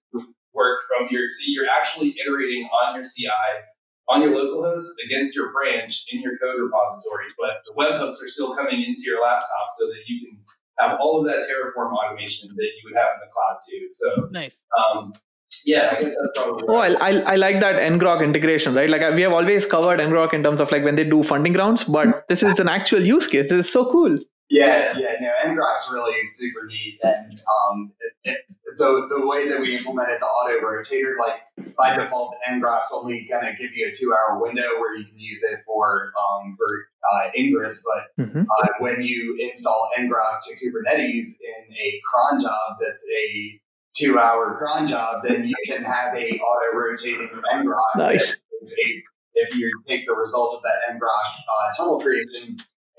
Work 0.59 0.83
from 0.91 1.07
your 1.11 1.31
so 1.31 1.47
you're 1.47 1.71
actually 1.71 2.19
iterating 2.19 2.67
on 2.83 2.95
your 2.95 3.07
CI 3.07 3.49
on 4.09 4.23
your 4.23 4.35
local 4.35 4.65
host 4.65 4.91
against 5.05 5.37
your 5.37 5.53
branch 5.53 6.07
in 6.11 6.23
your 6.23 6.33
code 6.39 6.57
repository, 6.59 7.27
but 7.39 7.61
the 7.65 7.73
webhooks 7.77 8.25
are 8.25 8.29
still 8.29 8.57
coming 8.57 8.81
into 8.81 9.03
your 9.07 9.23
laptop 9.23 9.69
so 9.79 9.87
that 9.87 10.01
you 10.07 10.21
can 10.21 10.39
have 10.79 10.99
all 11.01 11.21
of 11.21 11.27
that 11.27 11.45
Terraform 11.45 11.93
automation 11.93 12.49
that 12.49 12.63
you 12.63 12.83
would 12.85 12.97
have 12.97 13.11
in 13.15 13.21
the 13.21 13.31
cloud 13.31 13.59
too. 13.69 13.87
So 13.91 14.29
Nice. 14.31 14.57
um, 14.79 15.13
yeah, 15.67 15.95
I 15.97 16.01
guess 16.01 16.17
that's 16.17 16.31
probably 16.37 16.65
Oh, 16.69 16.77
I, 16.77 17.11
I, 17.11 17.33
I 17.33 17.37
like 17.37 17.61
that 17.61 17.81
ngrok 17.81 18.25
integration, 18.25 18.75
right? 18.75 18.89
Like 18.89 19.03
we 19.15 19.23
have 19.23 19.33
always 19.33 19.67
covered 19.67 20.01
ngrok 20.01 20.33
in 20.33 20.43
terms 20.43 20.61
of 20.61 20.73
like 20.73 20.85
when 20.85 20.95
they 20.95 21.05
do 21.05 21.23
funding 21.23 21.53
rounds, 21.53 21.85
but 21.85 22.25
this 22.29 22.43
is 22.43 22.59
an 22.59 22.69
actual 22.69 23.05
use 23.05 23.27
case. 23.27 23.51
This 23.51 23.67
is 23.67 23.73
so 23.73 23.91
cool. 23.91 24.17
Yeah, 24.51 24.95
yeah, 24.97 25.15
no, 25.21 25.51
ngrok's 25.53 25.91
really 25.93 26.25
super 26.25 26.65
neat, 26.67 26.99
and 27.03 27.33
um, 27.35 27.93
it, 28.01 28.13
it, 28.25 28.53
the 28.79 29.07
the 29.11 29.27
way 29.27 29.47
that 29.47 29.61
we 29.61 29.77
implemented 29.77 30.21
the 30.21 30.25
auto 30.27 30.59
rotator, 30.65 31.19
like 31.19 31.75
by 31.77 31.95
default, 31.95 32.35
ngrok's 32.49 32.91
only 32.95 33.29
gonna 33.31 33.53
give 33.61 33.73
you 33.75 33.89
a 33.89 33.93
two 33.93 34.15
hour 34.15 34.41
window 34.41 34.79
where 34.81 34.97
you 34.97 35.05
can 35.05 35.19
use 35.19 35.43
it 35.43 35.61
for 35.67 36.13
um, 36.19 36.57
for 36.57 36.87
uh, 37.13 37.29
ingress, 37.37 37.85
but 37.85 38.25
Mm-hmm. 38.25 38.41
uh, 38.41 38.69
when 38.81 39.03
you 39.03 39.37
install 39.39 39.91
ngrok 39.99 40.41
to 40.43 40.55
Kubernetes 40.67 41.37
in 41.45 41.73
a 41.75 42.01
cron 42.11 42.41
job 42.41 42.79
that's 42.81 43.05
a 43.27 43.61
two 43.95 44.19
hour 44.19 44.57
cron 44.59 44.87
job, 44.87 45.23
then 45.25 45.47
you 45.47 45.55
can 45.67 45.83
have 45.85 46.17
a 46.17 46.39
auto 46.39 46.77
rotating 46.79 47.29
ngrok. 47.53 47.97
Nice. 47.97 48.33
a- 48.33 49.03
If 49.35 49.55
you 49.55 49.71
take 49.87 50.05
the 50.07 50.15
result 50.17 50.57
of 50.57 50.63
that 50.63 50.95
ngrok 50.95 51.01
uh, 51.01 51.73
tunnel 51.77 52.01
creation 52.01 52.57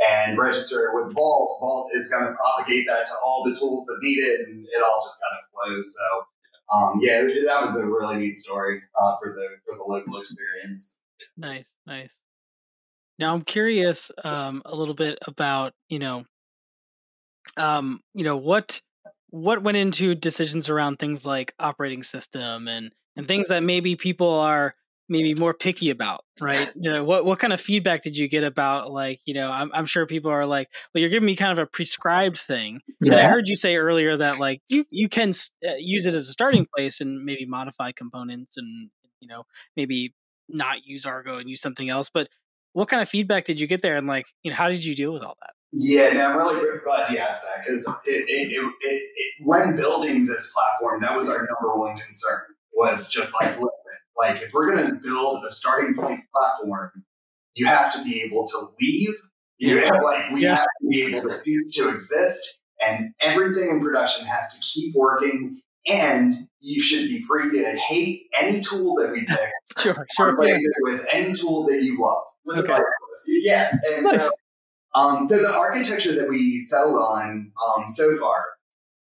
and 0.08 0.38
register 0.38 0.88
it 0.88 0.96
with 0.96 1.14
Vault, 1.14 1.58
Vault 1.60 1.92
is 1.94 2.10
going 2.10 2.26
to 2.26 2.34
propagate 2.34 2.86
that 2.88 3.06
to 3.06 3.12
all 3.26 3.44
the 3.44 3.56
tools 3.58 3.86
that 3.86 3.98
need 4.02 4.18
it, 4.18 4.48
and 4.48 4.66
it 4.66 4.84
all 4.86 5.02
just 5.06 5.20
kind 5.22 5.40
of 5.40 5.74
flows. 5.74 5.96
So, 5.96 6.78
um, 6.78 7.00
yeah, 7.02 7.22
that 7.22 7.62
was 7.62 7.78
a 7.78 7.86
really 7.86 8.18
neat 8.18 8.38
story 8.38 8.82
uh, 9.02 9.18
for 9.22 9.34
the 9.34 9.48
for 9.66 9.78
the 9.78 9.84
local 9.84 10.20
experience. 10.20 11.02
Nice, 11.38 11.72
nice. 11.86 12.18
Now 13.18 13.34
I'm 13.34 13.42
curious 13.42 14.12
um, 14.24 14.62
a 14.66 14.76
little 14.76 14.94
bit 14.94 15.20
about 15.28 15.74
you 15.90 16.00
know, 16.00 16.24
um, 17.58 18.00
you 18.14 18.24
know 18.24 18.38
what 18.38 18.82
what 19.32 19.62
went 19.62 19.78
into 19.78 20.16
decisions 20.16 20.70
around 20.70 20.98
things 20.98 21.26
like 21.26 21.54
operating 21.60 22.04
system 22.04 22.68
and 22.68 22.92
and 23.16 23.28
things 23.28 23.50
that 23.50 23.64
maybe 23.64 23.96
people 23.96 24.30
are 24.30 24.74
maybe 25.10 25.34
more 25.36 25.54
picky 25.54 25.89
about, 25.89 26.24
right? 26.39 26.72
You 26.80 26.91
know, 26.91 27.04
what 27.04 27.26
what 27.26 27.39
kind 27.39 27.52
of 27.52 27.60
feedback 27.60 28.04
did 28.04 28.15
you 28.15 28.28
get 28.28 28.43
about 28.43 28.91
like 28.91 29.19
you 29.26 29.34
know 29.34 29.52
I'm 29.52 29.72
I'm 29.74 29.86
sure 29.86 30.06
people 30.06 30.32
are 30.32 30.45
like, 30.45 30.69
well, 30.93 31.02
you're 31.02 31.10
giving 31.10 31.26
me 31.26 31.36
kind 31.36 31.52
of 31.52 31.60
a 31.60 31.65
prescribed 31.65 32.38
thing. 32.38 32.82
And 33.04 33.15
I 33.15 33.28
heard 33.28 33.48
you 33.48 33.56
say 33.56 33.76
earlier 33.76 34.15
that 34.17 34.39
like 34.39 34.62
you 34.69 34.86
you 34.89 35.10
can 35.10 35.32
uh, 35.67 35.72
use 35.78 36.06
it 36.06 36.13
as 36.13 36.30
a 36.30 36.34
starting 36.34 36.67
place 36.74 37.02
and 37.02 37.26
maybe 37.26 37.45
modify 37.45 37.91
components 37.91 38.56
and 38.56 38.89
you 39.19 39.28
know 39.28 39.43
maybe 39.76 40.13
not 40.48 40.86
use 40.86 41.06
Argo 41.06 41.38
and 41.38 41.50
use 41.50 41.62
something 41.62 41.89
else. 41.89 42.10
But 42.10 42.30
what 42.74 42.88
kind 42.88 43.02
of 43.02 43.10
feedback 43.10 43.45
did 43.45 43.60
you 43.60 43.67
get 43.67 43.82
there, 43.82 43.98
and 43.98 44.08
like 44.08 44.28
you 44.43 44.52
know 44.52 44.58
how 44.58 44.69
did 44.69 44.86
you 44.86 44.95
deal 44.95 45.12
with 45.12 45.24
all 45.24 45.38
that? 45.41 45.52
Yeah, 45.72 46.13
no, 46.13 46.32
I'm 46.32 46.38
really 46.38 46.80
glad 46.84 47.12
you 47.12 47.19
asked 47.19 47.43
that 47.43 47.63
because 47.63 47.88
it, 48.06 48.12
it, 48.12 48.52
it, 48.52 48.74
it, 48.82 49.04
it, 49.15 49.34
when 49.43 49.76
building 49.76 50.26
this 50.26 50.52
platform, 50.52 51.02
that 51.02 51.15
was 51.15 51.30
our 51.30 51.38
number 51.38 51.78
one 51.78 51.95
concern. 51.95 52.41
Was 52.80 53.12
just 53.12 53.34
like, 53.42 53.50
listen, 53.52 53.70
like 54.18 54.42
if 54.42 54.54
we're 54.54 54.74
going 54.74 54.88
to 54.88 54.96
build 55.04 55.44
a 55.46 55.50
starting 55.50 55.96
point 55.96 56.22
platform, 56.34 56.92
you 57.56 57.65
have 57.65 57.92
to 57.94 58.04
be 58.04 58.22
able 58.22 58.46
to 58.46 58.68
leave. 58.80 59.13
You 59.58 59.80
have, 59.82 60.00
like 60.02 60.32
we 60.32 60.44
Yeah. 60.44 60.56
have 60.56 60.63
to 60.82 60.88
be 60.89 61.04
able 61.15 61.28
to 61.30 61.38
cease 61.38 61.76
to 61.76 61.89
exist, 61.89 62.62
and 62.80 63.10
everything 63.20 63.70
in 63.70 63.84
production 63.84 64.26
has 64.28 64.54
to 64.56 64.62
keep 64.62 64.96
working. 64.96 65.60
And 65.92 66.48
you 66.62 66.82
should 66.82 67.08
be 67.10 67.22
free 67.28 67.52
to 67.52 67.78
hate 67.78 68.28
any 68.39 68.62
tool 68.62 68.96
that 68.96 69.12
we 69.12 69.26
pick, 69.26 69.50
Sure, 69.80 70.06
sure. 70.15 70.30
replace 70.34 70.58
it 70.65 70.74
with 70.84 71.06
any 71.12 71.34
tool 71.34 71.65
that 71.68 71.84
you 71.84 72.02
love. 72.02 72.24
Okay. 72.60 72.80
Yeah, 73.42 73.72
and 73.94 74.04
Nice. 74.06 74.15
so, 74.15 74.32
um, 74.96 75.24
so 75.24 75.38
the 75.42 75.54
architecture 75.54 76.15
that 76.15 76.30
we 76.30 76.60
settled 76.60 76.96
on 76.98 77.52
um, 77.78 77.88
so 77.88 78.18
far, 78.18 78.44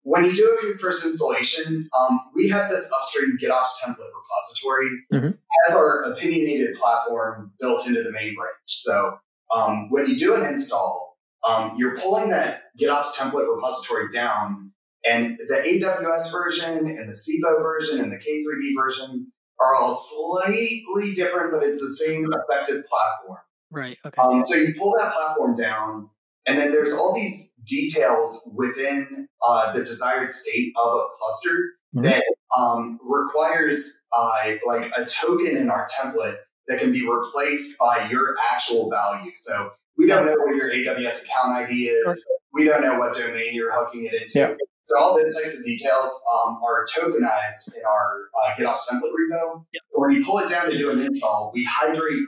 when 0.03 0.25
you 0.25 0.33
do 0.35 0.59
a 0.75 0.79
first 0.79 1.05
installation, 1.05 1.88
um, 1.98 2.21
we 2.35 2.48
have 2.48 2.71
this 2.71 2.90
upstream 2.96 3.37
GitOps 3.42 3.69
template 3.85 4.09
repository 4.15 4.88
Mhm. 5.13 5.38
as 5.69 5.75
our 5.75 6.03
opinionated 6.05 6.77
platform 6.77 7.53
built 7.61 7.87
into 7.87 8.03
the 8.03 8.11
main 8.13 8.35
branch. 8.35 8.55
So 8.67 9.19
um, 9.55 9.90
when 9.90 10.07
you 10.07 10.17
do 10.17 10.35
an 10.35 10.42
install, 10.46 11.19
um, 11.48 11.75
you're 11.77 11.96
pulling 11.96 12.31
that 12.31 12.63
GitOps 12.81 13.15
template 13.17 13.53
repository 13.55 14.09
down 14.13 14.73
And 15.03 15.38
the 15.48 15.63
AWS 15.67 16.31
version 16.31 16.87
and 16.87 17.09
the 17.09 17.15
Civo 17.15 17.57
version 17.63 18.01
and 18.01 18.13
the 18.13 18.19
K3D 18.19 18.75
version 18.79 19.33
are 19.59 19.75
all 19.75 19.94
slightly 19.94 21.15
different, 21.15 21.53
but 21.53 21.63
it's 21.63 21.81
the 21.81 21.88
same 21.88 22.27
effective 22.31 22.85
platform. 22.87 23.38
Right. 23.71 23.96
Okay. 24.05 24.21
Um, 24.21 24.44
so 24.44 24.57
you 24.57 24.75
pull 24.79 24.94
that 24.98 25.15
platform 25.15 25.57
down, 25.57 26.11
and 26.47 26.59
then 26.59 26.73
there's 26.73 26.93
all 26.93 27.15
these 27.15 27.55
details 27.67 28.51
within 28.55 29.29
uh, 29.47 29.73
the 29.73 29.81
desired 29.81 30.31
state 30.31 30.73
of 30.83 30.95
a 30.95 31.05
cluster 31.13 31.73
mm-hmm. 31.95 32.03
that 32.03 32.25
um, 32.59 32.99
requires 33.03 34.05
uh, 34.17 34.53
like 34.67 34.91
a 34.97 35.05
token 35.05 35.57
in 35.57 35.71
our 35.71 35.87
template 36.01 36.37
that 36.69 36.81
can 36.81 36.93
be 36.93 37.09
replaced 37.09 37.79
by 37.79 38.09
your 38.11 38.35
actual 38.53 38.91
value. 38.91 39.33
So 39.35 39.73
we 39.99 40.07
don't 40.07 40.25
know 40.25 40.37
what 40.37 40.57
your 40.57 40.73
AWS 40.73 41.27
account 41.27 41.53
ID 41.59 41.87
is. 41.87 42.27
We 42.53 42.65
don't 42.65 42.81
know 42.81 42.99
what 42.99 43.13
domain 43.13 43.55
you're 43.55 43.73
hooking 43.73 44.07
it 44.07 44.15
into. 44.15 44.38
Yeah. 44.38 44.55
So 44.83 44.99
all 44.99 45.17
those 45.17 45.37
types 45.37 45.59
of 45.59 45.65
details 45.65 46.21
um, 46.35 46.59
are 46.65 46.85
tokenized 46.87 47.77
in 47.77 47.83
our 47.85 48.29
uh, 48.35 48.57
GitOps 48.57 48.88
template 48.91 49.13
repo. 49.13 49.65
Yep. 49.73 49.83
When 49.93 50.11
you 50.11 50.25
pull 50.25 50.38
it 50.38 50.49
down 50.49 50.71
to 50.71 50.77
do 50.77 50.91
an 50.91 51.01
install, 51.01 51.53
we 51.55 51.65
hydrate 51.65 52.25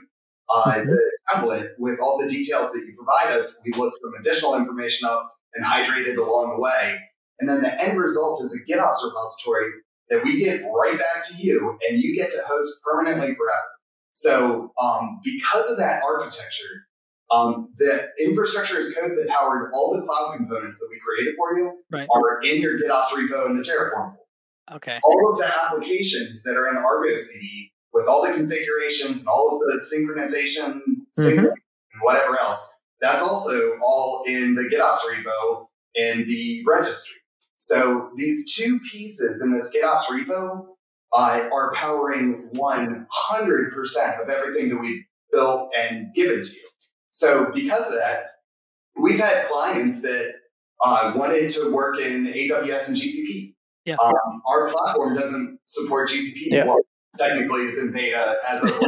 uh, 0.53 0.63
mm-hmm. 0.63 0.89
the 0.89 1.11
template 1.33 1.69
with 1.79 1.99
all 1.99 2.21
the 2.21 2.29
details 2.29 2.71
that 2.71 2.79
you 2.79 2.95
provide 2.95 3.37
us. 3.37 3.61
We 3.65 3.71
look 3.79 3.91
some 3.93 4.13
additional 4.19 4.55
information 4.55 5.07
up 5.07 5.33
and 5.55 5.65
hydrate 5.65 6.07
it 6.07 6.17
along 6.17 6.51
the 6.51 6.61
way. 6.61 6.99
And 7.39 7.49
then 7.49 7.61
the 7.61 7.81
end 7.81 7.99
result 7.99 8.41
is 8.41 8.53
a 8.55 8.71
GitOps 8.71 9.03
repository 9.03 9.71
that 10.09 10.23
we 10.23 10.37
give 10.37 10.61
right 10.61 10.97
back 10.97 11.27
to 11.29 11.35
you 11.41 11.77
and 11.89 11.99
you 11.99 12.15
get 12.15 12.29
to 12.29 12.37
host 12.47 12.81
permanently 12.83 13.35
forever. 13.35 13.67
So 14.13 14.71
um, 14.81 15.19
because 15.23 15.71
of 15.71 15.77
that 15.77 16.03
architecture, 16.03 16.87
um, 17.33 17.73
the 17.77 18.09
infrastructure 18.19 18.77
as 18.77 18.93
code 18.93 19.17
that 19.17 19.27
powered 19.27 19.71
all 19.73 19.95
the 19.95 20.05
cloud 20.05 20.37
components 20.37 20.77
that 20.77 20.87
we 20.91 20.99
created 20.99 21.33
for 21.35 21.57
you 21.57 21.83
right. 21.91 22.07
are 22.13 22.41
in 22.43 22.61
your 22.61 22.79
GitOps 22.79 23.07
repo 23.07 23.47
in 23.47 23.57
the 23.57 23.63
Terraform 23.63 24.13
Okay. 24.71 24.97
All 25.03 25.31
of 25.31 25.39
the 25.39 25.51
applications 25.65 26.43
that 26.43 26.55
are 26.55 26.69
in 26.69 26.77
Argo 26.77 27.15
CD 27.15 27.72
with 27.93 28.07
all 28.07 28.25
the 28.25 28.33
configurations 28.33 29.19
and 29.19 29.27
all 29.27 29.55
of 29.55 29.59
the 29.59 29.79
synchronization, 29.79 30.81
mm-hmm. 31.17 31.45
and 31.45 32.01
whatever 32.01 32.39
else, 32.39 32.81
that's 33.01 33.21
also 33.21 33.77
all 33.83 34.23
in 34.27 34.55
the 34.55 34.63
GitOps 34.63 34.99
repo 35.09 35.67
in 35.95 36.27
the 36.27 36.63
registry. 36.67 37.17
So 37.57 38.09
these 38.15 38.55
two 38.55 38.79
pieces 38.91 39.41
in 39.41 39.53
this 39.53 39.75
GitOps 39.75 40.03
repo 40.05 40.65
uh, 41.13 41.49
are 41.53 41.71
powering 41.73 42.49
100% 42.53 44.21
of 44.21 44.29
everything 44.29 44.69
that 44.69 44.77
we've 44.77 45.03
built 45.31 45.71
and 45.77 46.13
given 46.13 46.41
to 46.41 46.49
you. 46.49 46.69
So 47.11 47.51
because 47.53 47.87
of 47.87 47.99
that, 47.99 48.25
we've 48.99 49.19
had 49.19 49.45
clients 49.47 50.01
that 50.01 50.33
uh, 50.83 51.13
wanted 51.15 51.49
to 51.51 51.71
work 51.73 51.99
in 51.99 52.25
AWS 52.25 52.89
and 52.89 52.97
GCP. 52.97 53.53
Yeah. 53.85 53.95
Um, 54.03 54.41
our 54.47 54.69
platform 54.69 55.15
doesn't 55.15 55.59
support 55.65 56.09
GCP. 56.09 56.47
Yeah. 56.47 56.73
Technically, 57.17 57.63
it's 57.63 57.81
in 57.81 57.91
beta 57.91 58.37
as 58.47 58.63
of 58.63 58.71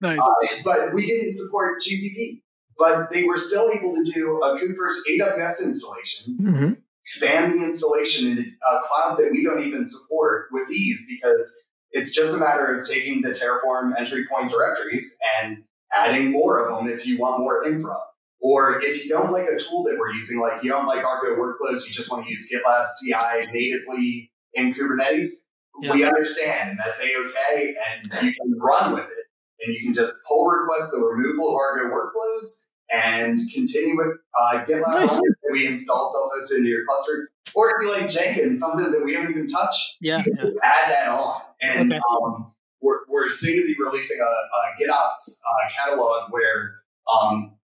nice. 0.00 0.18
Uh, 0.18 0.32
but 0.64 0.92
we 0.92 1.06
didn't 1.06 1.30
support 1.30 1.80
GCP. 1.80 2.42
But 2.78 3.12
they 3.12 3.24
were 3.24 3.36
still 3.36 3.70
able 3.70 3.94
to 3.94 4.02
do 4.10 4.42
a 4.42 4.58
KubeFirst 4.58 5.00
AWS 5.10 5.62
installation, 5.62 6.38
mm-hmm. 6.40 6.72
expand 7.04 7.52
the 7.52 7.62
installation 7.62 8.30
into 8.30 8.42
a 8.42 8.80
cloud 8.88 9.18
that 9.18 9.30
we 9.30 9.44
don't 9.44 9.62
even 9.62 9.84
support 9.84 10.46
with 10.50 10.70
ease 10.70 11.06
because 11.06 11.62
it's 11.92 12.14
just 12.14 12.34
a 12.34 12.38
matter 12.38 12.78
of 12.78 12.88
taking 12.88 13.20
the 13.20 13.30
Terraform 13.30 13.92
entry 13.98 14.24
point 14.32 14.50
directories 14.50 15.18
and 15.42 15.64
adding 15.94 16.30
more 16.30 16.66
of 16.66 16.74
them 16.74 16.90
if 16.90 17.06
you 17.06 17.18
want 17.18 17.40
more 17.40 17.62
infra. 17.64 17.98
Or 18.40 18.80
if 18.82 19.04
you 19.04 19.10
don't 19.10 19.30
like 19.30 19.44
a 19.44 19.58
tool 19.58 19.84
that 19.84 19.98
we're 19.98 20.12
using, 20.12 20.40
like 20.40 20.62
you 20.62 20.70
don't 20.70 20.86
like 20.86 21.04
Argo 21.04 21.36
workflows, 21.36 21.86
you 21.86 21.92
just 21.92 22.10
want 22.10 22.24
to 22.24 22.30
use 22.30 22.50
GitLab 22.50 22.86
CI 22.86 23.52
natively 23.52 24.32
in 24.54 24.72
Kubernetes, 24.72 25.48
yeah. 25.82 25.92
we 25.92 26.04
understand, 26.04 26.70
and 26.70 26.78
that's 26.78 27.00
a-okay, 27.02 27.74
and 27.90 28.24
you 28.24 28.32
can 28.32 28.58
run 28.58 28.94
with 28.94 29.04
it. 29.04 29.26
And 29.62 29.74
you 29.74 29.82
can 29.82 29.92
just 29.92 30.14
pull 30.26 30.46
request 30.46 30.90
the 30.90 31.00
removal 31.00 31.50
of 31.50 31.54
Argo 31.54 31.94
workflows 31.94 32.70
and 32.90 33.38
continue 33.52 33.96
with 33.96 34.16
uh, 34.40 34.64
GitLab 34.64 35.00
nice. 35.00 35.14
that 35.14 35.50
we 35.52 35.66
install 35.66 36.06
self-hosted 36.06 36.58
into 36.58 36.70
your 36.70 36.86
cluster. 36.86 37.30
Or 37.54 37.68
if 37.68 37.74
you 37.82 37.92
like 37.92 38.08
Jenkins, 38.08 38.58
something 38.58 38.90
that 38.90 39.04
we 39.04 39.12
don't 39.12 39.28
even 39.30 39.46
touch, 39.46 39.98
yeah, 40.00 40.18
you 40.18 40.24
can 40.24 40.36
yeah. 40.38 40.60
add 40.62 40.90
that 40.90 41.08
on. 41.10 41.42
And 41.60 41.92
okay. 41.92 42.00
um, 42.10 42.54
we're, 42.80 43.00
we're 43.08 43.28
soon 43.28 43.56
to 43.60 43.66
be 43.66 43.76
releasing 43.78 44.18
a, 44.18 44.24
a 44.24 44.82
GitOps 44.82 45.40
uh, 45.46 45.68
catalog 45.76 46.32
where 46.32 46.76
um, 47.22 47.56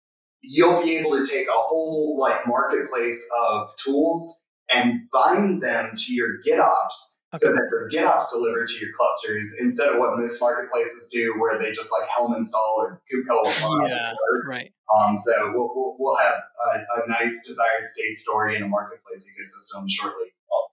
you'll 0.43 0.83
be 0.83 0.97
able 0.99 1.17
to 1.17 1.25
take 1.25 1.49
a 1.49 1.53
whole 1.53 2.19
like 2.21 2.47
marketplace 2.47 3.29
of 3.49 3.71
tools 3.77 4.45
and 4.73 5.09
bind 5.11 5.63
them 5.63 5.93
to 5.95 6.13
your 6.13 6.43
GitOps 6.47 7.16
okay. 7.35 7.39
so 7.39 7.53
that 7.53 7.69
your 7.71 7.89
GitOps 7.91 8.33
delivered 8.33 8.69
to 8.69 8.85
your 8.85 8.95
clusters 8.97 9.57
instead 9.61 9.89
of 9.89 9.99
what 9.99 10.19
most 10.19 10.41
marketplaces 10.41 11.09
do, 11.13 11.35
where 11.39 11.59
they 11.59 11.71
just 11.73 11.91
like 11.93 12.09
Helm 12.09 12.35
install 12.35 12.77
or 12.79 13.03
kubectl. 13.13 13.89
Yeah, 13.89 14.15
right. 14.47 14.73
Um, 14.97 15.17
so 15.17 15.53
we'll, 15.53 15.71
we'll, 15.75 15.97
we'll 15.99 16.17
have 16.17 16.35
a, 16.75 16.79
a, 16.79 17.09
nice 17.09 17.45
desired 17.45 17.85
state 17.85 18.17
story 18.17 18.57
in 18.57 18.63
a 18.63 18.69
marketplace 18.69 19.29
ecosystem 19.35 19.85
shortly. 19.89 20.27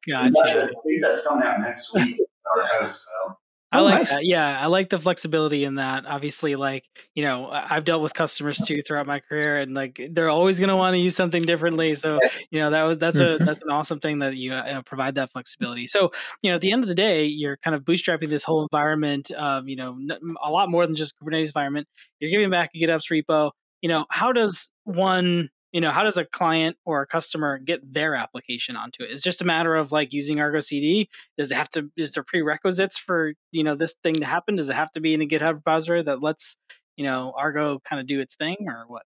Gotcha. 0.07 0.65
I 0.65 0.67
think 0.85 1.01
that's 1.01 1.25
coming 1.25 1.47
out 1.47 1.61
next 1.61 1.93
week. 1.95 2.19
Our 2.55 2.65
hope 2.65 2.95
so. 2.95 3.37
I 3.73 3.79
oh, 3.79 3.83
like 3.83 3.93
nice. 3.95 4.09
that. 4.11 4.23
Yeah, 4.23 4.59
I 4.59 4.67
like 4.67 4.89
the 4.89 4.99
flexibility 4.99 5.63
in 5.63 5.75
that. 5.75 6.05
Obviously, 6.05 6.55
like 6.55 6.85
you 7.15 7.23
know, 7.23 7.49
I've 7.51 7.83
dealt 7.85 8.03
with 8.03 8.13
customers 8.13 8.59
too 8.59 8.83
throughout 8.83 9.07
my 9.07 9.19
career, 9.19 9.57
and 9.59 9.73
like 9.73 9.99
they're 10.11 10.29
always 10.29 10.59
going 10.59 10.69
to 10.69 10.75
want 10.75 10.93
to 10.93 10.99
use 10.99 11.15
something 11.15 11.41
differently. 11.41 11.95
So 11.95 12.19
you 12.51 12.61
know, 12.61 12.69
that 12.69 12.83
was 12.83 12.99
that's 12.99 13.19
a 13.19 13.25
mm-hmm. 13.25 13.45
that's 13.45 13.63
an 13.63 13.71
awesome 13.71 13.99
thing 13.99 14.19
that 14.19 14.35
you 14.35 14.53
uh, 14.53 14.83
provide 14.83 15.15
that 15.15 15.31
flexibility. 15.31 15.87
So 15.87 16.11
you 16.43 16.51
know, 16.51 16.55
at 16.55 16.61
the 16.61 16.71
end 16.71 16.83
of 16.83 16.87
the 16.87 16.95
day, 16.95 17.25
you're 17.25 17.57
kind 17.57 17.75
of 17.75 17.81
bootstrapping 17.81 18.29
this 18.29 18.43
whole 18.43 18.61
environment. 18.61 19.31
You 19.31 19.75
know, 19.75 19.97
a 20.43 20.51
lot 20.51 20.69
more 20.69 20.85
than 20.85 20.95
just 20.95 21.19
Kubernetes 21.19 21.47
environment. 21.47 21.87
You're 22.19 22.31
giving 22.31 22.51
back 22.51 22.69
a 22.75 22.77
GitOps 22.77 23.11
repo. 23.11 23.51
You 23.81 23.89
know, 23.89 24.05
how 24.09 24.31
does 24.31 24.69
one 24.83 25.49
you 25.73 25.81
know 25.81 25.91
how 25.91 26.03
does 26.03 26.17
a 26.17 26.23
client 26.23 26.77
or 26.85 27.01
a 27.01 27.07
customer 27.07 27.57
get 27.57 27.93
their 27.93 28.15
application 28.15 28.77
onto 28.77 29.03
it? 29.03 29.09
It's 29.11 29.23
just 29.23 29.41
a 29.41 29.45
matter 29.45 29.75
of 29.75 29.91
like 29.91 30.13
using 30.13 30.39
argo 30.39 30.59
cd 30.59 31.09
does 31.37 31.51
it 31.51 31.55
have 31.55 31.69
to 31.69 31.91
is 31.97 32.13
there 32.13 32.23
prerequisites 32.23 32.97
for 32.97 33.33
you 33.51 33.63
know 33.63 33.75
this 33.75 33.95
thing 34.03 34.13
to 34.15 34.25
happen? 34.25 34.55
Does 34.55 34.69
it 34.69 34.75
have 34.75 34.91
to 34.93 35.01
be 35.01 35.13
in 35.13 35.21
a 35.21 35.27
github 35.27 35.55
repository 35.55 36.03
that 36.03 36.21
lets 36.21 36.55
you 36.95 37.03
know 37.03 37.33
argo 37.37 37.79
kind 37.83 37.99
of 37.99 38.07
do 38.07 38.19
its 38.21 38.35
thing 38.35 38.57
or 38.67 38.85
what? 38.87 39.01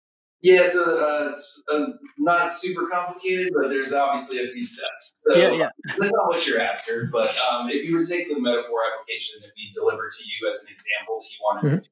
Yeah 0.42 0.64
so 0.64 0.82
uh, 0.82 1.28
it's 1.28 1.62
uh, 1.72 1.84
not 2.18 2.52
super 2.52 2.88
complicated 2.88 3.48
but 3.58 3.68
there's 3.68 3.92
obviously 3.92 4.38
a 4.38 4.52
few 4.52 4.64
steps. 4.64 5.26
So 5.28 5.36
yeah, 5.36 5.52
yeah. 5.52 5.68
that's 5.98 6.12
not 6.12 6.26
what 6.28 6.46
you're 6.46 6.60
after 6.60 7.08
but 7.12 7.34
um, 7.50 7.68
if 7.68 7.84
you 7.88 7.96
were 7.96 8.04
to 8.04 8.10
take 8.10 8.28
the 8.28 8.40
metaphor 8.40 8.80
application 8.92 9.40
that 9.42 9.50
we 9.56 9.70
delivered 9.72 10.10
to 10.18 10.24
you 10.24 10.48
as 10.50 10.64
an 10.64 10.72
example 10.72 11.20
that 11.20 11.28
you 11.28 11.38
wanted 11.42 11.66
mm-hmm. 11.66 11.80
to 11.80 11.90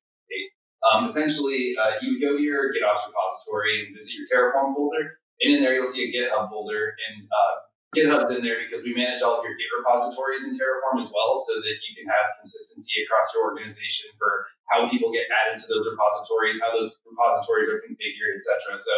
um, 0.83 1.05
essentially, 1.05 1.75
uh, 1.79 1.95
you 2.03 2.15
would 2.15 2.23
go 2.23 2.37
to 2.37 2.43
your 2.43 2.67
GitOps 2.75 3.07
repository 3.07 3.87
and 3.87 3.95
visit 3.95 4.19
your 4.19 4.27
Terraform 4.27 4.75
folder, 4.75 5.15
and 5.41 5.55
in 5.55 5.63
there 5.63 5.75
you'll 5.75 5.87
see 5.87 6.11
a 6.11 6.11
GitHub 6.11 6.51
folder. 6.51 6.95
And 7.07 7.23
uh, 7.31 7.55
GitHub's 7.95 8.35
in 8.35 8.43
there 8.43 8.59
because 8.59 8.83
we 8.83 8.95
manage 8.95 9.23
all 9.23 9.39
of 9.39 9.45
your 9.47 9.55
Git 9.55 9.71
repositories 9.79 10.43
in 10.43 10.59
Terraform 10.59 10.99
as 10.99 11.13
well, 11.15 11.39
so 11.39 11.63
that 11.63 11.77
you 11.87 11.93
can 11.95 12.11
have 12.11 12.35
consistency 12.35 13.07
across 13.07 13.31
your 13.31 13.47
organization 13.47 14.11
for 14.19 14.51
how 14.75 14.89
people 14.91 15.15
get 15.15 15.31
added 15.31 15.55
to 15.63 15.67
those 15.71 15.87
repositories, 15.87 16.59
how 16.59 16.75
those 16.75 16.99
repositories 17.07 17.71
are 17.71 17.79
configured, 17.87 18.35
etc. 18.35 18.75
So 18.75 18.95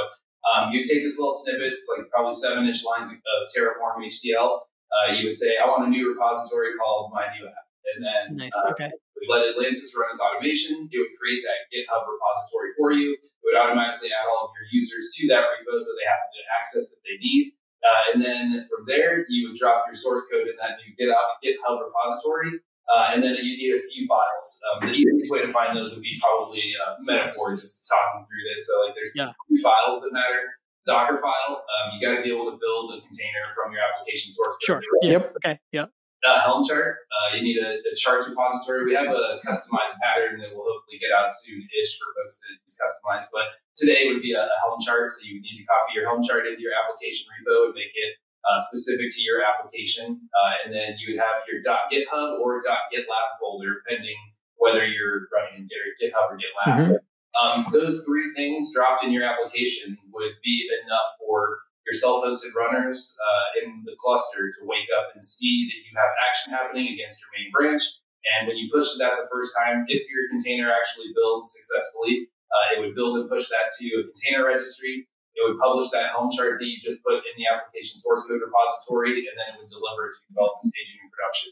um, 0.48 0.72
you 0.72 0.80
take 0.80 1.04
this 1.04 1.20
little 1.20 1.36
snippet; 1.36 1.76
it's 1.76 1.90
like 1.92 2.08
probably 2.08 2.32
seven-ish 2.32 2.80
lines 2.80 3.12
of 3.12 3.20
Terraform 3.52 4.00
HCL. 4.00 4.64
Uh, 4.88 5.12
you 5.12 5.28
would 5.28 5.36
say, 5.36 5.60
"I 5.60 5.68
want 5.68 5.84
a 5.84 5.90
new 5.90 6.16
repository 6.16 6.72
called 6.80 7.12
my 7.12 7.28
new 7.36 7.44
app," 7.44 7.68
and 7.92 8.00
then 8.00 8.36
nice. 8.40 8.56
Uh, 8.56 8.72
okay 8.72 8.88
let 9.28 9.46
Atlantis 9.46 9.94
run 9.94 10.10
its 10.10 10.20
automation. 10.20 10.88
It 10.90 10.98
would 10.98 11.14
create 11.18 11.42
that 11.44 11.68
GitHub 11.70 12.04
repository 12.04 12.70
for 12.76 12.92
you. 12.92 13.14
It 13.14 13.42
would 13.44 13.58
automatically 13.58 14.10
add 14.10 14.26
all 14.28 14.48
of 14.48 14.52
your 14.56 14.68
users 14.72 15.14
to 15.18 15.28
that 15.34 15.44
repo 15.44 15.74
so 15.76 15.90
they 15.96 16.08
have 16.08 16.24
the 16.32 16.42
access 16.54 16.90
that 16.90 17.00
they 17.04 17.16
need. 17.20 17.54
Uh, 17.84 18.02
and 18.12 18.16
then 18.22 18.64
from 18.70 18.88
there, 18.88 19.28
you 19.28 19.48
would 19.48 19.56
drop 19.56 19.84
your 19.84 19.94
source 19.94 20.24
code 20.32 20.48
in 20.48 20.56
that 20.56 20.80
new 20.80 20.90
GitHub 20.96 21.76
repository. 21.78 22.64
Uh, 22.84 23.16
and 23.16 23.24
then 23.24 23.32
you 23.40 23.56
need 23.56 23.72
a 23.72 23.80
few 23.92 24.04
files. 24.06 24.48
Um, 24.68 24.88
the 24.88 24.92
easiest 24.92 25.32
way 25.32 25.40
to 25.40 25.52
find 25.52 25.76
those 25.76 25.92
would 25.92 26.04
be 26.04 26.20
probably 26.20 26.60
a 26.76 27.00
metaphor, 27.00 27.56
just 27.56 27.88
talking 27.88 28.24
through 28.28 28.44
this. 28.52 28.68
So, 28.68 28.72
like, 28.84 28.94
there's 28.94 29.12
yeah. 29.16 29.32
two 29.48 29.56
files 29.62 30.04
that 30.04 30.12
matter. 30.12 30.60
Docker 30.84 31.16
file, 31.16 31.64
um, 31.64 31.96
you 31.96 32.06
got 32.06 32.16
to 32.16 32.22
be 32.22 32.28
able 32.28 32.44
to 32.52 32.58
build 32.60 32.92
a 32.92 33.00
container 33.00 33.56
from 33.56 33.72
your 33.72 33.80
application 33.80 34.28
source 34.28 34.58
code. 34.68 34.84
Sure. 34.84 35.00
Yep. 35.00 35.32
Okay. 35.40 35.58
Yep 35.72 35.90
a 36.24 36.40
Helm 36.40 36.64
chart. 36.64 37.04
Uh, 37.12 37.36
you 37.36 37.42
need 37.42 37.58
a, 37.58 37.76
a, 37.76 37.94
charts 37.96 38.28
repository. 38.28 38.84
We 38.84 38.94
have 38.94 39.12
a 39.12 39.38
customized 39.44 40.00
pattern 40.00 40.40
that 40.40 40.54
will 40.54 40.64
hopefully 40.64 40.98
get 40.98 41.12
out 41.12 41.30
soon-ish 41.30 41.98
for 41.98 42.08
folks 42.16 42.40
that 42.40 42.56
is 42.64 42.78
customized. 42.80 43.28
But 43.32 43.60
today 43.76 44.08
would 44.08 44.22
be 44.22 44.32
a, 44.32 44.42
a, 44.42 44.56
Helm 44.64 44.80
chart, 44.80 45.10
so 45.10 45.26
you 45.26 45.36
would 45.36 45.44
need 45.44 45.60
to 45.60 45.66
copy 45.68 45.92
your 45.94 46.08
Helm 46.08 46.22
chart 46.22 46.46
into 46.46 46.60
your 46.60 46.72
application 46.72 47.28
repo 47.28 47.66
and 47.66 47.74
make 47.74 47.92
it 47.92 48.16
uh, 48.48 48.58
specific 48.58 49.12
to 49.14 49.22
your 49.22 49.44
application. 49.44 50.20
Uh, 50.32 50.52
and 50.64 50.74
then 50.74 50.96
you 50.98 51.12
would 51.12 51.20
have 51.20 51.44
your 51.44 51.60
.github 51.60 52.40
or 52.40 52.60
.gitlab 52.60 53.28
folder, 53.40 53.82
pending 53.88 54.16
whether 54.56 54.86
you're 54.86 55.28
running 55.32 55.60
in 55.60 55.64
GitHub 55.66 56.30
or 56.30 56.38
GitLab. 56.38 56.78
Mm-hmm. 56.78 56.96
Um, 57.34 57.66
those 57.72 58.04
three 58.06 58.32
things 58.34 58.72
dropped 58.74 59.04
in 59.04 59.10
your 59.10 59.24
application 59.24 59.98
would 60.12 60.32
be 60.42 60.70
enough 60.84 61.04
for 61.18 61.58
your 61.84 61.92
self-hosted 61.92 62.56
runners 62.56 63.16
uh, 63.20 63.46
in 63.64 63.84
the 63.84 63.96
cluster 64.00 64.48
to 64.48 64.60
wake 64.64 64.88
up 64.96 65.12
and 65.12 65.22
see 65.22 65.68
that 65.68 65.80
you 65.84 65.92
have 65.96 66.12
action 66.24 66.52
happening 66.52 66.88
against 66.92 67.20
your 67.20 67.30
main 67.36 67.52
branch. 67.52 67.84
And 68.24 68.48
when 68.48 68.56
you 68.56 68.72
push 68.72 68.96
that 68.96 69.20
the 69.20 69.28
first 69.28 69.52
time, 69.52 69.84
if 69.88 70.00
your 70.08 70.24
container 70.32 70.72
actually 70.72 71.12
builds 71.12 71.52
successfully, 71.52 72.32
uh, 72.48 72.64
it 72.72 72.78
would 72.80 72.96
build 72.96 73.20
and 73.20 73.28
push 73.28 73.52
that 73.52 73.68
to 73.80 73.84
a 74.00 74.02
container 74.08 74.48
registry. 74.48 75.04
It 75.36 75.42
would 75.44 75.58
publish 75.58 75.90
that 75.90 76.14
Helm 76.14 76.30
chart 76.32 76.56
that 76.56 76.64
you 76.64 76.78
just 76.80 77.04
put 77.04 77.20
in 77.20 77.34
the 77.36 77.50
application 77.50 77.98
source 78.00 78.24
code 78.24 78.40
repository, 78.40 79.28
and 79.28 79.34
then 79.36 79.52
it 79.52 79.56
would 79.60 79.68
deliver 79.68 80.08
it 80.08 80.14
to 80.14 80.20
development 80.30 80.64
staging 80.64 81.02
and 81.02 81.10
production. 81.10 81.50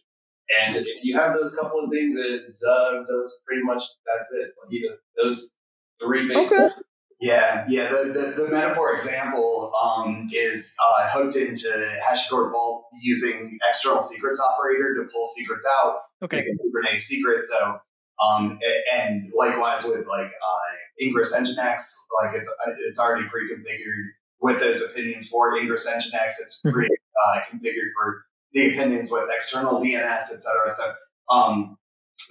And 0.49 0.71
if 0.79 1.05
you 1.05 1.19
have 1.19 1.35
those 1.35 1.53
couple 1.57 1.83
of 1.83 1.91
things, 1.91 2.15
it 2.17 2.55
uh, 2.63 3.03
does 3.05 3.43
pretty 3.45 3.63
much 3.65 3.83
that's 4.07 4.33
it. 4.39 4.55
Like 4.55 4.71
the, 4.71 4.99
those 5.19 5.55
three 6.01 6.29
basic 6.29 6.61
Okay. 6.61 6.75
Yeah, 7.23 7.65
yeah. 7.69 7.89
The, 7.89 8.11
the, 8.37 8.43
the 8.43 8.49
metaphor 8.51 8.93
example 8.93 9.73
um, 9.81 10.27
is 10.35 10.75
uh, 10.91 11.09
hooked 11.11 11.37
into 11.37 11.69
HashiCorp 12.05 12.51
Vault 12.51 12.87
using 13.01 13.57
external 13.71 14.03
secrets 14.03 14.41
operator 14.41 14.97
to 14.97 15.09
pull 15.13 15.27
secrets 15.27 15.65
out, 15.81 15.99
Okay. 16.25 16.45
Kubernetes 16.45 17.03
secret. 17.03 17.45
So, 17.45 17.79
um, 18.27 18.59
and 18.93 19.31
likewise 19.39 19.85
with 19.85 20.05
like 20.09 20.27
uh, 20.27 20.73
Ingress 21.01 21.33
Nginx, 21.33 21.95
like 22.23 22.35
it's 22.35 22.49
uh, 22.49 22.73
it's 22.89 22.99
already 22.99 23.29
pre-configured 23.29 24.05
with 24.41 24.59
those 24.59 24.83
opinions 24.83 25.29
for 25.29 25.57
Ingress 25.57 25.89
Nginx. 25.89 26.27
It's 26.27 26.61
Mhm. 26.67 26.73
pre 26.73 26.87
uh, 26.87 27.41
configured 27.53 27.91
for 27.97 28.25
the 28.53 28.71
opinions 28.71 29.11
with 29.13 29.31
external 29.33 29.81
DNS, 29.81 30.33
et 30.35 30.41
cetera. 30.43 30.71
So, 30.71 30.93
um, 31.31 31.77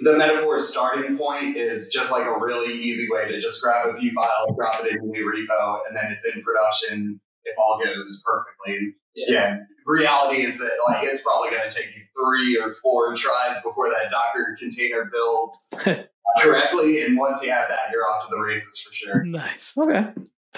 the 0.01 0.17
metaphor 0.17 0.59
starting 0.59 1.17
point 1.17 1.55
is 1.55 1.89
just 1.93 2.11
like 2.11 2.25
a 2.25 2.39
really 2.39 2.73
easy 2.73 3.07
way 3.09 3.27
to 3.27 3.39
just 3.39 3.61
grab 3.61 3.87
a 3.87 3.99
few 3.99 4.11
files, 4.13 4.53
drop 4.57 4.83
it 4.83 4.91
in 4.91 4.97
a 4.97 5.05
new 5.05 5.25
repo, 5.25 5.79
and 5.87 5.95
then 5.95 6.11
it's 6.11 6.25
in 6.25 6.41
production 6.43 7.19
if 7.43 7.55
all 7.57 7.81
goes 7.83 8.23
perfectly. 8.25 8.95
Yeah. 9.15 9.25
yeah, 9.27 9.57
reality 9.85 10.41
is 10.41 10.57
that 10.57 10.71
like 10.87 11.03
it's 11.03 11.21
probably 11.21 11.49
going 11.49 11.69
to 11.69 11.75
take 11.75 11.95
you 11.95 12.01
three 12.15 12.57
or 12.57 12.73
four 12.73 13.15
tries 13.15 13.61
before 13.61 13.89
that 13.89 14.09
Docker 14.09 14.55
container 14.59 15.09
builds 15.11 15.73
correctly. 16.39 17.03
And 17.03 17.17
once 17.17 17.43
you 17.43 17.51
have 17.51 17.67
that, 17.69 17.91
you're 17.91 18.03
off 18.03 18.25
to 18.25 18.35
the 18.35 18.39
races 18.39 18.79
for 18.81 18.93
sure. 18.93 19.23
Nice. 19.23 19.73
Okay. 19.77 20.07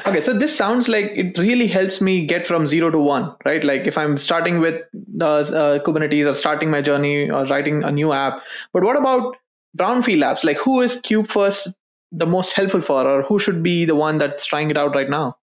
Okay, 0.05 0.21
so 0.21 0.33
this 0.33 0.55
sounds 0.55 0.89
like 0.89 1.11
it 1.15 1.37
really 1.37 1.67
helps 1.67 2.01
me 2.01 2.25
get 2.25 2.47
from 2.47 2.67
zero 2.67 2.89
to 2.89 2.97
one, 2.97 3.35
right? 3.45 3.63
Like 3.63 3.85
if 3.85 3.97
I'm 3.97 4.17
starting 4.17 4.59
with 4.59 4.81
the 4.91 5.27
uh, 5.27 5.79
Kubernetes 5.83 6.29
or 6.29 6.33
starting 6.33 6.71
my 6.71 6.81
journey 6.81 7.29
or 7.29 7.45
writing 7.45 7.83
a 7.83 7.91
new 7.91 8.11
app. 8.11 8.43
But 8.73 8.83
what 8.83 8.97
about 8.97 9.37
brownfield 9.77 10.23
apps? 10.23 10.43
Like 10.43 10.57
who 10.57 10.81
is 10.81 10.99
KubeFirst 11.01 11.75
the 12.11 12.25
most 12.25 12.53
helpful 12.53 12.81
for, 12.81 13.07
or 13.07 13.23
who 13.23 13.37
should 13.39 13.61
be 13.61 13.85
the 13.85 13.95
one 13.95 14.17
that's 14.17 14.45
trying 14.45 14.71
it 14.71 14.77
out 14.77 14.95
right 14.95 15.09
now? 15.09 15.37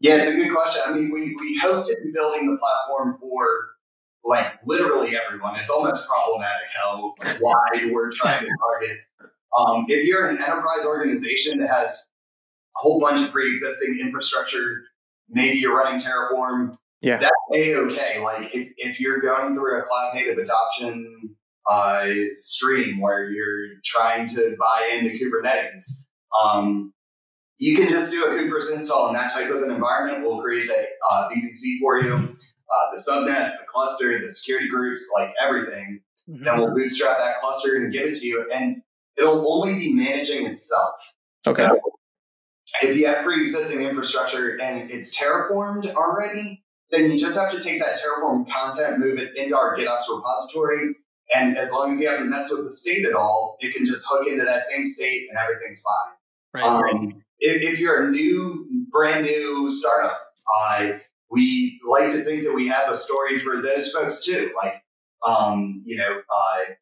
Yeah, 0.00 0.16
it's 0.16 0.28
a 0.28 0.34
good 0.34 0.52
question. 0.52 0.82
I 0.86 0.92
mean, 0.92 1.10
we, 1.12 1.36
we 1.40 1.58
hope 1.58 1.84
to 1.84 1.96
be 2.02 2.10
building 2.12 2.50
the 2.50 2.58
platform 2.58 3.18
for 3.20 3.46
like 4.24 4.58
literally 4.66 5.16
everyone. 5.16 5.54
It's 5.56 5.70
almost 5.70 6.08
problematic 6.08 6.68
how 6.74 7.14
wide 7.40 7.92
we're 7.92 8.10
trying 8.10 8.40
to 8.40 8.48
target. 8.48 8.98
Um, 9.56 9.84
if 9.88 10.08
you're 10.08 10.26
an 10.26 10.38
enterprise 10.38 10.84
organization 10.86 11.58
that 11.58 11.70
has 11.70 12.08
a 12.76 12.80
whole 12.80 13.00
bunch 13.00 13.20
of 13.20 13.30
pre-existing 13.32 13.98
infrastructure, 14.00 14.82
maybe 15.28 15.58
you're 15.58 15.76
running 15.76 15.98
Terraform. 15.98 16.74
Yeah. 17.00 17.18
that's 17.18 17.32
a 17.54 17.74
okay. 17.76 18.18
Like 18.22 18.54
if, 18.54 18.72
if 18.78 19.00
you're 19.00 19.20
going 19.20 19.54
through 19.54 19.78
a 19.78 19.82
cloud 19.82 20.12
native 20.14 20.38
adoption 20.38 21.36
uh, 21.70 22.08
stream 22.36 23.00
where 23.00 23.30
you're 23.30 23.76
trying 23.84 24.26
to 24.28 24.56
buy 24.58 24.98
into 24.98 25.10
Kubernetes, 25.10 26.06
um, 26.42 26.92
you 27.58 27.76
can 27.76 27.88
just 27.88 28.10
do 28.10 28.24
a 28.24 28.28
KubeFirst 28.28 28.74
install 28.74 29.08
in 29.08 29.14
that 29.14 29.30
type 29.32 29.50
of 29.50 29.62
an 29.62 29.70
environment. 29.70 30.24
We'll 30.24 30.40
create 30.40 30.66
the 30.66 30.86
uh, 31.12 31.28
VPC 31.28 31.78
for 31.80 32.00
you, 32.00 32.14
uh, 32.14 32.90
the 32.90 33.02
subnets, 33.08 33.50
the 33.60 33.66
cluster, 33.66 34.18
the 34.18 34.30
security 34.30 34.68
groups, 34.68 35.06
like 35.14 35.30
everything. 35.40 36.00
Mhm. 36.28 36.44
Then 36.44 36.58
we'll 36.58 36.74
bootstrap 36.74 37.18
that 37.18 37.40
cluster 37.40 37.76
and 37.76 37.92
give 37.92 38.06
it 38.08 38.14
to 38.16 38.26
you, 38.26 38.50
and 38.52 38.82
it'll 39.18 39.52
only 39.52 39.74
be 39.74 39.92
managing 39.92 40.46
itself. 40.46 40.94
Okay. 41.46 41.66
So 41.66 41.78
if 42.82 42.96
you 42.96 43.06
have 43.06 43.24
pre-existing 43.24 43.80
infrastructure 43.80 44.60
and 44.60 44.90
it's 44.90 45.16
terraformed 45.16 45.92
already, 45.94 46.64
then 46.90 47.10
you 47.10 47.18
just 47.18 47.38
have 47.38 47.50
to 47.50 47.60
take 47.60 47.80
that 47.80 47.98
Terraform 47.98 48.48
content, 48.48 48.98
move 48.98 49.18
it 49.18 49.36
into 49.36 49.56
our 49.56 49.76
GitOps 49.76 50.04
repository, 50.14 50.94
and 51.34 51.56
as 51.56 51.72
long 51.72 51.90
as 51.90 52.00
you 52.00 52.08
haven't 52.08 52.28
messed 52.28 52.52
with 52.52 52.64
the 52.64 52.70
state 52.70 53.06
at 53.06 53.14
all, 53.14 53.56
it 53.60 53.74
can 53.74 53.86
just 53.86 54.06
hook 54.08 54.26
into 54.26 54.44
that 54.44 54.64
same 54.64 54.86
state 54.86 55.26
and 55.28 55.38
everything's 55.38 55.82
fine. 55.82 56.62
Right. 56.62 56.92
Um, 56.92 57.22
if, 57.38 57.62
if 57.62 57.78
you're 57.80 58.06
a 58.06 58.10
new, 58.10 58.66
brand 58.90 59.24
new 59.24 59.68
startup, 59.70 60.20
uh, 60.60 60.92
we 61.30 61.80
like 61.88 62.10
to 62.10 62.18
think 62.18 62.44
that 62.44 62.52
we 62.52 62.68
have 62.68 62.90
a 62.90 62.94
story 62.94 63.40
for 63.40 63.60
those 63.60 63.90
folks 63.90 64.24
too. 64.24 64.52
Like, 64.54 64.82
um, 65.26 65.82
you 65.84 65.96
know, 65.96 66.20
uh, 66.20 66.74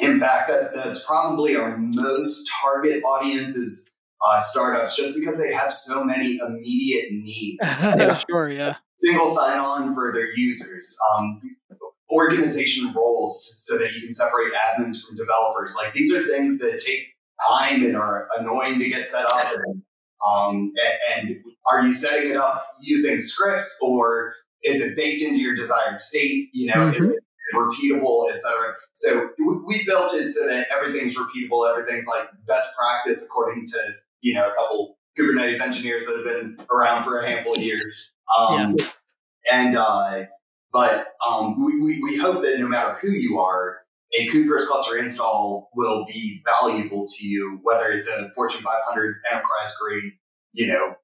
in 0.00 0.20
fact, 0.20 0.48
that's, 0.48 0.70
that's 0.72 1.04
probably 1.04 1.56
our 1.56 1.76
most 1.76 2.48
target 2.62 3.02
audience 3.04 3.56
is 3.56 3.91
uh, 4.26 4.40
startups, 4.40 4.96
just 4.96 5.14
because 5.18 5.38
they 5.38 5.52
have 5.52 5.72
so 5.72 6.02
many 6.04 6.38
immediate 6.38 7.10
needs. 7.12 7.82
Yeah. 7.82 8.20
Sure. 8.30 8.50
Yeah. 8.50 8.76
Single 8.98 9.28
sign-on 9.28 9.94
for 9.94 10.12
their 10.12 10.30
users. 10.36 10.96
Um, 11.16 11.40
organization 12.10 12.92
roles 12.94 13.54
so 13.66 13.78
that 13.78 13.92
you 13.94 14.00
can 14.02 14.12
separate 14.12 14.52
admins 14.52 15.04
from 15.06 15.16
developers. 15.16 15.74
Like 15.82 15.92
these 15.94 16.12
are 16.12 16.22
things 16.24 16.58
that 16.58 16.78
take 16.86 17.06
time 17.48 17.82
and 17.84 17.96
are 17.96 18.28
annoying 18.38 18.78
to 18.80 18.88
get 18.88 19.08
set 19.08 19.24
up. 19.24 19.44
And, 19.66 19.82
um, 20.30 20.72
a- 20.78 21.18
and 21.18 21.36
are 21.70 21.84
you 21.84 21.92
setting 21.92 22.30
it 22.30 22.36
up 22.36 22.66
using 22.82 23.18
scripts 23.18 23.78
or 23.80 24.34
is 24.62 24.80
it 24.82 24.94
baked 24.96 25.22
into 25.22 25.38
your 25.38 25.54
desired 25.54 26.00
state? 26.00 26.50
You 26.52 26.72
know, 26.74 26.88
is 26.88 26.98
Mhm. 27.00 27.12
it 27.14 27.22
repeatable, 27.54 28.30
et 28.32 28.40
cetera. 28.40 28.74
So 28.92 29.30
we- 29.38 29.60
we 29.66 29.84
built 29.86 30.14
it 30.14 30.30
so 30.30 30.46
that 30.46 30.68
everything's 30.70 31.16
repeatable. 31.16 31.68
Everything's 31.68 32.06
like 32.08 32.28
best 32.46 32.68
practice 32.76 33.24
according 33.26 33.64
to, 33.66 33.78
you 34.22 34.34
know, 34.34 34.48
a 34.48 34.54
couple 34.54 34.96
Kubernetes 35.18 35.60
engineers 35.60 36.06
that 36.06 36.16
have 36.16 36.24
been 36.24 36.56
around 36.74 37.04
for 37.04 37.18
a 37.18 37.26
handful 37.28 37.52
of 37.52 37.62
years. 37.62 38.10
Um, 38.38 38.76
And, 39.52 39.76
uh, 39.76 40.24
but 40.72 41.08
um, 41.28 41.62
we, 41.62 41.78
we, 41.80 42.02
we 42.02 42.16
hope 42.16 42.42
that 42.42 42.58
no 42.58 42.68
matter 42.68 42.96
who 43.02 43.10
you 43.10 43.40
are, 43.40 43.78
a 44.18 44.26
Kubernetes 44.28 44.66
cluster 44.68 44.96
install 44.96 45.70
will 45.74 46.06
be 46.06 46.42
valuable 46.46 47.06
to 47.06 47.26
you, 47.26 47.58
whether 47.62 47.90
it's 47.92 48.08
a 48.08 48.30
Fortune 48.34 48.62
500 48.62 49.16
enterprise 49.30 49.76
grade, 49.82 50.12
you 50.52 50.68
know, 50.68 50.94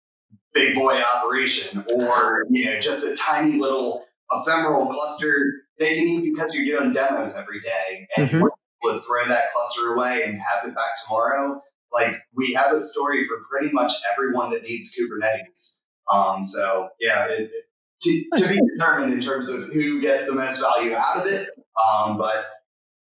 big 0.55 0.75
boy 0.75 0.99
operation, 1.15 1.85
or 1.95 2.45
you 2.51 2.65
know, 2.67 2.81
just 2.81 3.05
a 3.05 3.17
tiny 3.17 3.59
little 3.59 4.05
ephemeral 4.31 4.87
cluster 4.87 5.45
that 5.79 5.97
you 5.97 6.05
need 6.05 6.31
because 6.33 6.55
you're 6.55 6.79
doing 6.79 6.93
demos 6.93 7.37
every 7.37 7.61
day, 7.61 8.07
and 8.17 8.29
Mhm. 8.29 8.33
you 8.35 8.39
want 8.41 9.03
to 9.03 9.07
throw 9.07 9.25
that 9.27 9.53
cluster 9.55 9.95
away 9.95 10.23
and 10.25 10.35
have 10.41 10.65
it 10.69 10.75
back 10.75 10.91
tomorrow. 11.05 11.61
Like 11.93 12.17
we 12.35 12.53
have 12.53 12.73
a 12.73 12.79
story 12.79 13.27
for 13.27 13.37
pretty 13.51 13.73
much 13.73 13.93
everyone 14.13 14.51
that 14.51 14.63
needs 14.63 14.95
Kubernetes. 14.95 15.83
Um, 16.13 16.43
so 16.43 16.89
yeah, 17.01 17.27
it, 17.29 17.41
it- 17.43 17.53
to, 18.01 18.25
to 18.37 18.49
be 18.49 18.61
determined 18.77 19.13
in 19.13 19.19
terms 19.21 19.49
of 19.49 19.73
who 19.73 20.01
gets 20.01 20.25
the 20.27 20.33
most 20.33 20.61
value 20.61 20.95
out 20.95 21.17
of 21.21 21.27
it. 21.33 21.49
Um, 21.85 22.17
but 22.17 22.47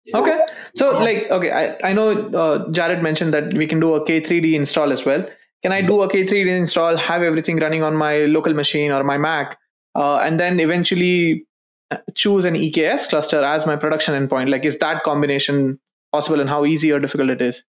you 0.06 0.14
know, 0.14 0.22
Okay. 0.22 0.40
So 0.76 1.00
like, 1.00 1.32
okay, 1.32 1.52
I, 1.52 1.90
I 1.90 1.94
know 1.94 2.12
uh, 2.30 2.70
Jared 2.72 3.02
mentioned 3.02 3.34
that 3.34 3.56
we 3.56 3.66
can 3.66 3.80
do 3.80 3.96
a 3.96 4.06
K3D 4.06 4.54
install 4.54 4.92
as 4.92 5.04
well. 5.04 5.26
Can 5.64 5.72
I 5.72 5.82
do 5.82 6.02
a 6.04 6.08
K3D 6.08 6.48
install, 6.48 6.96
have 6.96 7.24
everything 7.24 7.58
running 7.58 7.82
on 7.82 7.96
my 7.96 8.20
local 8.26 8.54
machine 8.54 8.92
or 8.92 9.04
my 9.04 9.18
Mac, 9.18 9.58
uh, 9.96 10.18
and 10.18 10.40
then 10.40 10.60
eventually 10.60 11.48
uh, 11.90 11.98
choose 12.14 12.46
an 12.46 12.54
EKS 12.54 13.10
cluster 13.10 13.42
as 13.44 13.66
my 13.66 13.76
production 13.76 14.14
endpoint? 14.14 14.52
Like, 14.52 14.64
is 14.64 14.78
that 14.78 15.02
combination 15.04 15.80
possible 16.12 16.40
and 16.40 16.50
how 16.50 16.66
easy 16.66 16.92
or 16.92 17.00
difficult 17.00 17.32
it 17.32 17.42
is? 17.42 17.64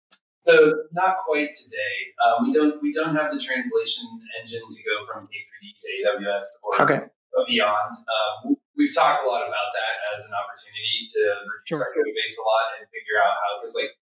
So 0.45 0.84
not 0.92 1.16
quite 1.24 1.49
today. 1.57 1.97
Uh, 2.20 2.45
we 2.45 2.53
don't 2.53 2.76
we 2.84 2.92
don't 2.92 3.16
have 3.16 3.32
the 3.32 3.40
translation 3.40 4.05
engine 4.36 4.61
to 4.61 4.78
go 4.84 5.09
from 5.09 5.24
K3D 5.32 5.64
to 5.72 5.86
AWS 6.05 6.45
or 6.62 6.72
Okay. 6.84 7.01
beyond. 7.49 7.92
Um, 8.12 8.57
we've 8.76 8.92
talked 8.95 9.24
a 9.24 9.26
lot 9.26 9.40
about 9.49 9.72
that 9.72 9.95
as 10.12 10.28
an 10.28 10.36
opportunity 10.36 11.09
to 11.16 11.20
reduce 11.49 11.80
our 11.80 11.88
code 11.97 12.12
base 12.12 12.36
a 12.36 12.45
lot 12.45 12.64
and 12.76 12.84
figure 12.92 13.16
out 13.24 13.32
how 13.40 13.51
because 13.61 13.72
like 13.74 13.97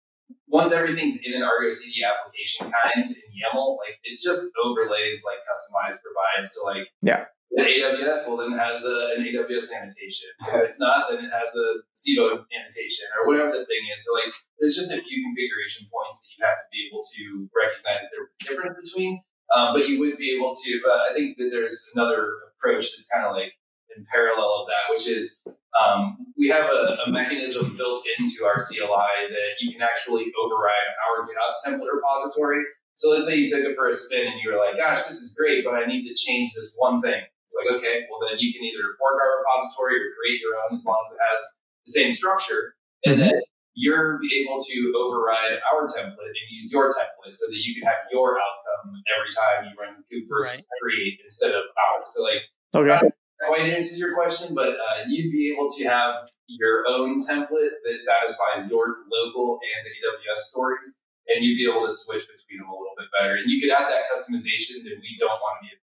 once 0.48 0.72
everything's 0.72 1.22
in 1.28 1.34
an 1.36 1.44
Argo 1.44 1.70
CD 1.70 2.04
application 2.08 2.72
kind 2.72 3.04
in 3.04 3.28
YAML, 3.36 3.78
like 3.84 4.00
it's 4.08 4.24
just 4.24 4.48
overlays 4.64 5.24
like 5.28 5.44
Kustomize 5.44 6.00
provides 6.02 6.56
to 6.56 6.60
like 6.64 6.88
Yeah. 7.04 7.26
The 7.52 7.64
AWS 7.66 8.30
well 8.30 8.38
then 8.38 8.54
it 8.54 8.62
has 8.62 8.86
a, 8.86 9.18
an 9.18 9.26
AWS 9.26 9.74
annotation. 9.74 10.30
If 10.54 10.70
it's 10.70 10.80
not, 10.80 11.10
then 11.10 11.26
it 11.26 11.32
has 11.34 11.50
a 11.58 11.82
Civo 11.98 12.46
annotation 12.54 13.10
or 13.18 13.26
whatever 13.26 13.50
the 13.50 13.66
thing 13.66 13.84
is. 13.92 14.06
So 14.06 14.14
like 14.14 14.34
there's 14.60 14.76
just 14.76 14.94
a 14.94 15.02
few 15.02 15.18
configuration 15.26 15.90
points 15.90 16.22
that 16.22 16.30
you 16.38 16.46
have 16.46 16.58
to 16.62 16.68
be 16.70 16.86
able 16.86 17.02
to 17.02 17.50
recognize 17.58 18.06
the 18.14 18.28
difference 18.46 18.74
between. 18.78 19.22
Um, 19.56 19.74
but 19.74 19.90
you 19.90 20.00
would 20.00 20.18
be 20.18 20.36
able 20.38 20.54
to. 20.54 20.72
Uh, 20.86 21.10
I 21.10 21.14
think 21.14 21.38
that 21.38 21.50
there's 21.52 21.90
another 21.96 22.54
approach 22.54 22.94
that's 22.94 23.10
kind 23.10 23.26
of 23.26 23.34
like 23.34 23.54
in 23.96 24.04
parallel 24.14 24.62
of 24.62 24.68
that, 24.68 24.94
which 24.94 25.08
is 25.08 25.42
um, 25.74 26.18
we 26.38 26.50
have 26.50 26.70
a, 26.70 26.98
a 27.06 27.12
mechanism 27.12 27.76
built 27.76 28.02
into 28.18 28.46
our 28.46 28.58
CLI 28.58 29.30
that 29.30 29.52
you 29.60 29.72
can 29.72 29.82
actually 29.82 30.32
override 30.38 30.90
our 31.10 31.26
GitOps 31.26 31.66
template 31.66 31.90
repository. 31.94 32.64
So 32.94 33.10
let's 33.10 33.26
say 33.26 33.38
you 33.38 33.48
took 33.48 33.62
it 33.62 33.76
for 33.76 33.88
a 33.88 33.94
spin 33.94 34.28
and 34.28 34.40
you 34.42 34.52
were 34.52 34.58
like, 34.58 34.78
"Gosh, 34.78 34.98
this 34.98 35.18
is 35.22 35.34
great, 35.34 35.64
but 35.66 35.74
I 35.74 35.86
need 35.86 36.08
to 36.08 36.14
change 36.14 36.54
this 36.54 36.76
one 36.78 37.02
thing." 37.02 37.22
It's 37.50 37.58
like, 37.58 37.82
okay, 37.82 38.06
well 38.14 38.22
then 38.22 38.38
you 38.38 38.54
can 38.54 38.62
either 38.62 38.94
fork 39.02 39.18
our 39.18 39.42
repository 39.42 39.98
or 39.98 40.14
create 40.22 40.38
your 40.38 40.54
own 40.62 40.78
as 40.78 40.86
long 40.86 41.02
as 41.02 41.10
it 41.18 41.22
has 41.34 41.42
the 41.82 41.92
same 41.98 42.12
structure. 42.14 42.78
And 43.10 43.18
mm-hmm. 43.18 43.26
then 43.26 43.42
you're 43.74 44.22
able 44.22 44.62
to 44.62 44.78
override 45.02 45.58
our 45.74 45.90
template 45.90 46.30
and 46.30 46.48
use 46.54 46.70
your 46.70 46.94
template 46.94 47.34
so 47.34 47.50
that 47.50 47.58
you 47.58 47.74
can 47.74 47.90
have 47.90 48.06
your 48.14 48.38
outcome 48.38 49.02
every 49.18 49.34
time 49.34 49.66
you 49.66 49.74
run 49.82 49.98
KubeFirst 50.06 50.62
right. 50.62 50.78
create 50.78 51.18
instead 51.24 51.58
of 51.58 51.66
ours. 51.74 52.06
So 52.14 52.22
like, 52.22 52.46
okay. 52.76 53.10
quite 53.48 53.66
answers 53.66 53.98
your 53.98 54.14
question, 54.14 54.54
but 54.54 54.78
uh, 54.78 55.08
you'd 55.08 55.32
be 55.32 55.50
able 55.56 55.66
to 55.80 55.88
have 55.88 56.30
your 56.46 56.86
own 56.90 57.22
template 57.22 57.82
that 57.82 57.98
satisfies 57.98 58.70
your 58.70 59.06
local 59.10 59.58
and 59.58 59.82
AWS 59.90 60.54
stories, 60.54 61.00
and 61.30 61.46
you'd 61.46 61.58
be 61.58 61.66
able 61.66 61.88
to 61.88 61.94
switch 61.94 62.26
between 62.28 62.62
them 62.62 62.70
a 62.70 62.78
little 62.78 62.98
bit 62.98 63.08
better. 63.18 63.36
And 63.42 63.50
you 63.50 63.62
could 63.62 63.70
add 63.70 63.88
that 63.90 64.10
customization 64.12 64.84
that 64.86 64.98
we 65.02 65.16
don't 65.18 65.40
want 65.40 65.64
to 65.64 65.70
be. 65.70 65.79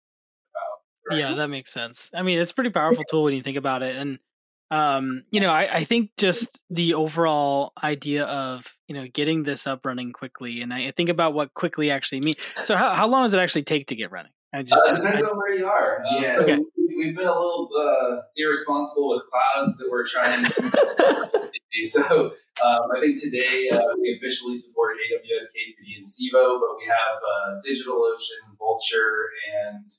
Right? 1.10 1.20
Yeah, 1.20 1.34
that 1.36 1.50
makes 1.50 1.72
sense. 1.72 2.10
I 2.14 2.24
mean, 2.24 2.40
it's 2.40 2.52
a 2.52 2.54
pretty 2.54 2.72
powerful 2.72 3.04
tool 3.04 3.24
when 3.24 3.34
you 3.34 3.44
think 3.44 3.58
about 3.58 3.84
it, 3.84 3.96
and 3.96 4.20
um 4.72 5.24
you 5.30 5.40
know 5.40 5.50
I, 5.50 5.78
I 5.78 5.84
think 5.84 6.12
just 6.18 6.62
the 6.70 6.96
overall 6.96 7.72
idea 7.84 8.26
of 8.26 8.66
you 8.88 8.96
know 8.96 9.06
getting 9.14 9.44
this 9.44 9.68
up 9.68 9.86
running 9.86 10.12
quickly 10.12 10.62
and 10.62 10.74
i 10.74 10.92
think 10.92 11.10
about 11.10 11.34
what 11.34 11.54
quickly 11.54 11.92
actually 11.92 12.22
means 12.22 12.38
so 12.64 12.76
how, 12.76 12.96
how 12.96 13.08
long 13.08 13.24
does 13.24 13.34
it 13.34 13.40
actually 13.40 13.64
take 13.64 13.88
to 13.88 13.96
get 13.96 14.12
running 14.12 14.32
i 14.54 14.64
just 14.64 14.84
uh, 14.88 14.96
depends 14.96 15.24
I, 15.24 15.30
on 15.30 15.38
where 15.38 15.54
you 15.54 15.68
are 15.68 16.00
um, 16.00 16.24
yeah. 16.24 16.30
so 16.30 16.42
okay. 16.42 16.58
we've 16.98 17.16
been 17.16 17.28
a 17.28 17.32
little 17.32 17.70
uh, 17.78 18.22
irresponsible 18.38 19.10
with 19.10 19.22
clouds 19.30 19.78
that 19.78 19.88
we're 19.92 20.06
trying 20.06 20.46
to 20.46 21.52
so 21.84 22.32
um, 22.66 22.82
i 22.96 23.00
think 23.00 23.22
today 23.22 23.70
uh, 23.72 23.82
we 24.02 24.18
officially 24.18 24.56
support 24.56 24.96
aws 25.14 25.46
k3d 25.54 25.96
and 25.98 26.06
civo 26.06 26.60
but 26.60 26.76
we 26.76 26.86
have 26.88 27.20
uh, 27.22 27.60
digitalocean 27.62 28.58
Vultr, 28.60 29.28
and 29.68 29.92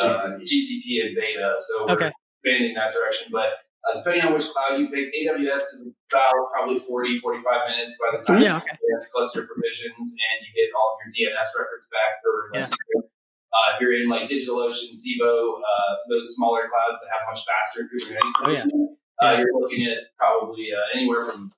uh, 0.00 0.38
gcp 0.44 1.06
and 1.06 1.16
beta 1.16 1.54
so 1.58 1.86
we're 1.86 1.92
okay. 1.92 2.12
expanding 2.42 2.74
that 2.74 2.92
direction 2.92 3.28
but 3.32 3.52
uh, 3.86 3.94
depending 3.94 4.26
on 4.26 4.34
which 4.34 4.44
cloud 4.50 4.76
you 4.76 4.90
pick, 4.90 5.06
AWS 5.14 5.78
is 5.78 5.86
about 6.10 6.50
probably 6.52 6.76
40, 6.76 7.18
45 7.18 7.70
minutes 7.70 7.96
by 7.96 8.18
the 8.18 8.22
time 8.22 8.42
yeah, 8.42 8.56
okay. 8.58 8.74
cluster 9.14 9.46
provisions 9.46 9.94
and 10.18 10.36
you 10.42 10.50
get 10.52 10.74
all 10.74 10.98
of 10.98 11.06
your 11.06 11.30
DNS 11.30 11.48
records 11.58 11.86
back 11.88 12.18
for 12.20 12.50
yeah. 12.52 13.02
Uh, 13.48 13.72
if 13.74 13.80
you're 13.80 13.96
in 13.96 14.08
like 14.08 14.28
DigitalOcean, 14.28 14.92
Civo, 14.92 15.56
uh, 15.56 15.94
those 16.10 16.36
smaller 16.36 16.68
clouds 16.68 17.00
that 17.00 17.08
have 17.16 17.24
much 17.32 17.44
faster 17.48 17.88
Kubernetes 17.88 18.32
provisioning, 18.34 18.88
oh, 18.92 19.24
yeah. 19.24 19.28
uh, 19.28 19.38
you're 19.38 19.58
looking 19.58 19.86
at 19.86 19.98
probably 20.18 20.68
uh, 20.70 20.94
anywhere 20.94 21.22
from 21.22 21.50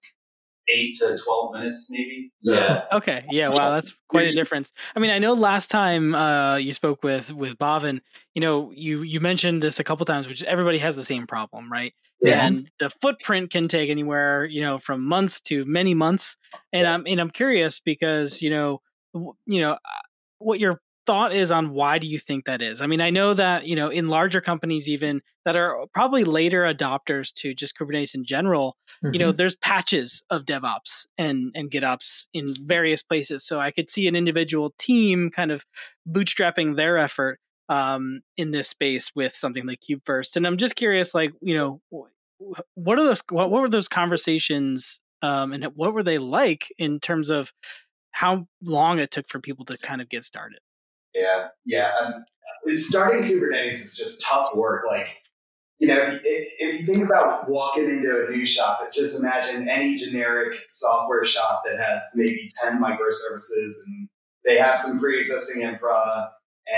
eight 0.69 0.95
to 0.99 1.17
12 1.17 1.53
minutes 1.55 1.89
maybe? 1.91 2.33
So, 2.39 2.55
yeah. 2.55 2.83
Okay 2.93 3.25
yeah 3.31 3.49
wow 3.49 3.71
that's 3.71 3.95
quite 4.09 4.29
a 4.29 4.33
difference. 4.33 4.73
I 4.95 5.01
mean 5.01 5.11
i 5.11 5.19
know 5.19 5.33
last 5.35 5.71
time 5.71 6.15
uh, 6.15 6.57
you 6.57 6.73
spoke 6.73 7.03
with 7.03 7.33
with 7.33 7.59
bhavin 7.59 8.01
you 8.35 8.41
know 8.41 8.73
you 8.75 9.03
you 9.03 9.21
mentioned 9.21 9.63
this 9.63 9.81
a 9.81 9.85
couple 9.85 10.05
times 10.07 10.29
which 10.29 10.43
everybody 10.45 10.79
has 10.79 10.97
the 10.97 11.05
same 11.05 11.27
problem 11.27 11.71
right? 11.71 11.93
Yeah. 12.23 12.47
and 12.47 12.71
the 12.79 12.91
footprint 12.91 13.51
can 13.51 13.67
take 13.67 13.89
anywhere 13.91 14.45
you 14.45 14.61
know 14.61 14.79
from 14.79 15.05
months 15.05 15.41
to 15.43 15.65
many 15.65 15.95
months. 15.95 16.37
And 16.73 16.87
i'm 16.87 17.05
and 17.07 17.21
i'm 17.21 17.31
curious 17.31 17.81
because 17.81 18.43
you 18.43 18.51
know 18.51 18.81
you 19.15 19.61
know 19.61 19.73
uh, 19.73 19.79
what 20.39 20.61
your 20.61 20.81
thought 21.11 21.35
is 21.35 21.51
on 21.51 21.71
why 21.71 21.99
do 21.99 22.07
you 22.07 22.21
think 22.21 22.45
that 22.45 22.63
is? 22.63 22.81
I 22.81 22.87
mean, 22.87 23.01
I 23.01 23.11
know 23.11 23.35
that, 23.35 23.67
you 23.67 23.75
know, 23.75 23.89
in 23.89 24.07
larger 24.07 24.41
companies 24.41 24.89
even 24.89 25.23
that 25.45 25.57
are 25.57 25.85
probably 25.93 26.23
later 26.23 26.63
adopters 26.63 27.33
to 27.33 27.53
just 27.53 27.77
Kubernetes 27.77 28.15
in 28.15 28.25
general, 28.25 28.77
mm-hmm. 29.05 29.15
you 29.15 29.19
know, 29.19 29.31
mm-hmm. 29.31 29.37
there's 29.37 29.57
patches 29.57 30.23
of 30.31 30.45
DevOps 30.45 31.09
and 31.19 31.51
and 31.57 31.69
GitOps 31.69 32.27
in 32.33 32.55
various 32.63 33.03
places. 33.03 33.43
So 33.45 33.59
I 33.59 33.73
could 33.73 33.91
see 33.91 34.07
an 34.07 34.15
individual 34.15 34.73
team 34.79 35.31
kind 35.31 35.51
of 35.51 35.65
bootstrapping 36.09 36.77
their 36.77 36.97
effort 36.97 37.41
um, 37.69 38.21
in 38.37 38.53
this 38.53 38.69
space 38.69 39.11
with 39.13 39.35
something 39.35 39.67
like 39.67 39.81
KubeFirst. 39.81 40.37
And 40.37 40.47
I'm 40.47 40.59
just 40.59 40.77
curious, 40.77 41.13
like, 41.13 41.33
you 41.41 41.57
know, 41.57 41.81
what 42.75 43.01
are 43.01 43.05
those 43.05 43.25
what, 43.31 43.51
what 43.51 43.63
were 43.63 43.69
those 43.69 43.89
conversations 43.89 45.01
um, 45.23 45.53
and 45.53 45.65
what 45.75 45.93
were 45.93 46.05
they 46.05 46.19
like 46.19 46.73
in 46.79 47.01
terms 47.01 47.31
of 47.31 47.53
how 48.13 48.47
long 48.63 49.01
it 49.01 49.11
took 49.11 49.29
for 49.29 49.41
people 49.41 49.65
to 49.65 49.77
kind 49.79 50.01
of 50.01 50.09
get 50.09 50.23
started? 50.23 50.61
Yeah, 51.15 51.49
yeah. 51.67 51.93
Starting 52.67 53.23
Kubernetes 53.23 53.73
is 53.73 53.97
just 53.97 54.23
tough 54.23 54.55
work. 54.55 54.85
Like, 54.87 55.17
you 55.79 55.89
know, 55.89 55.99
if, 55.99 56.21
if, 56.25 56.81
you 56.81 56.87
think 56.87 57.05
about 57.07 57.49
walking 57.49 57.89
into 57.89 58.27
a 58.29 58.31
new 58.31 58.47
shop, 58.47 58.93
just 58.93 59.21
imagine 59.21 59.69
any 59.69 59.97
generic 59.97 60.59
software 60.69 61.25
shop 61.25 61.63
that 61.65 61.79
has 61.79 62.05
maybe 62.15 62.51
10 62.63 62.81
microservices 62.81 63.75
and 63.87 64.09
they 64.45 64.59
have 64.59 64.79
some 64.79 65.01
pre 65.01 65.19
existing 65.19 65.63
infra 65.63 66.31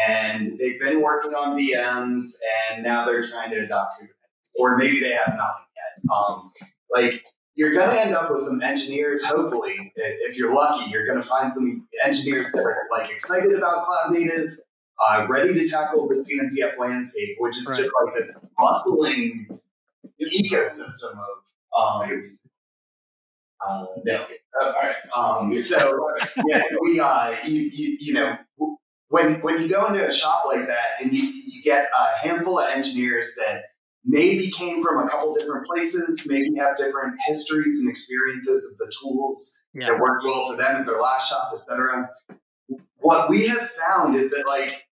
and 0.08 0.58
they've 0.58 0.80
been 0.80 1.02
working 1.02 1.32
on 1.32 1.58
VMs 1.58 2.36
and 2.70 2.82
now 2.82 3.04
they're 3.04 3.22
trying 3.22 3.50
to 3.50 3.58
adopt 3.58 4.00
Kubernetes. 4.00 4.60
Or 4.60 4.76
maybe 4.76 5.00
they 5.00 5.12
have 5.12 5.34
nothing 5.36 5.66
yet. 5.76 6.14
Um, 6.14 6.50
like, 6.94 7.24
you're 7.54 7.74
going 7.74 7.90
to 7.90 8.00
end 8.00 8.14
up 8.14 8.30
with 8.30 8.40
some 8.40 8.62
engineers. 8.62 9.24
Hopefully, 9.24 9.74
if 9.96 10.36
you're 10.36 10.54
lucky, 10.54 10.90
you're 10.90 11.06
going 11.06 11.22
to 11.22 11.28
find 11.28 11.52
some 11.52 11.86
engineers 12.04 12.50
that 12.52 12.62
are 12.62 12.78
like 12.90 13.10
excited 13.10 13.52
about 13.52 13.86
cloud 13.86 14.10
native, 14.10 14.54
uh, 15.06 15.26
ready 15.28 15.52
to 15.54 15.66
tackle 15.66 16.08
the 16.08 16.14
CNCF 16.14 16.78
landscape, 16.78 17.36
which 17.38 17.56
is 17.58 17.66
right. 17.68 17.78
just 17.78 17.92
like 18.04 18.14
this 18.14 18.48
bustling 18.58 19.48
ecosystem 20.20 21.12
of. 21.12 21.42
Um, 21.78 22.30
uh, 23.66 23.86
no. 24.04 24.26
Oh, 24.60 24.66
all 24.66 24.72
right. 24.72 24.96
Um, 25.16 25.58
so 25.58 26.08
yeah, 26.46 26.62
we 26.82 27.00
uh, 27.00 27.36
you, 27.44 27.70
you, 27.72 27.96
you 28.00 28.12
know 28.12 28.36
when 29.12 29.40
when 29.42 29.60
you 29.62 29.68
go 29.68 29.86
into 29.86 30.04
a 30.06 30.10
shop 30.10 30.44
like 30.46 30.66
that 30.66 31.00
and 31.00 31.12
you 31.12 31.22
you 31.22 31.62
get 31.62 31.88
a 31.96 32.26
handful 32.26 32.58
of 32.58 32.68
engineers 32.70 33.36
that 33.36 33.64
maybe 34.04 34.50
came 34.50 34.82
from 34.82 35.06
a 35.06 35.08
couple 35.08 35.34
different 35.34 35.66
places, 35.66 36.26
maybe 36.28 36.50
have 36.58 36.76
different 36.76 37.14
histories 37.26 37.80
and 37.80 37.90
experiences 37.90 38.72
of 38.72 38.86
the 38.86 38.92
tools 39.00 39.62
yeah. 39.74 39.88
that 39.88 40.00
worked 40.00 40.24
well 40.24 40.50
for 40.50 40.56
them 40.56 40.76
at 40.76 40.86
their 40.86 41.00
last 41.00 41.28
shop, 41.28 41.52
etc. 41.56 42.10
What 42.96 43.28
we 43.28 43.46
have 43.48 43.70
found 43.70 44.16
is 44.16 44.30
that 44.30 44.44
like 44.46 44.84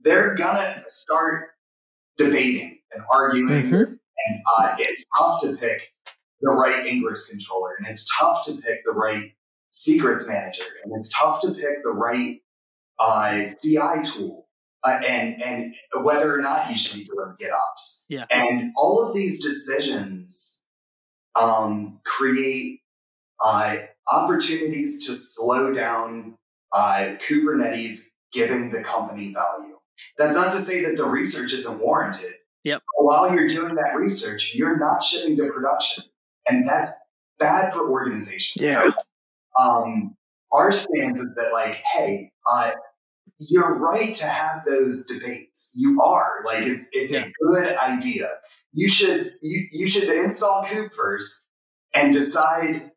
they're 0.00 0.34
gonna 0.34 0.82
start 0.86 1.48
debating 2.16 2.78
and 2.92 3.02
arguing, 3.12 3.48
mm-hmm. 3.48 3.74
and 3.74 4.42
uh, 4.58 4.74
it's 4.78 5.04
tough 5.16 5.40
to 5.42 5.56
pick 5.56 5.92
the 6.40 6.52
right 6.52 6.86
ingress 6.86 7.30
controller, 7.30 7.74
and 7.78 7.86
it's 7.86 8.08
tough 8.18 8.44
to 8.46 8.52
pick 8.62 8.84
the 8.84 8.92
right 8.92 9.32
secrets 9.70 10.26
manager, 10.28 10.64
and 10.84 10.92
it's 10.96 11.12
tough 11.16 11.40
to 11.42 11.52
pick 11.52 11.82
the 11.84 11.90
right 11.90 12.40
uh, 12.98 13.44
CI 13.62 14.02
tool 14.04 14.48
uh, 14.84 15.00
and 15.06 15.42
and 15.42 15.74
whether 16.02 16.34
or 16.34 16.40
not 16.40 16.70
you 16.70 16.76
should 16.76 16.98
be 16.98 17.04
doing 17.04 17.34
GitOps. 17.40 18.04
Yeah. 18.08 18.26
And 18.30 18.72
all 18.76 19.06
of 19.06 19.14
these 19.14 19.42
decisions 19.42 20.64
um, 21.40 22.00
create 22.04 22.80
uh, 23.44 23.76
opportunities 24.10 25.06
to 25.06 25.14
slow 25.14 25.72
down 25.72 26.36
uh, 26.72 27.14
Kubernetes 27.26 28.10
giving 28.32 28.70
the 28.70 28.82
company 28.82 29.32
value. 29.32 29.76
That's 30.18 30.34
not 30.34 30.52
to 30.52 30.60
say 30.60 30.84
that 30.84 30.96
the 30.96 31.04
research 31.04 31.52
isn't 31.52 31.80
warranted. 31.80 32.34
Yep. 32.64 32.82
While 32.98 33.34
you're 33.34 33.46
doing 33.46 33.74
that 33.74 33.96
research, 33.96 34.54
you're 34.54 34.78
not 34.78 35.02
shipping 35.02 35.36
to 35.36 35.50
production, 35.50 36.04
and 36.48 36.66
that's 36.66 36.92
bad 37.38 37.72
for 37.72 37.90
organizations. 37.90 38.62
Yeah. 38.62 38.90
Um, 39.58 40.16
our 40.52 40.72
stance 40.72 41.18
is 41.18 41.26
that 41.36 41.52
like, 41.52 41.82
hey, 41.94 42.32
uh, 42.50 42.72
you're 43.48 43.74
right 43.78 44.14
to 44.14 44.26
have 44.26 44.64
those 44.66 45.06
debates. 45.06 45.74
You 45.76 46.00
are 46.02 46.42
like 46.44 46.66
it's 46.66 46.88
it's 46.92 47.12
yeah. 47.12 47.26
a 47.26 47.32
good 47.50 47.76
idea. 47.76 48.34
You 48.72 48.88
should 48.88 49.32
you 49.40 49.66
you 49.72 49.88
should 49.88 50.08
install 50.08 50.64
KubeFirst 50.64 51.44
and 51.94 52.12
decide. 52.12 52.90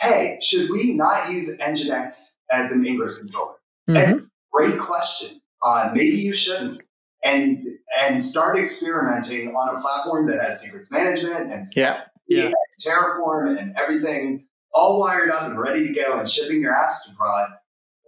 Hey, 0.00 0.38
should 0.40 0.70
we 0.70 0.94
not 0.94 1.28
use 1.32 1.58
Nginx 1.58 2.36
as 2.52 2.70
an 2.70 2.86
ingress 2.86 3.18
controller? 3.18 3.50
Mm-hmm. 3.88 3.94
That's 3.94 4.12
a 4.12 4.28
great 4.52 4.78
question. 4.78 5.40
Uh, 5.60 5.90
maybe 5.92 6.16
you 6.16 6.32
shouldn't. 6.32 6.82
And 7.24 7.66
and 8.00 8.22
start 8.22 8.56
experimenting 8.56 9.48
on 9.48 9.74
a 9.74 9.80
platform 9.80 10.28
that 10.28 10.40
has 10.40 10.62
secrets 10.62 10.92
management 10.92 11.52
and 11.52 11.64
yeah. 11.74 11.98
Yeah. 12.28 12.52
Terraform 12.80 13.58
and 13.58 13.74
everything 13.76 14.46
all 14.72 15.00
wired 15.00 15.30
up 15.30 15.42
and 15.42 15.58
ready 15.58 15.88
to 15.88 15.92
go 15.92 16.16
and 16.16 16.28
shipping 16.28 16.60
your 16.60 16.72
apps 16.72 17.04
to 17.06 17.16
prod 17.16 17.50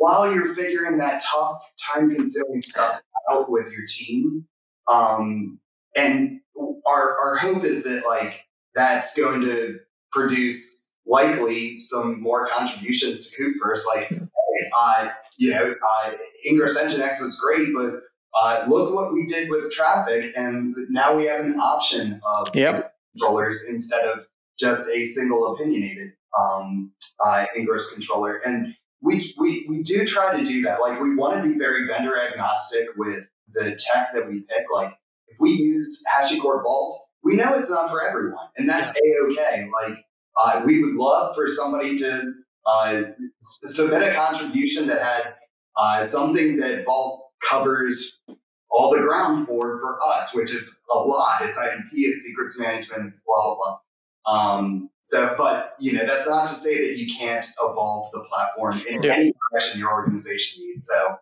while 0.00 0.32
you're 0.32 0.54
figuring 0.54 0.96
that 0.96 1.22
tough, 1.22 1.70
time 1.78 2.14
consuming 2.14 2.60
stuff 2.60 3.02
out 3.30 3.50
with 3.50 3.70
your 3.70 3.82
team. 3.86 4.46
Um, 4.90 5.60
and 5.94 6.40
our, 6.86 7.18
our 7.20 7.36
hope 7.36 7.64
is 7.64 7.84
that 7.84 8.06
like 8.06 8.46
that's 8.74 9.14
going 9.14 9.42
to 9.42 9.78
produce 10.10 10.90
likely 11.06 11.78
some 11.78 12.22
more 12.22 12.46
contributions 12.46 13.30
to 13.30 13.42
KubeFirst. 13.42 13.82
Like, 13.94 14.08
hey, 14.08 14.70
uh, 14.80 15.10
you 15.36 15.50
know, 15.50 15.70
uh, 15.70 16.12
Ingress 16.48 16.78
Nginx 16.78 17.20
was 17.20 17.38
great, 17.38 17.68
but 17.76 18.00
uh, 18.34 18.64
look 18.70 18.94
what 18.94 19.12
we 19.12 19.26
did 19.26 19.50
with 19.50 19.70
Traefik, 19.76 20.32
and 20.34 20.74
now 20.88 21.14
we 21.14 21.26
have 21.26 21.40
an 21.40 21.60
option 21.60 22.22
of 22.24 22.48
yep. 22.54 22.94
controllers 23.12 23.66
instead 23.68 24.06
of 24.06 24.26
just 24.58 24.88
a 24.88 25.04
single 25.04 25.52
opinionated 25.52 26.12
um, 26.38 26.92
uh, 27.22 27.44
Ingress 27.54 27.92
controller. 27.92 28.36
And 28.36 28.74
we, 29.02 29.34
we, 29.38 29.66
we 29.68 29.82
do 29.82 30.04
try 30.04 30.36
to 30.36 30.44
do 30.44 30.62
that. 30.62 30.80
Like 30.80 31.00
we 31.00 31.14
want 31.14 31.42
to 31.42 31.50
be 31.50 31.58
very 31.58 31.86
vendor 31.86 32.18
agnostic 32.20 32.88
with 32.96 33.24
the 33.52 33.78
tech 33.92 34.12
that 34.14 34.28
we 34.28 34.40
pick. 34.40 34.66
Like 34.72 34.92
if 35.28 35.36
we 35.40 35.50
use 35.50 36.02
HashiCorp 36.14 36.62
Vault, 36.64 36.92
we 37.22 37.36
know 37.36 37.54
it's 37.54 37.70
not 37.70 37.90
for 37.90 38.06
everyone, 38.06 38.46
and 38.56 38.68
that's 38.68 38.88
a 38.90 39.26
okay. 39.26 39.68
Like 39.82 39.98
uh, 40.36 40.62
we 40.64 40.80
would 40.80 40.94
love 40.94 41.34
for 41.34 41.46
somebody 41.46 41.98
to 41.98 42.32
uh, 42.66 43.02
submit 43.40 44.02
a 44.02 44.14
contribution 44.14 44.86
that 44.86 45.02
had 45.02 45.34
uh, 45.76 46.02
something 46.02 46.58
that 46.58 46.84
Vault 46.86 47.30
covers 47.48 48.22
all 48.70 48.90
the 48.90 49.02
ground 49.02 49.46
for 49.46 49.78
for 49.80 49.98
us, 50.14 50.34
which 50.34 50.50
is 50.50 50.80
a 50.92 50.98
lot. 50.98 51.42
It's 51.42 51.58
IDP, 51.58 51.90
it's 51.92 52.22
secrets 52.22 52.58
management, 52.58 53.08
it's 53.08 53.24
blah 53.26 53.42
blah 53.42 53.54
blah. 53.54 53.78
Um, 54.26 54.90
so, 55.02 55.34
but 55.36 55.74
you 55.80 55.92
know, 55.92 56.04
that's 56.04 56.28
not 56.28 56.48
to 56.48 56.54
say 56.54 56.88
that 56.88 56.98
you 56.98 57.12
can't 57.18 57.44
evolve 57.62 58.10
the 58.12 58.24
platform 58.28 58.80
in 58.88 59.02
yeah. 59.02 59.14
any 59.14 59.32
direction 59.50 59.80
your 59.80 59.92
organization 59.92 60.64
needs. 60.64 60.86
So, 60.86 61.16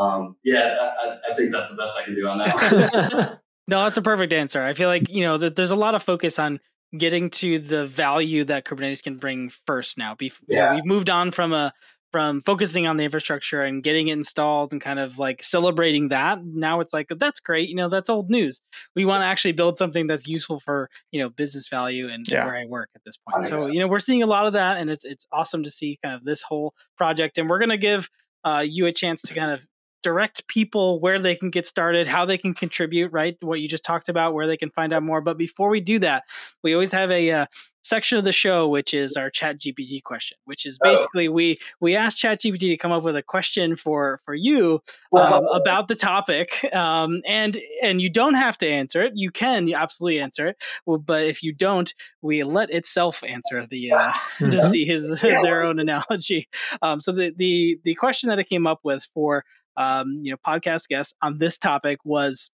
um, 0.00 0.36
yeah, 0.44 0.90
I, 1.00 1.18
I, 1.30 1.34
think 1.34 1.52
that's 1.52 1.70
the 1.70 1.76
best 1.76 1.98
I 1.98 2.04
can 2.04 2.14
do 2.14 2.26
on 2.26 2.38
that. 2.38 3.38
no, 3.68 3.84
that's 3.84 3.96
a 3.96 4.02
perfect 4.02 4.32
answer. 4.32 4.62
I 4.62 4.72
feel 4.72 4.88
like 4.88 5.08
you 5.08 5.22
know 5.22 5.38
there's 5.38 5.70
a 5.70 5.76
lot 5.76 5.94
of 5.94 6.02
focus 6.02 6.38
on 6.38 6.60
getting 6.96 7.30
to 7.30 7.58
the 7.58 7.86
value 7.86 8.44
that 8.44 8.64
Kubernetes 8.64 9.02
can 9.02 9.16
bring 9.16 9.50
first. 9.66 9.98
Now, 9.98 10.14
Bef- 10.14 10.38
yeah. 10.48 10.74
we've 10.74 10.84
moved 10.84 11.10
on 11.10 11.30
from 11.30 11.52
a 11.52 11.72
from 12.12 12.42
focusing 12.42 12.86
on 12.86 12.98
the 12.98 13.04
infrastructure 13.04 13.62
and 13.62 13.82
getting 13.82 14.08
it 14.08 14.12
installed 14.12 14.72
and 14.72 14.80
kind 14.80 14.98
of 14.98 15.18
like 15.18 15.42
celebrating 15.42 16.08
that 16.08 16.44
now 16.44 16.80
it's 16.80 16.92
like 16.92 17.08
that's 17.16 17.40
great 17.40 17.68
you 17.68 17.74
know 17.74 17.88
that's 17.88 18.10
old 18.10 18.30
news. 18.30 18.60
We 18.94 19.04
want 19.04 19.20
to 19.20 19.26
actually 19.26 19.52
build 19.52 19.78
something 19.78 20.06
that's 20.06 20.28
useful 20.28 20.60
for 20.60 20.90
you 21.10 21.22
know 21.22 21.30
business 21.30 21.68
value 21.68 22.08
and 22.08 22.26
yeah. 22.28 22.44
where 22.44 22.56
i 22.56 22.64
work 22.66 22.90
at 22.94 23.02
this 23.04 23.16
point. 23.16 23.46
So 23.46 23.70
you 23.70 23.80
know 23.80 23.88
we're 23.88 24.00
seeing 24.00 24.22
a 24.22 24.26
lot 24.26 24.46
of 24.46 24.52
that 24.52 24.78
and 24.78 24.90
it's 24.90 25.04
it's 25.04 25.26
awesome 25.32 25.62
to 25.64 25.70
see 25.70 25.98
kind 26.04 26.14
of 26.14 26.22
this 26.24 26.42
whole 26.42 26.74
project 26.96 27.38
and 27.38 27.48
we're 27.48 27.58
going 27.58 27.70
to 27.70 27.76
give 27.78 28.08
uh, 28.44 28.64
you 28.68 28.86
a 28.86 28.92
chance 28.92 29.22
to 29.22 29.34
kind 29.34 29.52
of 29.52 29.64
direct 30.02 30.46
people 30.48 31.00
where 31.00 31.20
they 31.20 31.34
can 31.34 31.50
get 31.50 31.66
started, 31.66 32.06
how 32.06 32.24
they 32.24 32.38
can 32.38 32.54
contribute, 32.54 33.12
right? 33.12 33.36
What 33.40 33.60
you 33.60 33.68
just 33.68 33.84
talked 33.84 34.08
about, 34.08 34.34
where 34.34 34.46
they 34.46 34.56
can 34.56 34.70
find 34.70 34.92
out 34.92 35.02
more. 35.02 35.20
But 35.20 35.38
before 35.38 35.68
we 35.68 35.80
do 35.80 35.98
that, 36.00 36.24
we 36.62 36.74
always 36.74 36.92
have 36.92 37.10
a 37.10 37.30
uh, 37.30 37.46
section 37.82 38.16
of 38.16 38.24
the 38.24 38.32
show 38.32 38.68
which 38.68 38.94
is 38.94 39.16
our 39.16 39.28
chat 39.28 39.58
gpt 39.58 40.02
question 40.02 40.38
which 40.44 40.64
is 40.64 40.78
oh. 40.82 40.90
basically 40.90 41.28
oh. 41.28 41.32
we 41.32 41.58
we 41.80 41.96
ask 41.96 42.16
chat 42.16 42.40
gpt 42.40 42.58
to 42.58 42.76
come 42.76 42.92
up 42.92 43.02
with 43.02 43.16
a 43.16 43.22
question 43.22 43.76
for 43.76 44.20
for 44.24 44.34
you 44.34 44.80
um, 45.16 45.46
about 45.48 45.88
the 45.88 45.94
topic 45.94 46.64
um, 46.74 47.20
and 47.26 47.60
and 47.82 48.00
you 48.00 48.08
don't 48.08 48.34
have 48.34 48.56
to 48.56 48.68
answer 48.68 49.02
it 49.02 49.12
you 49.14 49.30
can 49.30 49.72
absolutely 49.74 50.20
answer 50.20 50.46
it 50.48 50.62
but 50.86 51.26
if 51.26 51.42
you 51.42 51.52
don't 51.52 51.94
we 52.22 52.44
let 52.44 52.70
itself 52.70 53.22
answer 53.24 53.66
the 53.66 53.92
uh, 53.92 53.98
mm-hmm. 54.38 54.50
to 54.50 54.70
see 54.70 54.84
his, 54.84 55.20
his 55.20 55.42
their 55.42 55.64
own 55.64 55.78
analogy 55.78 56.48
um, 56.82 57.00
so 57.00 57.12
the 57.12 57.32
the 57.36 57.78
the 57.84 57.94
question 57.94 58.28
that 58.28 58.38
it 58.38 58.48
came 58.48 58.66
up 58.66 58.80
with 58.84 59.08
for 59.12 59.44
um, 59.76 60.20
you 60.22 60.30
know, 60.30 60.36
podcast 60.46 60.88
guest 60.88 61.14
on 61.22 61.38
this 61.38 61.58
topic 61.58 61.98
was 62.04 62.50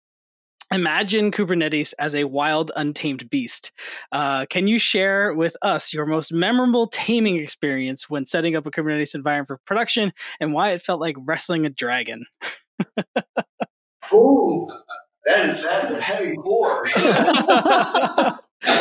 Imagine 0.73 1.31
Kubernetes 1.31 1.93
as 1.99 2.15
a 2.15 2.25
wild, 2.25 2.73
untamed 2.75 3.29
beast. 3.29 3.73
Uh, 4.11 4.47
can 4.47 4.67
you 4.67 4.79
share 4.79 5.35
with 5.35 5.55
us 5.61 5.93
your 5.93 6.07
most 6.07 6.33
memorable 6.33 6.87
taming 6.87 7.37
experience 7.37 8.09
when 8.09 8.25
setting 8.25 8.57
up 8.57 8.67
a 8.67 8.71
Kubernetes 8.71 9.15
environment 9.15 9.49
for 9.49 9.59
production 9.67 10.15
and 10.41 10.55
why 10.55 10.71
it 10.71 10.81
felt 10.81 11.01
like 11.01 11.17
wrestling 11.19 11.67
a 11.67 11.71
dragon? 11.71 12.25
Ooh, 14.15 14.67
that 15.27 15.45
is, 15.45 15.63
that 15.63 15.85
is 15.85 15.99
a 15.99 16.01
heavy 16.01 16.37
core. 16.37 16.87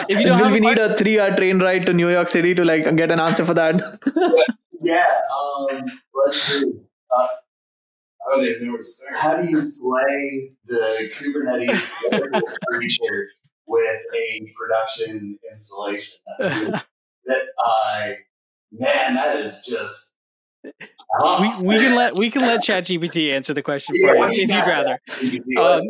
if 0.07 0.19
you 0.19 0.25
don't 0.25 0.39
Will 0.39 0.51
we 0.51 0.61
need 0.61 0.77
a 0.77 0.95
three-hour 0.97 1.35
train 1.35 1.59
ride 1.59 1.85
to 1.87 1.93
New 1.93 2.09
York 2.09 2.29
City 2.29 2.53
to 2.53 2.63
like 2.63 2.83
get 2.95 3.11
an 3.11 3.19
answer 3.19 3.43
for 3.43 3.53
that? 3.53 3.75
yeah, 4.81 5.05
um, 5.37 5.83
let's 6.13 6.41
see. 6.41 6.71
Uh, 7.15 7.27
I 8.27 8.35
don't 8.35 8.47
even 8.47 8.65
know 8.65 8.71
where 8.73 8.77
to 8.79 8.83
start. 8.83 9.19
How 9.19 9.41
do 9.41 9.49
you 9.49 9.61
slay 9.61 10.51
the 10.65 11.11
Kubernetes 11.13 11.91
creature 12.71 13.27
with 13.67 14.01
a 14.15 14.53
production 14.55 15.37
installation? 15.49 16.19
that 16.39 17.47
I, 17.59 18.15
man, 18.71 19.15
that 19.15 19.37
is 19.37 19.65
just. 19.67 20.13
We, 20.63 21.53
we 21.63 21.77
can 21.79 21.95
let 21.95 22.15
we 22.15 22.29
can 22.29 22.41
let 22.41 22.63
ChatGPT 22.63 23.31
answer 23.31 23.53
the 23.53 23.63
question 23.63 23.95
for 23.95 24.15
yeah, 24.15 24.25
you 24.27 24.31
if 24.31 24.37
you'd 24.41 24.51
rather. 24.51 24.99
Um, 25.59 25.81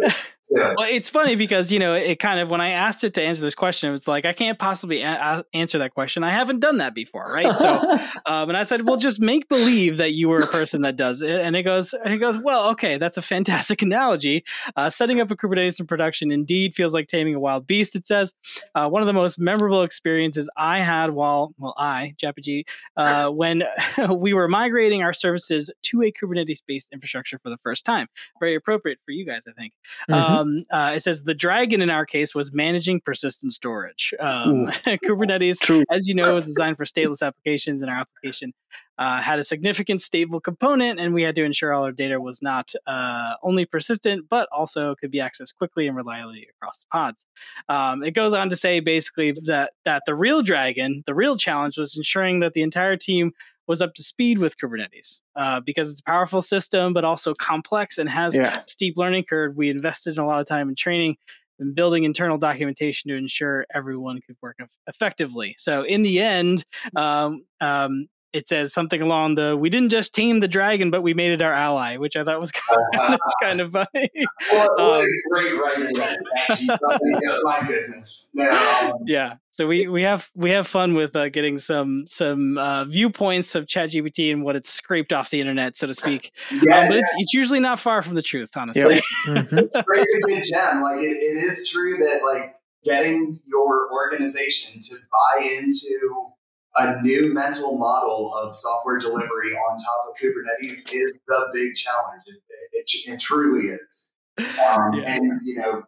yeah. 0.52 0.74
Well, 0.78 0.88
it's 0.90 1.10
funny 1.10 1.36
because 1.36 1.72
you 1.72 1.80
know 1.80 1.94
it 1.94 2.20
kind 2.20 2.40
of 2.40 2.50
when 2.50 2.60
I 2.60 2.72
asked 2.72 3.06
it 3.06 3.14
to 3.14 3.22
answer 3.22 3.42
this 3.42 3.56
question, 3.56 3.90
it 3.90 3.92
was 3.94 4.08
like 4.08 4.26
I 4.26 4.34
can't 4.34 4.60
possibly 4.60 5.02
a- 5.02 5.46
answer 5.54 5.78
that 5.78 5.94
question. 5.94 6.24
I 6.24 6.32
haven't 6.32 6.60
done 6.60 6.78
that 6.80 6.94
before, 6.94 7.26
right? 7.32 7.58
So, 7.58 7.80
um, 8.26 8.50
and 8.50 8.58
I 8.58 8.64
said, 8.64 8.86
well, 8.86 8.98
just 8.98 9.22
make 9.22 9.48
believe 9.48 9.98
that 9.98 10.12
you 10.12 10.28
were 10.28 10.42
a 10.42 10.48
person 10.48 10.82
that 10.82 10.98
does 10.98 11.22
it, 11.22 11.40
and 11.40 11.56
it 11.56 11.64
goes, 11.64 11.94
and 11.94 12.14
it 12.14 12.18
goes, 12.18 12.38
well, 12.38 12.70
okay, 12.72 12.98
that's 12.98 13.18
a 13.18 13.22
fantastic 13.22 13.82
analogy. 13.82 14.44
Uh, 14.76 14.90
setting 14.90 15.22
up 15.22 15.32
a 15.32 15.38
Kubernetes 15.38 15.80
in 15.80 15.88
production 15.88 16.32
indeed 16.32 16.76
feels 16.76 16.94
like 16.94 17.08
taming 17.08 17.34
a 17.34 17.40
wild 17.40 17.66
beast. 17.66 17.96
It 17.96 18.06
says 18.06 18.34
uh, 18.76 18.90
one 18.90 19.02
of 19.02 19.08
the 19.08 19.14
most 19.14 19.40
memorable 19.40 19.84
experiences 19.84 20.50
I 20.58 20.80
had 20.80 21.12
while, 21.12 21.54
well, 21.60 21.76
I 21.78 22.14
ChatGPT, 22.22 22.66
uh, 22.98 23.30
when 23.30 23.64
we 24.10 24.34
were 24.34 24.50
migrating 24.50 25.02
our 25.02 25.14
services 25.14 25.72
to 25.84 26.02
a 26.02 26.12
Kubernetes-based 26.12 26.90
infrastructure 26.92 27.40
for 27.40 27.50
the 27.50 27.58
first 27.64 27.86
time. 27.86 28.08
Very 28.40 28.56
appropriate 28.56 29.00
for 29.06 29.12
you 29.12 29.26
guys, 29.26 29.44
I 29.48 29.54
think. 29.54 29.74
Mm-hmm. 30.10 30.14
Um, 30.14 30.41
uh, 30.72 30.94
it 30.96 31.04
says 31.04 31.24
the 31.24 31.34
dragon 31.34 31.82
in 31.82 31.90
our 31.90 32.06
case 32.06 32.36
was 32.36 32.54
managing 32.54 33.02
persistent 33.02 33.54
storage. 33.54 34.14
Um, 34.20 34.68
Kubernetes, 35.06 35.60
True. 35.60 35.84
as 35.90 36.08
you 36.08 36.14
know, 36.14 36.34
was 36.34 36.46
designed 36.46 36.78
for 36.78 36.86
stateless 36.86 37.26
applications, 37.26 37.82
and 37.82 37.90
our 37.90 37.98
application 37.98 38.54
uh, 38.98 39.22
had 39.22 39.40
a 39.40 39.44
significant 39.44 40.02
stable 40.02 40.40
component, 40.40 41.00
and 41.00 41.14
we 41.14 41.24
had 41.24 41.36
to 41.36 41.44
ensure 41.44 41.74
all 41.74 41.84
our 41.84 41.92
data 41.92 42.22
was 42.22 42.42
not 42.42 42.74
uh, 42.88 43.36
only 43.44 43.66
persistent 43.66 44.30
but 44.30 44.48
also 44.52 44.96
could 44.96 45.12
be 45.12 45.20
accessed 45.20 45.56
quickly 45.58 45.88
and 45.88 45.98
reliably 45.98 46.48
across 46.56 46.82
the 46.82 46.88
pods. 46.92 47.26
Um, 47.70 48.04
it 48.04 48.12
goes 48.12 48.34
on 48.34 48.50
to 48.50 48.56
say 48.56 48.80
basically 48.80 49.32
that 49.46 49.74
that 49.86 50.04
the 50.06 50.16
real 50.16 50.42
dragon, 50.42 51.04
the 51.06 51.16
real 51.16 51.38
challenge, 51.38 51.78
was 51.78 51.98
ensuring 51.98 52.40
that 52.40 52.54
the 52.54 52.62
entire 52.62 52.98
team 52.98 53.32
was 53.72 53.82
up 53.82 53.94
to 53.94 54.04
speed 54.04 54.38
with 54.38 54.58
Kubernetes 54.58 55.22
uh, 55.38 55.62
because 55.62 55.90
it's 55.90 56.02
a 56.02 56.04
powerful 56.04 56.42
system, 56.42 56.92
but 56.92 57.06
also 57.06 57.34
complex 57.34 57.98
and 57.98 58.10
has 58.10 58.36
yeah. 58.36 58.64
steep 58.68 58.98
learning 58.98 59.24
curve. 59.24 59.56
We 59.56 59.70
invested 59.70 60.18
in 60.18 60.20
a 60.20 60.28
lot 60.28 60.42
of 60.42 60.46
time 60.46 60.68
in 60.68 60.76
training 60.76 61.16
and 61.58 61.74
building 61.74 62.04
internal 62.04 62.38
documentation 62.38 63.08
to 63.10 63.16
ensure 63.16 63.66
everyone 63.74 64.20
could 64.28 64.36
work 64.42 64.58
effectively. 64.88 65.56
So 65.58 65.84
in 65.84 66.02
the 66.02 66.20
end, 66.20 66.66
um, 66.98 67.46
um, 67.62 68.10
it 68.34 68.48
says 68.48 68.74
something 68.74 69.02
along 69.02 69.36
the 69.36 69.58
we 69.58 69.70
didn't 69.70 69.90
just 69.90 70.14
tame 70.14 70.40
the 70.40 70.48
dragon 70.48 70.90
but 70.90 71.02
we 71.02 71.14
made 71.14 71.32
it 71.32 71.42
our 71.42 71.54
ally 71.54 71.98
which 71.98 72.16
i 72.16 72.24
thought 72.24 72.40
was 72.40 72.52
kind 72.52 72.80
of, 73.14 73.20
kind 73.42 73.62
of 73.62 73.72
funny 73.72 74.10
what, 74.52 74.70
what 74.78 74.96
um, 74.96 75.02
a 75.02 75.30
great 75.30 75.54
writer 75.54 75.90
that 75.96 77.40
my 77.44 77.68
goodness 77.68 78.30
no. 78.34 79.00
yeah 79.06 79.36
so 79.62 79.68
we, 79.68 79.88
we 79.88 80.02
have 80.02 80.28
we 80.34 80.50
have 80.50 80.68
fun 80.68 80.96
with 80.96 81.16
uh, 81.16 81.30
getting 81.30 81.60
some 81.60 82.06
some 82.08 82.58
uh, 82.58 82.86
viewpoints 82.86 83.54
of 83.54 83.68
ChatGPT 83.68 84.32
and 84.34 84.44
what 84.44 84.56
it's 84.56 84.72
scraped 84.72 85.14
off 85.14 85.30
the 85.30 85.40
internet, 85.40 85.78
so 85.78 85.86
to 85.86 85.94
speak. 85.94 86.32
Yeah, 86.64 86.80
um, 86.80 86.88
but 86.88 86.98
it's, 86.98 87.12
it's 87.18 87.34
usually 87.34 87.60
not 87.60 87.80
far 87.80 88.02
from 88.02 88.16
the 88.16 88.22
truth, 88.24 88.50
honestly. 88.58 88.96
Yeah. 88.96 89.02
mm-hmm. 89.28 89.58
It's 89.60 89.76
a 89.76 89.86
very 89.88 90.06
good 90.26 90.44
gem. 90.44 90.82
Like 90.82 91.00
it, 91.00 91.16
it 91.16 91.38
is 91.38 91.70
true 91.72 91.98
that 91.98 92.24
like 92.24 92.56
getting 92.84 93.40
your 93.46 93.92
organization 93.94 94.82
to 94.82 94.96
buy 95.12 95.44
into 95.44 96.32
a 96.78 97.02
new 97.04 97.34
mental 97.34 97.78
model 97.78 98.34
of 98.36 98.56
software 98.56 98.98
delivery 98.98 99.54
on 99.54 99.78
top 99.78 100.10
of 100.10 100.16
Kubernetes 100.22 100.92
is 100.92 101.20
the 101.28 101.50
big 101.54 101.76
challenge. 101.76 102.24
It, 102.26 102.42
it, 102.74 103.14
it 103.14 103.20
truly 103.20 103.70
is. 103.70 104.14
Um, 104.42 104.94
yeah. 104.96 105.16
And, 105.16 105.40
you 105.44 105.58
know, 105.58 105.84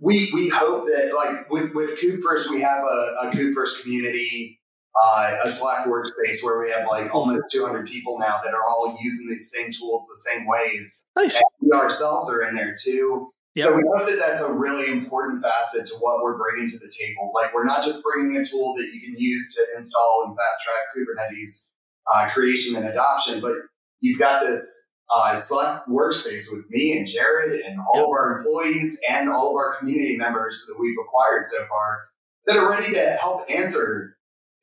we, 0.00 0.30
we 0.34 0.48
hope 0.48 0.86
that, 0.86 1.12
like, 1.14 1.50
with, 1.50 1.74
with 1.74 1.98
KubeFirst, 2.00 2.50
we 2.50 2.60
have 2.60 2.82
a, 2.84 3.28
a 3.28 3.30
KubeFirst 3.32 3.82
community, 3.82 4.60
uh, 5.02 5.36
a 5.44 5.48
Slack 5.48 5.86
workspace 5.86 6.42
where 6.42 6.60
we 6.60 6.70
have 6.70 6.86
like 6.88 7.14
almost 7.14 7.50
200 7.50 7.86
people 7.86 8.18
now 8.18 8.40
that 8.42 8.54
are 8.54 8.64
all 8.66 8.96
using 9.00 9.28
these 9.30 9.52
same 9.54 9.70
tools 9.72 10.06
the 10.08 10.30
same 10.30 10.46
ways. 10.46 11.04
Nice. 11.16 11.36
And 11.36 11.44
we 11.60 11.72
ourselves 11.72 12.30
are 12.30 12.42
in 12.42 12.54
there 12.54 12.74
too. 12.82 13.30
Yep. 13.56 13.66
So 13.66 13.76
we 13.76 13.82
hope 13.94 14.06
that 14.06 14.18
that's 14.18 14.40
a 14.40 14.52
really 14.52 14.90
important 14.90 15.42
facet 15.42 15.86
to 15.86 15.94
what 16.00 16.22
we're 16.22 16.36
bringing 16.36 16.66
to 16.66 16.78
the 16.78 16.92
table. 16.98 17.30
Like 17.34 17.54
we're 17.54 17.64
not 17.64 17.82
just 17.82 18.02
bringing 18.02 18.36
a 18.36 18.44
tool 18.44 18.74
that 18.76 18.90
you 18.92 19.00
can 19.00 19.14
use 19.18 19.54
to 19.54 19.62
install 19.76 20.24
and 20.26 20.36
fast 20.36 20.58
track 20.62 20.94
Kubernetes 20.94 21.72
uh, 22.14 22.30
creation 22.32 22.76
and 22.76 22.86
adoption, 22.86 23.40
but 23.40 23.54
you've 24.00 24.18
got 24.18 24.42
this 24.42 24.85
uh, 25.14 25.36
Slack 25.36 25.86
workspace 25.86 26.46
with 26.50 26.68
me 26.68 26.96
and 26.96 27.06
Jared 27.06 27.60
and 27.60 27.78
all 27.80 28.00
yep. 28.00 28.04
of 28.04 28.10
our 28.10 28.38
employees 28.38 29.00
and 29.08 29.28
all 29.28 29.50
of 29.50 29.56
our 29.56 29.76
community 29.78 30.16
members 30.16 30.64
that 30.68 30.80
we've 30.80 30.96
acquired 31.00 31.44
so 31.44 31.64
far 31.66 32.02
that 32.46 32.56
are 32.56 32.68
ready 32.68 32.92
to 32.94 33.16
help 33.20 33.42
answer 33.50 34.16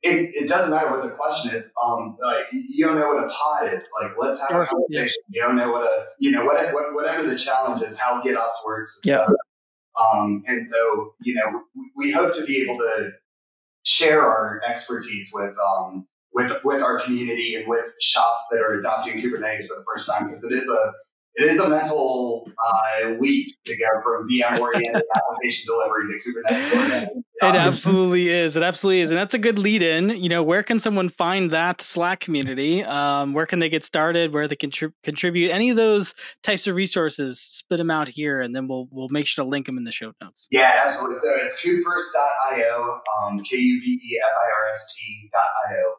it, 0.04 0.34
it 0.34 0.48
doesn't 0.48 0.70
matter 0.70 0.90
what 0.90 1.02
the 1.02 1.10
question 1.10 1.54
is. 1.54 1.72
Um, 1.82 2.16
like 2.20 2.46
you 2.52 2.84
don't 2.84 2.98
know 2.98 3.08
what 3.08 3.24
a 3.24 3.28
pod 3.28 3.72
is. 3.72 3.90
Like 4.02 4.12
let's 4.18 4.38
have 4.40 4.50
a 4.50 4.66
conversation. 4.66 5.22
You 5.30 5.40
don't 5.40 5.56
know 5.56 5.72
what 5.72 5.84
a 5.84 6.06
you 6.18 6.30
know 6.30 6.44
what, 6.44 6.72
what 6.74 6.94
whatever 6.94 7.22
the 7.22 7.36
challenge 7.36 7.82
is, 7.82 7.98
how 7.98 8.20
GitOps 8.20 8.64
works. 8.66 9.00
Yeah. 9.04 9.26
Um, 9.98 10.42
and 10.46 10.64
so 10.66 11.14
you 11.22 11.34
know 11.34 11.62
we, 11.74 11.90
we 11.96 12.12
hope 12.12 12.34
to 12.34 12.44
be 12.44 12.62
able 12.62 12.76
to 12.76 13.12
share 13.84 14.22
our 14.22 14.60
expertise 14.66 15.30
with 15.32 15.54
um, 15.58 16.06
with 16.34 16.52
with 16.64 16.82
our 16.82 17.00
community 17.00 17.54
and 17.54 17.66
with 17.68 17.86
shops 18.00 18.46
that 18.50 18.60
are 18.60 18.74
adopting 18.74 19.14
Kubernetes 19.14 19.66
for 19.66 19.76
the 19.76 19.84
first 19.86 20.10
time 20.10 20.26
because 20.26 20.44
it 20.44 20.52
is 20.52 20.68
a 20.68 20.92
it 21.36 21.50
is 21.50 21.58
a 21.58 21.68
mental 21.68 22.48
uh, 22.64 23.10
leap 23.18 23.48
to 23.64 23.76
go 23.76 23.86
from 24.04 24.28
VM 24.28 24.58
oriented 24.60 25.02
application 25.16 25.66
delivery 25.66 26.06
to 26.12 26.52
Kubernetes 26.54 26.76
oriented. 26.76 27.24
It 27.42 27.56
absolutely 27.56 28.28
is. 28.28 28.56
It 28.56 28.62
absolutely 28.62 29.00
is, 29.00 29.10
and 29.10 29.18
that's 29.18 29.34
a 29.34 29.38
good 29.38 29.58
lead 29.58 29.82
in. 29.82 30.10
You 30.10 30.28
know, 30.28 30.44
where 30.44 30.62
can 30.62 30.78
someone 30.78 31.08
find 31.08 31.50
that 31.50 31.80
Slack 31.80 32.20
community? 32.20 32.84
Um, 32.84 33.32
where 33.32 33.46
can 33.46 33.58
they 33.58 33.68
get 33.68 33.84
started? 33.84 34.32
Where 34.32 34.46
they 34.46 34.54
can 34.54 34.70
contribute? 35.02 35.50
Any 35.50 35.70
of 35.70 35.76
those 35.76 36.14
types 36.44 36.68
of 36.68 36.76
resources, 36.76 37.40
spit 37.40 37.78
them 37.78 37.90
out 37.90 38.08
here, 38.08 38.40
and 38.40 38.54
then 38.54 38.68
we'll 38.68 38.88
we'll 38.92 39.08
make 39.10 39.26
sure 39.26 39.44
to 39.44 39.48
link 39.48 39.66
them 39.66 39.76
in 39.76 39.82
the 39.82 39.92
show 39.92 40.12
notes. 40.22 40.46
Yeah, 40.52 40.70
absolutely. 40.84 41.16
So 41.16 41.28
it's 41.34 41.60
kubefirst.io, 41.60 43.00
um, 43.26 43.40
K 43.40 43.56
U 43.56 43.80
B 43.80 44.00
E 44.02 44.20
F 44.22 44.30
I 44.30 44.62
R 44.62 44.70
S 44.70 44.94
T.io. 44.96 45.94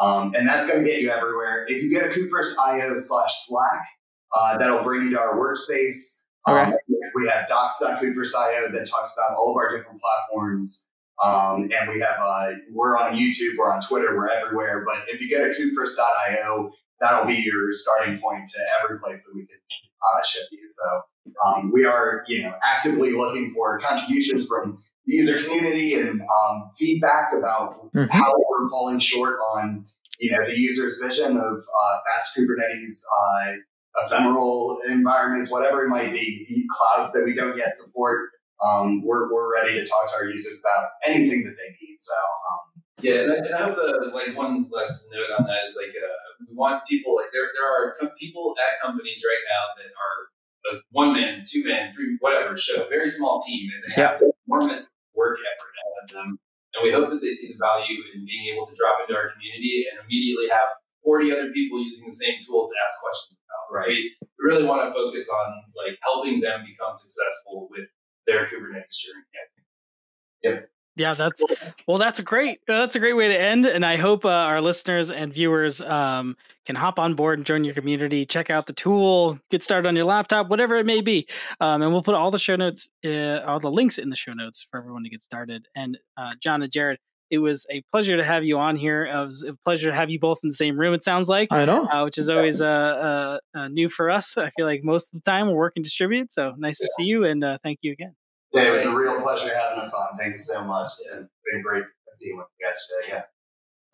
Um, 0.00 0.34
and 0.34 0.46
that's 0.46 0.70
going 0.70 0.84
to 0.84 0.90
get 0.90 1.00
you 1.00 1.10
everywhere. 1.10 1.66
If 1.68 1.82
you 1.82 1.92
go 1.92 2.06
to 2.06 2.12
kubefirst.io 2.12 2.96
slash 2.96 3.30
Slack, 3.46 3.82
uh, 4.36 4.58
that'll 4.58 4.82
bring 4.82 5.02
you 5.02 5.10
to 5.10 5.20
our 5.20 5.38
workspace. 5.38 6.22
Um, 6.46 6.74
we 7.14 7.28
have 7.28 7.48
docs.kubefirst.io 7.48 8.72
that 8.72 8.88
talks 8.88 9.16
about 9.16 9.36
all 9.36 9.50
of 9.50 9.56
our 9.56 9.76
different 9.76 10.00
platforms. 10.00 10.88
Um, 11.22 11.70
and 11.78 11.90
we 11.92 12.00
have, 12.00 12.16
uh, 12.20 12.52
we're 12.72 12.98
on 12.98 13.14
YouTube, 13.14 13.56
we're 13.58 13.72
on 13.72 13.80
Twitter, 13.80 14.16
we're 14.16 14.28
everywhere. 14.28 14.84
But 14.84 15.04
if 15.08 15.20
you 15.20 15.30
go 15.30 15.46
to 15.46 15.54
kubefirst.io, 15.54 16.72
that'll 17.00 17.26
be 17.26 17.36
your 17.36 17.68
starting 17.70 18.18
point 18.18 18.46
to 18.46 18.60
every 18.82 18.98
place 18.98 19.24
that 19.24 19.32
we 19.34 19.46
can 19.46 19.58
uh, 20.02 20.22
ship 20.24 20.48
you. 20.50 20.66
So 20.68 21.02
um, 21.46 21.70
we 21.72 21.84
are, 21.84 22.24
you 22.26 22.42
know, 22.42 22.54
actively 22.64 23.12
looking 23.12 23.52
for 23.54 23.78
contributions 23.78 24.46
from 24.46 24.82
the 25.06 25.14
user 25.14 25.42
community 25.42 25.94
and 25.94 26.20
um, 26.20 26.70
feedback 26.78 27.32
about 27.32 27.74
mm-hmm. 27.92 28.04
how 28.04 28.32
we're 28.50 28.68
falling 28.70 28.98
short 28.98 29.38
on, 29.54 29.84
you 30.18 30.30
know, 30.30 30.46
the 30.46 30.58
user's 30.58 31.00
vision 31.02 31.36
of 31.36 31.58
uh, 31.58 31.98
fast 32.06 32.36
Kubernetes 32.36 33.02
uh, 33.20 33.52
ephemeral 34.04 34.78
environments, 34.88 35.50
whatever 35.50 35.84
it 35.84 35.88
might 35.88 36.12
be, 36.12 36.66
clouds 36.70 37.12
that 37.12 37.24
we 37.24 37.34
don't 37.34 37.56
yet 37.56 37.74
support. 37.74 38.30
Um, 38.64 39.02
we're, 39.04 39.32
we're 39.32 39.52
ready 39.52 39.72
to 39.72 39.84
talk 39.84 40.08
to 40.08 40.14
our 40.18 40.24
users 40.24 40.60
about 40.62 40.90
anything 41.04 41.42
that 41.44 41.56
they 41.56 41.70
need. 41.80 41.96
So, 41.98 42.12
um, 42.14 42.82
yeah, 43.02 43.22
and 43.22 43.32
I, 43.32 43.36
and 43.36 43.54
I 43.54 43.62
hope 43.64 43.74
the 43.74 44.12
like 44.14 44.36
one 44.36 44.68
last 44.70 45.08
note 45.12 45.26
on 45.38 45.46
that 45.46 45.64
is 45.64 45.76
like 45.80 45.94
uh, 45.96 46.46
we 46.48 46.54
want 46.54 46.86
people 46.86 47.16
like 47.16 47.26
there 47.32 47.48
there 47.54 47.66
are 47.66 47.94
co- 47.98 48.14
people 48.18 48.54
at 48.58 48.86
companies 48.86 49.22
right 49.26 49.42
now 49.50 49.82
that 49.82 49.90
are 49.90 50.78
a 50.78 50.82
one 50.90 51.12
man, 51.12 51.42
two 51.46 51.64
man, 51.64 51.92
three 51.92 52.16
whatever 52.20 52.56
show, 52.56 52.86
very 52.88 53.08
small 53.08 53.42
team, 53.44 53.70
and 53.74 53.82
they 53.82 54.00
have 54.00 54.20
enormous 54.52 54.90
work 55.14 55.38
effort 55.40 55.74
out 55.80 55.96
of 56.04 56.06
them. 56.12 56.38
And 56.74 56.80
we 56.84 56.92
hope 56.92 57.08
that 57.08 57.20
they 57.20 57.28
see 57.28 57.52
the 57.52 57.60
value 57.60 58.00
in 58.14 58.24
being 58.24 58.52
able 58.52 58.64
to 58.64 58.74
drop 58.76 59.00
into 59.04 59.16
our 59.16 59.28
community 59.32 59.84
and 59.88 60.00
immediately 60.04 60.48
have 60.48 60.68
40 61.04 61.32
other 61.32 61.52
people 61.52 61.82
using 61.82 62.06
the 62.06 62.12
same 62.12 62.40
tools 62.40 62.68
to 62.68 62.76
ask 62.80 63.00
questions 63.00 63.40
about. 63.40 63.64
Right. 63.72 63.88
We, 63.88 64.16
really 64.42 64.66
want 64.66 64.82
to 64.82 64.92
focus 64.92 65.30
on 65.30 65.62
like 65.76 65.96
helping 66.02 66.40
them 66.40 66.64
become 66.66 66.92
successful 66.92 67.68
with 67.70 67.88
their 68.26 68.44
Kubernetes 68.44 68.98
journey. 68.98 69.22
Yep. 70.42 70.68
Yeah, 70.94 71.14
that's 71.14 71.42
well. 71.86 71.96
That's 71.96 72.18
a 72.18 72.22
great. 72.22 72.60
That's 72.66 72.96
a 72.96 72.98
great 72.98 73.14
way 73.14 73.28
to 73.28 73.40
end. 73.40 73.64
And 73.64 73.84
I 73.84 73.96
hope 73.96 74.26
uh, 74.26 74.28
our 74.28 74.60
listeners 74.60 75.10
and 75.10 75.32
viewers 75.32 75.80
um, 75.80 76.36
can 76.66 76.76
hop 76.76 76.98
on 76.98 77.14
board 77.14 77.38
and 77.38 77.46
join 77.46 77.64
your 77.64 77.72
community. 77.72 78.26
Check 78.26 78.50
out 78.50 78.66
the 78.66 78.74
tool, 78.74 79.38
get 79.50 79.62
started 79.62 79.88
on 79.88 79.96
your 79.96 80.04
laptop, 80.04 80.48
whatever 80.48 80.76
it 80.76 80.84
may 80.84 81.00
be. 81.00 81.26
Um, 81.60 81.80
and 81.80 81.92
we'll 81.92 82.02
put 82.02 82.14
all 82.14 82.30
the 82.30 82.38
show 82.38 82.56
notes, 82.56 82.90
uh, 83.06 83.40
all 83.46 83.58
the 83.58 83.70
links 83.70 83.98
in 83.98 84.10
the 84.10 84.16
show 84.16 84.32
notes 84.32 84.66
for 84.70 84.78
everyone 84.78 85.02
to 85.04 85.08
get 85.08 85.22
started. 85.22 85.66
And 85.74 85.98
uh, 86.18 86.32
John 86.40 86.62
and 86.62 86.70
Jared, 86.70 86.98
it 87.30 87.38
was 87.38 87.64
a 87.70 87.82
pleasure 87.90 88.18
to 88.18 88.24
have 88.24 88.44
you 88.44 88.58
on 88.58 88.76
here. 88.76 89.06
It 89.06 89.14
was 89.14 89.42
a 89.42 89.54
pleasure 89.64 89.88
to 89.88 89.96
have 89.96 90.10
you 90.10 90.20
both 90.20 90.40
in 90.42 90.50
the 90.50 90.54
same 90.54 90.78
room. 90.78 90.92
It 90.92 91.02
sounds 91.02 91.30
like 91.30 91.48
I 91.50 91.64
know, 91.64 91.86
uh, 91.86 92.02
which 92.04 92.18
is 92.18 92.28
always 92.28 92.60
uh, 92.60 92.66
uh, 92.66 93.58
uh, 93.58 93.68
new 93.68 93.88
for 93.88 94.10
us. 94.10 94.36
I 94.36 94.50
feel 94.50 94.66
like 94.66 94.84
most 94.84 95.14
of 95.14 95.22
the 95.22 95.30
time 95.30 95.46
we're 95.46 95.56
working 95.56 95.82
distributed. 95.82 96.30
So 96.30 96.54
nice 96.58 96.78
yeah. 96.78 96.84
to 96.84 96.92
see 96.98 97.04
you, 97.04 97.24
and 97.24 97.42
uh, 97.42 97.56
thank 97.62 97.78
you 97.80 97.92
again. 97.92 98.14
Yeah, 98.52 98.68
it 98.68 98.72
was 98.72 98.84
a 98.84 98.94
real 98.94 99.20
pleasure 99.20 99.54
having 99.54 99.78
us 99.78 99.94
on. 99.94 100.18
Thank 100.18 100.32
you 100.32 100.38
so 100.38 100.64
much. 100.64 100.88
It's 100.98 101.10
been 101.10 101.62
great 101.62 101.84
being 102.20 102.36
with 102.36 102.46
you 102.58 102.66
guys 102.66 102.86
today. 102.86 103.14
Yeah. 103.16 103.22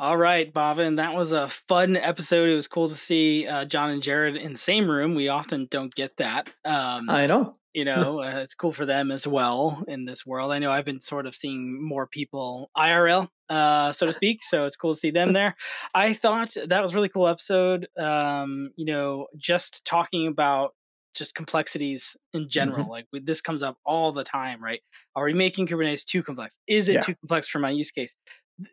All 0.01 0.17
right, 0.17 0.53
Bhavin, 0.53 0.97
that 0.97 1.15
was 1.15 1.33
a 1.33 1.49
fun 1.49 1.97
episode. 1.97 2.49
It 2.49 2.55
was 2.55 2.69
cool 2.69 2.89
to 2.89 2.95
see 2.95 3.49
uh, 3.49 3.65
John 3.65 3.91
and 3.91 4.03
Jared 4.03 4.37
in 4.37 4.53
the 4.53 4.59
same 4.59 4.89
room. 4.89 5.17
We 5.17 5.29
often 5.29 5.67
don't 5.71 5.93
get 5.93 6.17
that. 6.19 6.49
Um, 6.65 7.11
I 7.11 7.27
know 7.27 7.59
you 7.75 7.85
know 7.85 8.21
uh, 8.23 8.39
it's 8.39 8.55
cool 8.55 8.73
for 8.73 8.87
them 8.87 9.11
as 9.11 9.27
well 9.27 9.85
in 9.89 10.05
this 10.05 10.27
world 10.27 10.53
i 10.53 10.59
know 10.59 10.71
i've 10.71 10.85
been 10.85 11.01
sort 11.01 11.27
of 11.27 11.35
seeing 11.35 11.83
more 11.83 12.07
people 12.07 12.71
irl 12.77 13.29
uh, 13.49 13.93
so 13.93 14.05
to 14.05 14.13
speak 14.13 14.43
so 14.43 14.67
it's 14.67 14.77
cool 14.77 14.93
to 14.93 15.01
see 15.01 15.11
them 15.11 15.33
there 15.33 15.57
i 15.95 16.13
thought 16.13 16.55
that 16.67 16.83
was 16.83 16.95
really 16.95 17.09
cool 17.09 17.27
episode 17.27 17.89
um, 17.97 18.71
you 18.77 18.85
know 18.85 19.27
just 19.37 19.87
talking 19.87 20.27
about 20.27 20.75
just 21.19 21.35
complexities 21.35 22.17
in 22.33 22.49
general 22.49 22.85
mm-hmm. 22.85 22.91
like 22.91 23.07
this 23.25 23.41
comes 23.41 23.63
up 23.63 23.77
all 23.85 24.13
the 24.13 24.25
time 24.25 24.63
right 24.63 24.81
are 25.17 25.25
we 25.25 25.35
making 25.35 25.67
kubernetes 25.67 26.05
too 26.05 26.23
complex 26.23 26.59
is 26.67 26.89
it 26.89 26.95
yeah. 26.95 27.01
too 27.01 27.15
complex 27.17 27.49
for 27.49 27.59
my 27.59 27.71
use 27.71 27.91
case 27.91 28.15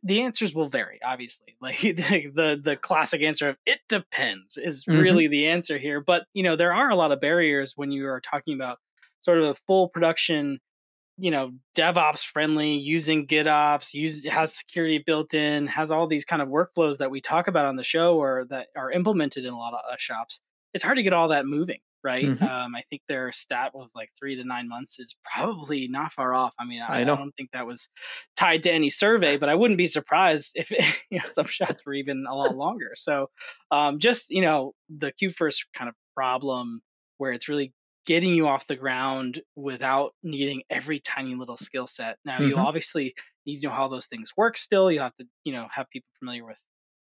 the 0.03 0.21
answers 0.21 0.53
will 0.53 0.69
vary 0.69 0.99
obviously 1.03 1.55
like 1.61 1.79
the, 1.79 2.31
the 2.33 2.61
the 2.63 2.77
classic 2.77 3.21
answer 3.21 3.49
of 3.49 3.57
it 3.65 3.79
depends 3.89 4.57
is 4.57 4.85
mm-hmm. 4.85 4.99
really 4.99 5.27
the 5.27 5.47
answer 5.47 5.77
here 5.77 6.01
but 6.01 6.25
you 6.33 6.43
know 6.43 6.55
there 6.55 6.73
are 6.73 6.89
a 6.89 6.95
lot 6.95 7.11
of 7.11 7.19
barriers 7.19 7.73
when 7.75 7.91
you 7.91 8.07
are 8.07 8.21
talking 8.21 8.55
about 8.55 8.77
sort 9.19 9.37
of 9.37 9.45
a 9.45 9.53
full 9.67 9.89
production 9.89 10.59
you 11.17 11.31
know 11.31 11.51
devops 11.77 12.25
friendly 12.25 12.73
using 12.73 13.27
gitops 13.27 13.93
use 13.93 14.25
has 14.25 14.53
security 14.53 14.97
built 14.97 15.33
in 15.33 15.67
has 15.67 15.91
all 15.91 16.07
these 16.07 16.25
kind 16.25 16.41
of 16.41 16.49
workflows 16.49 16.97
that 16.97 17.11
we 17.11 17.21
talk 17.21 17.47
about 17.47 17.65
on 17.65 17.75
the 17.75 17.83
show 17.83 18.17
or 18.17 18.45
that 18.49 18.67
are 18.75 18.91
implemented 18.91 19.45
in 19.45 19.53
a 19.53 19.57
lot 19.57 19.73
of 19.73 19.79
uh, 19.89 19.95
shops 19.97 20.41
it's 20.73 20.83
hard 20.83 20.97
to 20.97 21.03
get 21.03 21.13
all 21.13 21.29
that 21.29 21.45
moving 21.45 21.79
right 22.05 22.25
mm-hmm. 22.25 22.43
um, 22.45 22.75
i 22.75 22.81
think 22.89 23.01
their 23.07 23.31
stat 23.31 23.71
was 23.73 23.91
like 23.95 24.09
three 24.17 24.35
to 24.35 24.43
nine 24.43 24.69
months 24.69 24.99
is 24.99 25.15
probably 25.25 25.87
not 25.89 26.13
far 26.13 26.33
off 26.33 26.53
i 26.59 26.65
mean 26.65 26.81
I, 26.81 26.99
I, 26.99 27.01
I, 27.01 27.03
don't 27.03 27.31
think 27.35 27.49
that 27.51 27.65
was 27.65 27.89
tied 28.37 28.63
to 28.63 28.71
any 28.71 28.89
survey 28.89 29.37
but 29.37 29.49
i 29.49 29.55
wouldn't 29.55 29.77
be 29.77 29.87
surprised 29.87 30.51
if 30.55 30.71
you 31.09 31.17
know 31.17 31.25
some 31.25 31.45
shots 31.45 31.85
were 31.85 31.93
even 31.93 32.25
a 32.29 32.35
lot 32.35 32.55
longer 32.55 32.91
so 32.95 33.29
um, 33.71 33.99
just 33.99 34.29
you 34.29 34.41
know 34.41 34.73
the 34.89 35.11
KubeFirst 35.11 35.65
kind 35.73 35.89
of 35.89 35.95
problem 36.15 36.81
where 37.17 37.31
it's 37.31 37.49
really 37.49 37.73
getting 38.05 38.35
you 38.35 38.47
off 38.47 38.67
the 38.67 38.75
ground 38.75 39.41
without 39.55 40.13
needing 40.23 40.61
every 40.69 40.99
tiny 40.99 41.35
little 41.35 41.57
skill 41.57 41.87
set. 41.87 42.17
Now 42.23 42.37
mm-hmm. 42.37 42.49
you 42.49 42.57
obviously 42.57 43.15
need 43.45 43.61
to 43.61 43.67
know 43.67 43.73
how 43.73 43.87
those 43.87 44.05
things 44.05 44.31
work 44.37 44.57
still. 44.57 44.91
You 44.91 44.99
have 44.99 45.15
to, 45.15 45.25
you 45.43 45.53
know, 45.53 45.67
have 45.73 45.89
people 45.89 46.09
familiar 46.19 46.45
with, 46.45 46.61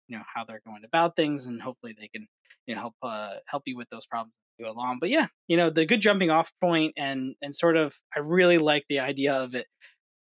you 0.07 0.17
know, 0.17 0.23
how 0.33 0.43
they're 0.43 0.61
going 0.67 0.83
about 0.85 1.15
things 1.15 1.45
and 1.45 1.61
hopefully 1.61 1.95
they 1.97 2.09
can, 2.09 2.27
you 2.67 2.75
know, 2.75 2.81
help 2.81 2.95
uh 3.01 3.35
help 3.47 3.63
you 3.65 3.77
with 3.77 3.89
those 3.89 4.05
problems 4.05 4.35
go 4.59 4.69
along. 4.69 4.97
But 4.99 5.09
yeah, 5.09 5.27
you 5.47 5.57
know, 5.57 5.69
the 5.69 5.85
good 5.85 6.01
jumping 6.01 6.29
off 6.29 6.51
point 6.61 6.93
and 6.97 7.35
and 7.41 7.55
sort 7.55 7.77
of 7.77 7.95
I 8.15 8.19
really 8.19 8.57
like 8.57 8.85
the 8.89 8.99
idea 8.99 9.33
of 9.33 9.55
it 9.55 9.67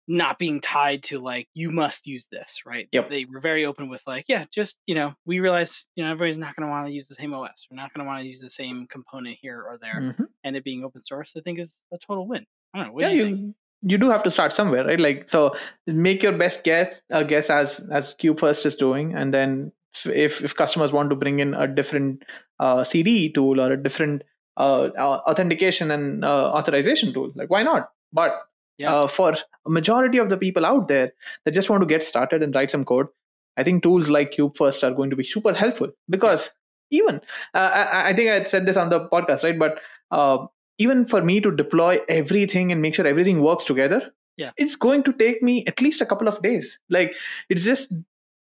not 0.07 0.37
being 0.37 0.59
tied 0.59 1.01
to 1.03 1.19
like 1.19 1.47
you 1.53 1.71
must 1.71 2.07
use 2.07 2.27
this 2.29 2.63
right 2.65 2.89
yep. 2.91 3.09
they 3.09 3.23
were 3.25 3.39
very 3.39 3.65
open 3.65 3.87
with 3.87 4.01
like 4.05 4.25
yeah 4.27 4.43
just 4.51 4.77
you 4.85 4.93
know 4.93 5.13
we 5.25 5.39
realize 5.39 5.87
you 5.95 6.03
know 6.03 6.11
everybody's 6.11 6.37
not 6.37 6.55
going 6.55 6.67
to 6.67 6.69
want 6.69 6.85
to 6.85 6.91
use 6.91 7.07
the 7.07 7.15
same 7.15 7.33
os 7.33 7.67
we're 7.71 7.77
not 7.77 7.93
going 7.93 8.03
to 8.03 8.07
want 8.07 8.19
to 8.19 8.25
use 8.25 8.41
the 8.41 8.49
same 8.49 8.85
component 8.87 9.37
here 9.41 9.61
or 9.61 9.77
there 9.81 10.01
mm-hmm. 10.01 10.23
and 10.43 10.57
it 10.57 10.63
being 10.63 10.83
open 10.83 11.01
source 11.01 11.33
i 11.37 11.39
think 11.41 11.57
is 11.57 11.83
a 11.93 11.97
total 11.97 12.27
win 12.27 12.45
i 12.73 12.79
don't 12.79 12.89
know 12.89 12.99
yeah, 12.99 13.09
you, 13.09 13.25
you, 13.25 13.55
you 13.81 13.97
do 13.97 14.09
have 14.09 14.23
to 14.23 14.31
start 14.31 14.51
somewhere 14.51 14.85
right 14.85 14.99
like 14.99 15.29
so 15.29 15.55
make 15.87 16.21
your 16.21 16.33
best 16.33 16.65
guess 16.65 17.01
uh, 17.13 17.23
guess 17.23 17.49
as 17.49 17.79
as 17.91 18.13
KubeFirst 18.15 18.65
is 18.65 18.75
doing 18.75 19.13
and 19.13 19.33
then 19.33 19.71
if 20.05 20.43
if 20.43 20.55
customers 20.55 20.91
want 20.91 21.09
to 21.09 21.15
bring 21.15 21.39
in 21.39 21.53
a 21.53 21.67
different 21.67 22.23
uh, 22.59 22.83
cd 22.83 23.31
tool 23.31 23.59
or 23.59 23.73
a 23.73 23.81
different 23.81 24.23
uh, 24.57 24.89
authentication 25.27 25.91
and 25.91 26.23
uh, 26.23 26.51
authorization 26.51 27.13
tool 27.13 27.31
like 27.35 27.49
why 27.49 27.63
not 27.63 27.89
but 28.11 28.43
yeah. 28.77 28.95
Uh, 28.95 29.07
for 29.07 29.33
a 29.33 29.69
majority 29.69 30.17
of 30.17 30.29
the 30.29 30.37
people 30.37 30.65
out 30.65 30.87
there 30.87 31.13
that 31.45 31.53
just 31.53 31.69
want 31.69 31.81
to 31.81 31.87
get 31.87 32.01
started 32.01 32.41
and 32.41 32.55
write 32.55 32.71
some 32.71 32.83
code, 32.83 33.07
I 33.55 33.63
think 33.63 33.83
tools 33.83 34.09
like 34.09 34.31
KubeFirst 34.31 34.83
are 34.83 34.93
going 34.93 35.09
to 35.11 35.15
be 35.15 35.23
super 35.23 35.53
helpful 35.53 35.91
because 36.09 36.49
even 36.89 37.21
uh, 37.53 37.69
I, 37.73 38.09
I, 38.09 38.13
think 38.13 38.29
I 38.29 38.43
said 38.45 38.65
this 38.65 38.77
on 38.77 38.89
the 38.89 39.07
podcast, 39.09 39.43
right? 39.43 39.57
But 39.57 39.79
uh, 40.11 40.45
even 40.79 41.05
for 41.05 41.21
me 41.21 41.39
to 41.41 41.51
deploy 41.51 41.99
everything 42.09 42.71
and 42.71 42.81
make 42.81 42.95
sure 42.95 43.05
everything 43.05 43.41
works 43.41 43.63
together, 43.63 44.11
yeah, 44.37 44.51
it's 44.57 44.75
going 44.75 45.03
to 45.03 45.13
take 45.13 45.43
me 45.43 45.63
at 45.67 45.79
least 45.79 46.01
a 46.01 46.05
couple 46.05 46.27
of 46.27 46.41
days. 46.41 46.79
Like 46.89 47.15
it's 47.49 47.65
just 47.65 47.93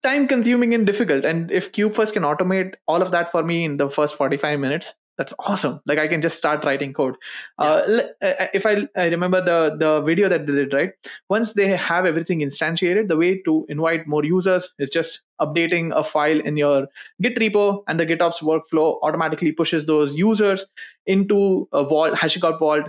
time 0.03 0.27
consuming 0.27 0.73
and 0.73 0.85
difficult. 0.85 1.25
And 1.25 1.51
if 1.51 1.71
KubeFirst 1.71 2.13
can 2.13 2.23
automate 2.23 2.75
all 2.87 3.01
of 3.01 3.11
that 3.11 3.31
for 3.31 3.43
me 3.43 3.63
in 3.65 3.77
the 3.77 3.89
first 3.89 4.15
45 4.15 4.59
minutes, 4.59 4.95
that's 5.19 5.33
awesome 5.39 5.79
like 5.85 5.99
i 5.99 6.07
can 6.07 6.21
just 6.21 6.37
start 6.37 6.63
writing 6.63 6.93
code 6.93 7.15
uh, 7.59 7.81
yeah. 7.87 8.03
uh, 8.27 8.47
if 8.53 8.65
I, 8.65 8.87
I 8.95 9.07
remember 9.07 9.43
the 9.43 9.75
the 9.77 10.01
video 10.01 10.29
that 10.29 10.47
they 10.47 10.55
did 10.55 10.73
right 10.73 10.91
once 11.29 11.53
they 11.53 11.67
have 11.67 12.05
everything 12.05 12.39
instantiated 12.39 13.09
the 13.09 13.17
way 13.17 13.41
to 13.43 13.65
invite 13.67 14.07
more 14.07 14.23
users 14.23 14.71
is 14.79 14.89
just 14.89 15.21
updating 15.41 15.91
a 15.93 16.03
file 16.03 16.39
in 16.39 16.55
your 16.55 16.87
git 17.21 17.35
repo 17.35 17.83
and 17.87 17.99
the 17.99 18.05
gitops 18.05 18.41
workflow 18.41 18.97
automatically 19.03 19.51
pushes 19.51 19.85
those 19.87 20.15
users 20.15 20.65
into 21.05 21.67
a 21.73 21.83
vault 21.83 22.13
hashicorp 22.13 22.57
vault 22.57 22.85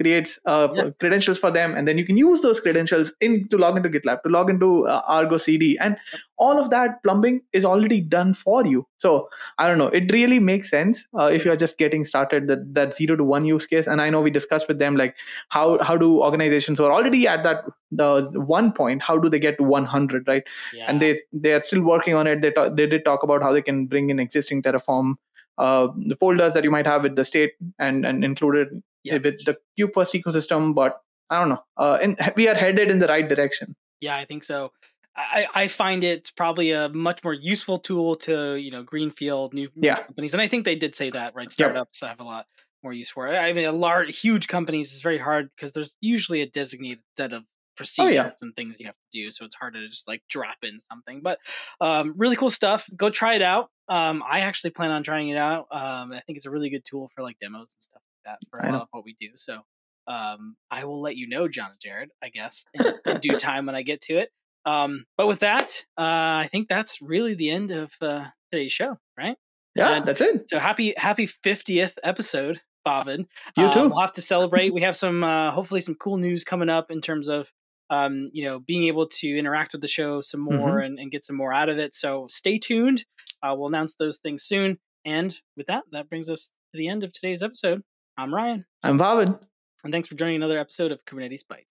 creates 0.00 0.38
uh, 0.46 0.68
yeah. 0.74 0.90
credentials 0.98 1.38
for 1.38 1.50
them 1.50 1.74
and 1.74 1.86
then 1.86 1.98
you 1.98 2.04
can 2.04 2.16
use 2.16 2.40
those 2.40 2.60
credentials 2.60 3.12
in 3.20 3.48
to 3.48 3.58
log 3.58 3.76
into 3.76 3.88
gitlab 3.88 4.22
to 4.22 4.28
log 4.28 4.50
into 4.50 4.86
uh, 4.86 5.02
argo 5.06 5.36
cd 5.36 5.78
and 5.78 5.96
all 6.38 6.58
of 6.58 6.70
that 6.70 7.02
plumbing 7.02 7.40
is 7.52 7.64
already 7.64 8.00
done 8.00 8.34
for 8.34 8.66
you. 8.66 8.86
So 8.96 9.28
i 9.58 9.66
don't 9.66 9.78
know 9.78 9.88
it 9.88 10.10
really 10.12 10.38
makes 10.38 10.70
sense 10.70 11.06
uh, 11.18 11.26
if 11.26 11.44
you're 11.44 11.56
just 11.56 11.78
getting 11.78 12.04
started 12.04 12.48
that 12.48 12.74
that 12.74 12.94
0 12.94 13.16
to 13.16 13.24
1 13.24 13.44
use 13.44 13.66
case 13.66 13.86
and 13.86 14.00
i 14.00 14.10
know 14.10 14.20
we 14.20 14.30
discussed 14.30 14.68
with 14.68 14.78
them 14.78 14.96
like 14.96 15.16
how 15.50 15.82
how 15.82 15.96
do 15.96 16.22
organizations 16.22 16.78
who 16.78 16.84
are 16.84 16.92
already 16.92 17.26
at 17.26 17.42
that 17.42 17.64
the 17.90 18.10
one 18.34 18.72
point 18.72 19.02
how 19.02 19.18
do 19.18 19.28
they 19.28 19.38
get 19.38 19.58
to 19.58 19.64
100 19.64 20.26
right? 20.26 20.44
Yeah. 20.72 20.86
and 20.88 21.02
they 21.02 21.18
they 21.32 21.52
are 21.52 21.62
still 21.62 21.82
working 21.82 22.14
on 22.14 22.26
it. 22.26 22.42
They 22.42 22.50
talk, 22.50 22.76
they 22.76 22.86
did 22.86 23.04
talk 23.04 23.22
about 23.22 23.42
how 23.42 23.52
they 23.52 23.62
can 23.62 23.86
bring 23.86 24.10
in 24.10 24.18
existing 24.18 24.62
terraform 24.62 25.14
uh, 25.58 25.88
the 26.06 26.16
folders 26.16 26.54
that 26.54 26.64
you 26.64 26.70
might 26.70 26.86
have 26.86 27.02
with 27.02 27.16
the 27.16 27.24
state 27.24 27.52
and 27.78 28.06
and 28.06 28.24
included 28.24 28.82
yeah. 29.04 29.14
with 29.14 29.44
the 29.44 29.56
KubeFirst 29.78 30.22
ecosystem. 30.22 30.74
But 30.74 31.00
I 31.30 31.38
don't 31.38 31.48
know. 31.48 31.64
Uh, 31.76 31.98
and 32.02 32.16
we 32.36 32.48
are 32.48 32.54
headed 32.54 32.90
in 32.90 32.98
the 32.98 33.06
right 33.06 33.28
direction. 33.28 33.74
Yeah, 34.00 34.16
I 34.16 34.24
think 34.24 34.44
so. 34.44 34.72
I, 35.16 35.46
I 35.54 35.68
find 35.68 36.04
it 36.04 36.32
probably 36.36 36.72
a 36.72 36.88
much 36.88 37.22
more 37.22 37.34
useful 37.34 37.78
tool 37.78 38.16
to 38.16 38.56
you 38.56 38.70
know 38.70 38.82
greenfield 38.82 39.52
new, 39.52 39.68
yeah. 39.76 40.02
companies, 40.02 40.32
and 40.32 40.40
I 40.40 40.48
think 40.48 40.64
they 40.64 40.76
did 40.76 40.96
say 40.96 41.10
that 41.10 41.34
right. 41.34 41.52
Startups 41.52 42.00
yep. 42.02 42.10
have 42.10 42.20
a 42.20 42.24
lot 42.24 42.46
more 42.82 42.92
use 42.92 43.10
for 43.10 43.28
it. 43.28 43.36
I 43.36 43.52
mean, 43.52 43.64
a 43.64 43.72
large, 43.72 44.18
huge 44.18 44.48
companies 44.48 44.92
is 44.92 45.02
very 45.02 45.18
hard 45.18 45.50
because 45.54 45.72
there's 45.72 45.94
usually 46.00 46.40
a 46.40 46.46
designated 46.46 47.00
set 47.16 47.32
of 47.32 47.44
procedures 47.76 48.18
oh, 48.18 48.24
yeah. 48.24 48.30
and 48.40 48.56
things 48.56 48.80
you 48.80 48.86
have 48.86 48.94
to 48.94 49.22
do, 49.22 49.30
so 49.30 49.44
it's 49.44 49.54
hard 49.54 49.74
to 49.74 49.86
just 49.88 50.08
like 50.08 50.22
drop 50.28 50.56
in 50.62 50.80
something. 50.90 51.20
But 51.22 51.38
um, 51.80 52.14
really 52.16 52.36
cool 52.36 52.50
stuff. 52.50 52.88
Go 52.96 53.10
try 53.10 53.34
it 53.34 53.42
out. 53.42 53.68
Um, 53.88 54.22
I 54.26 54.40
actually 54.40 54.70
plan 54.70 54.90
on 54.90 55.02
trying 55.02 55.28
it 55.28 55.36
out. 55.36 55.66
Um, 55.70 56.12
I 56.12 56.20
think 56.26 56.36
it's 56.36 56.46
a 56.46 56.50
really 56.50 56.70
good 56.70 56.84
tool 56.84 57.10
for 57.14 57.22
like 57.22 57.38
demos 57.38 57.74
and 57.74 57.82
stuff 57.82 58.02
that 58.24 58.38
for 58.50 58.58
a 58.58 58.72
lot 58.72 58.82
of 58.82 58.88
what 58.90 59.04
we 59.04 59.14
do. 59.14 59.28
So 59.34 59.60
um, 60.06 60.56
I 60.70 60.84
will 60.84 61.00
let 61.00 61.16
you 61.16 61.28
know, 61.28 61.48
John 61.48 61.70
and 61.70 61.80
Jared, 61.80 62.10
I 62.22 62.28
guess, 62.28 62.64
in, 62.74 62.84
in 63.06 63.20
due 63.20 63.36
time 63.38 63.66
when 63.66 63.74
I 63.74 63.82
get 63.82 64.00
to 64.02 64.18
it. 64.18 64.30
Um, 64.64 65.04
but 65.16 65.26
with 65.26 65.40
that, 65.40 65.84
uh, 65.98 66.42
I 66.44 66.48
think 66.50 66.68
that's 66.68 67.00
really 67.02 67.34
the 67.34 67.50
end 67.50 67.70
of 67.70 67.92
uh, 68.00 68.26
today's 68.52 68.72
show, 68.72 68.98
right? 69.18 69.36
Yeah, 69.74 69.92
and 69.92 70.06
that's 70.06 70.20
it. 70.20 70.48
So 70.48 70.58
happy, 70.58 70.94
happy 70.96 71.26
fiftieth 71.26 71.98
episode, 72.04 72.60
Bhavin. 72.86 73.26
You 73.56 73.72
too. 73.72 73.80
Uh, 73.80 73.88
we'll 73.88 74.00
have 74.00 74.12
to 74.12 74.22
celebrate. 74.22 74.74
we 74.74 74.82
have 74.82 74.96
some, 74.96 75.24
uh, 75.24 75.50
hopefully, 75.50 75.80
some 75.80 75.94
cool 75.94 76.18
news 76.18 76.44
coming 76.44 76.68
up 76.68 76.90
in 76.90 77.00
terms 77.00 77.28
of 77.28 77.50
um, 77.92 78.30
you 78.32 78.44
know, 78.44 78.58
being 78.58 78.84
able 78.84 79.06
to 79.06 79.38
interact 79.38 79.72
with 79.72 79.82
the 79.82 79.88
show 79.88 80.22
some 80.22 80.40
more 80.40 80.70
mm-hmm. 80.70 80.86
and, 80.86 80.98
and, 80.98 81.10
get 81.10 81.26
some 81.26 81.36
more 81.36 81.52
out 81.52 81.68
of 81.68 81.78
it. 81.78 81.94
So 81.94 82.26
stay 82.30 82.56
tuned. 82.56 83.04
Uh, 83.42 83.54
we'll 83.54 83.68
announce 83.68 83.96
those 83.96 84.16
things 84.16 84.42
soon. 84.44 84.78
And 85.04 85.38
with 85.58 85.66
that, 85.66 85.82
that 85.92 86.08
brings 86.08 86.30
us 86.30 86.54
to 86.72 86.78
the 86.78 86.88
end 86.88 87.04
of 87.04 87.12
today's 87.12 87.42
episode. 87.42 87.82
I'm 88.22 88.32
Ryan. 88.32 88.64
I'm 88.84 89.00
Bhavin. 89.00 89.36
And 89.82 89.92
thanks 89.92 90.06
for 90.06 90.14
joining 90.14 90.36
another 90.36 90.56
episode 90.56 90.92
of 90.92 91.04
Kubernetes 91.06 91.40
Bytes. 91.44 91.66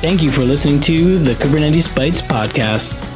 Thank 0.00 0.20
you 0.20 0.32
for 0.32 0.40
listening 0.40 0.80
to 0.80 1.20
the 1.20 1.34
Kubernetes 1.34 1.86
Bytes 1.86 2.22
podcast. 2.22 3.11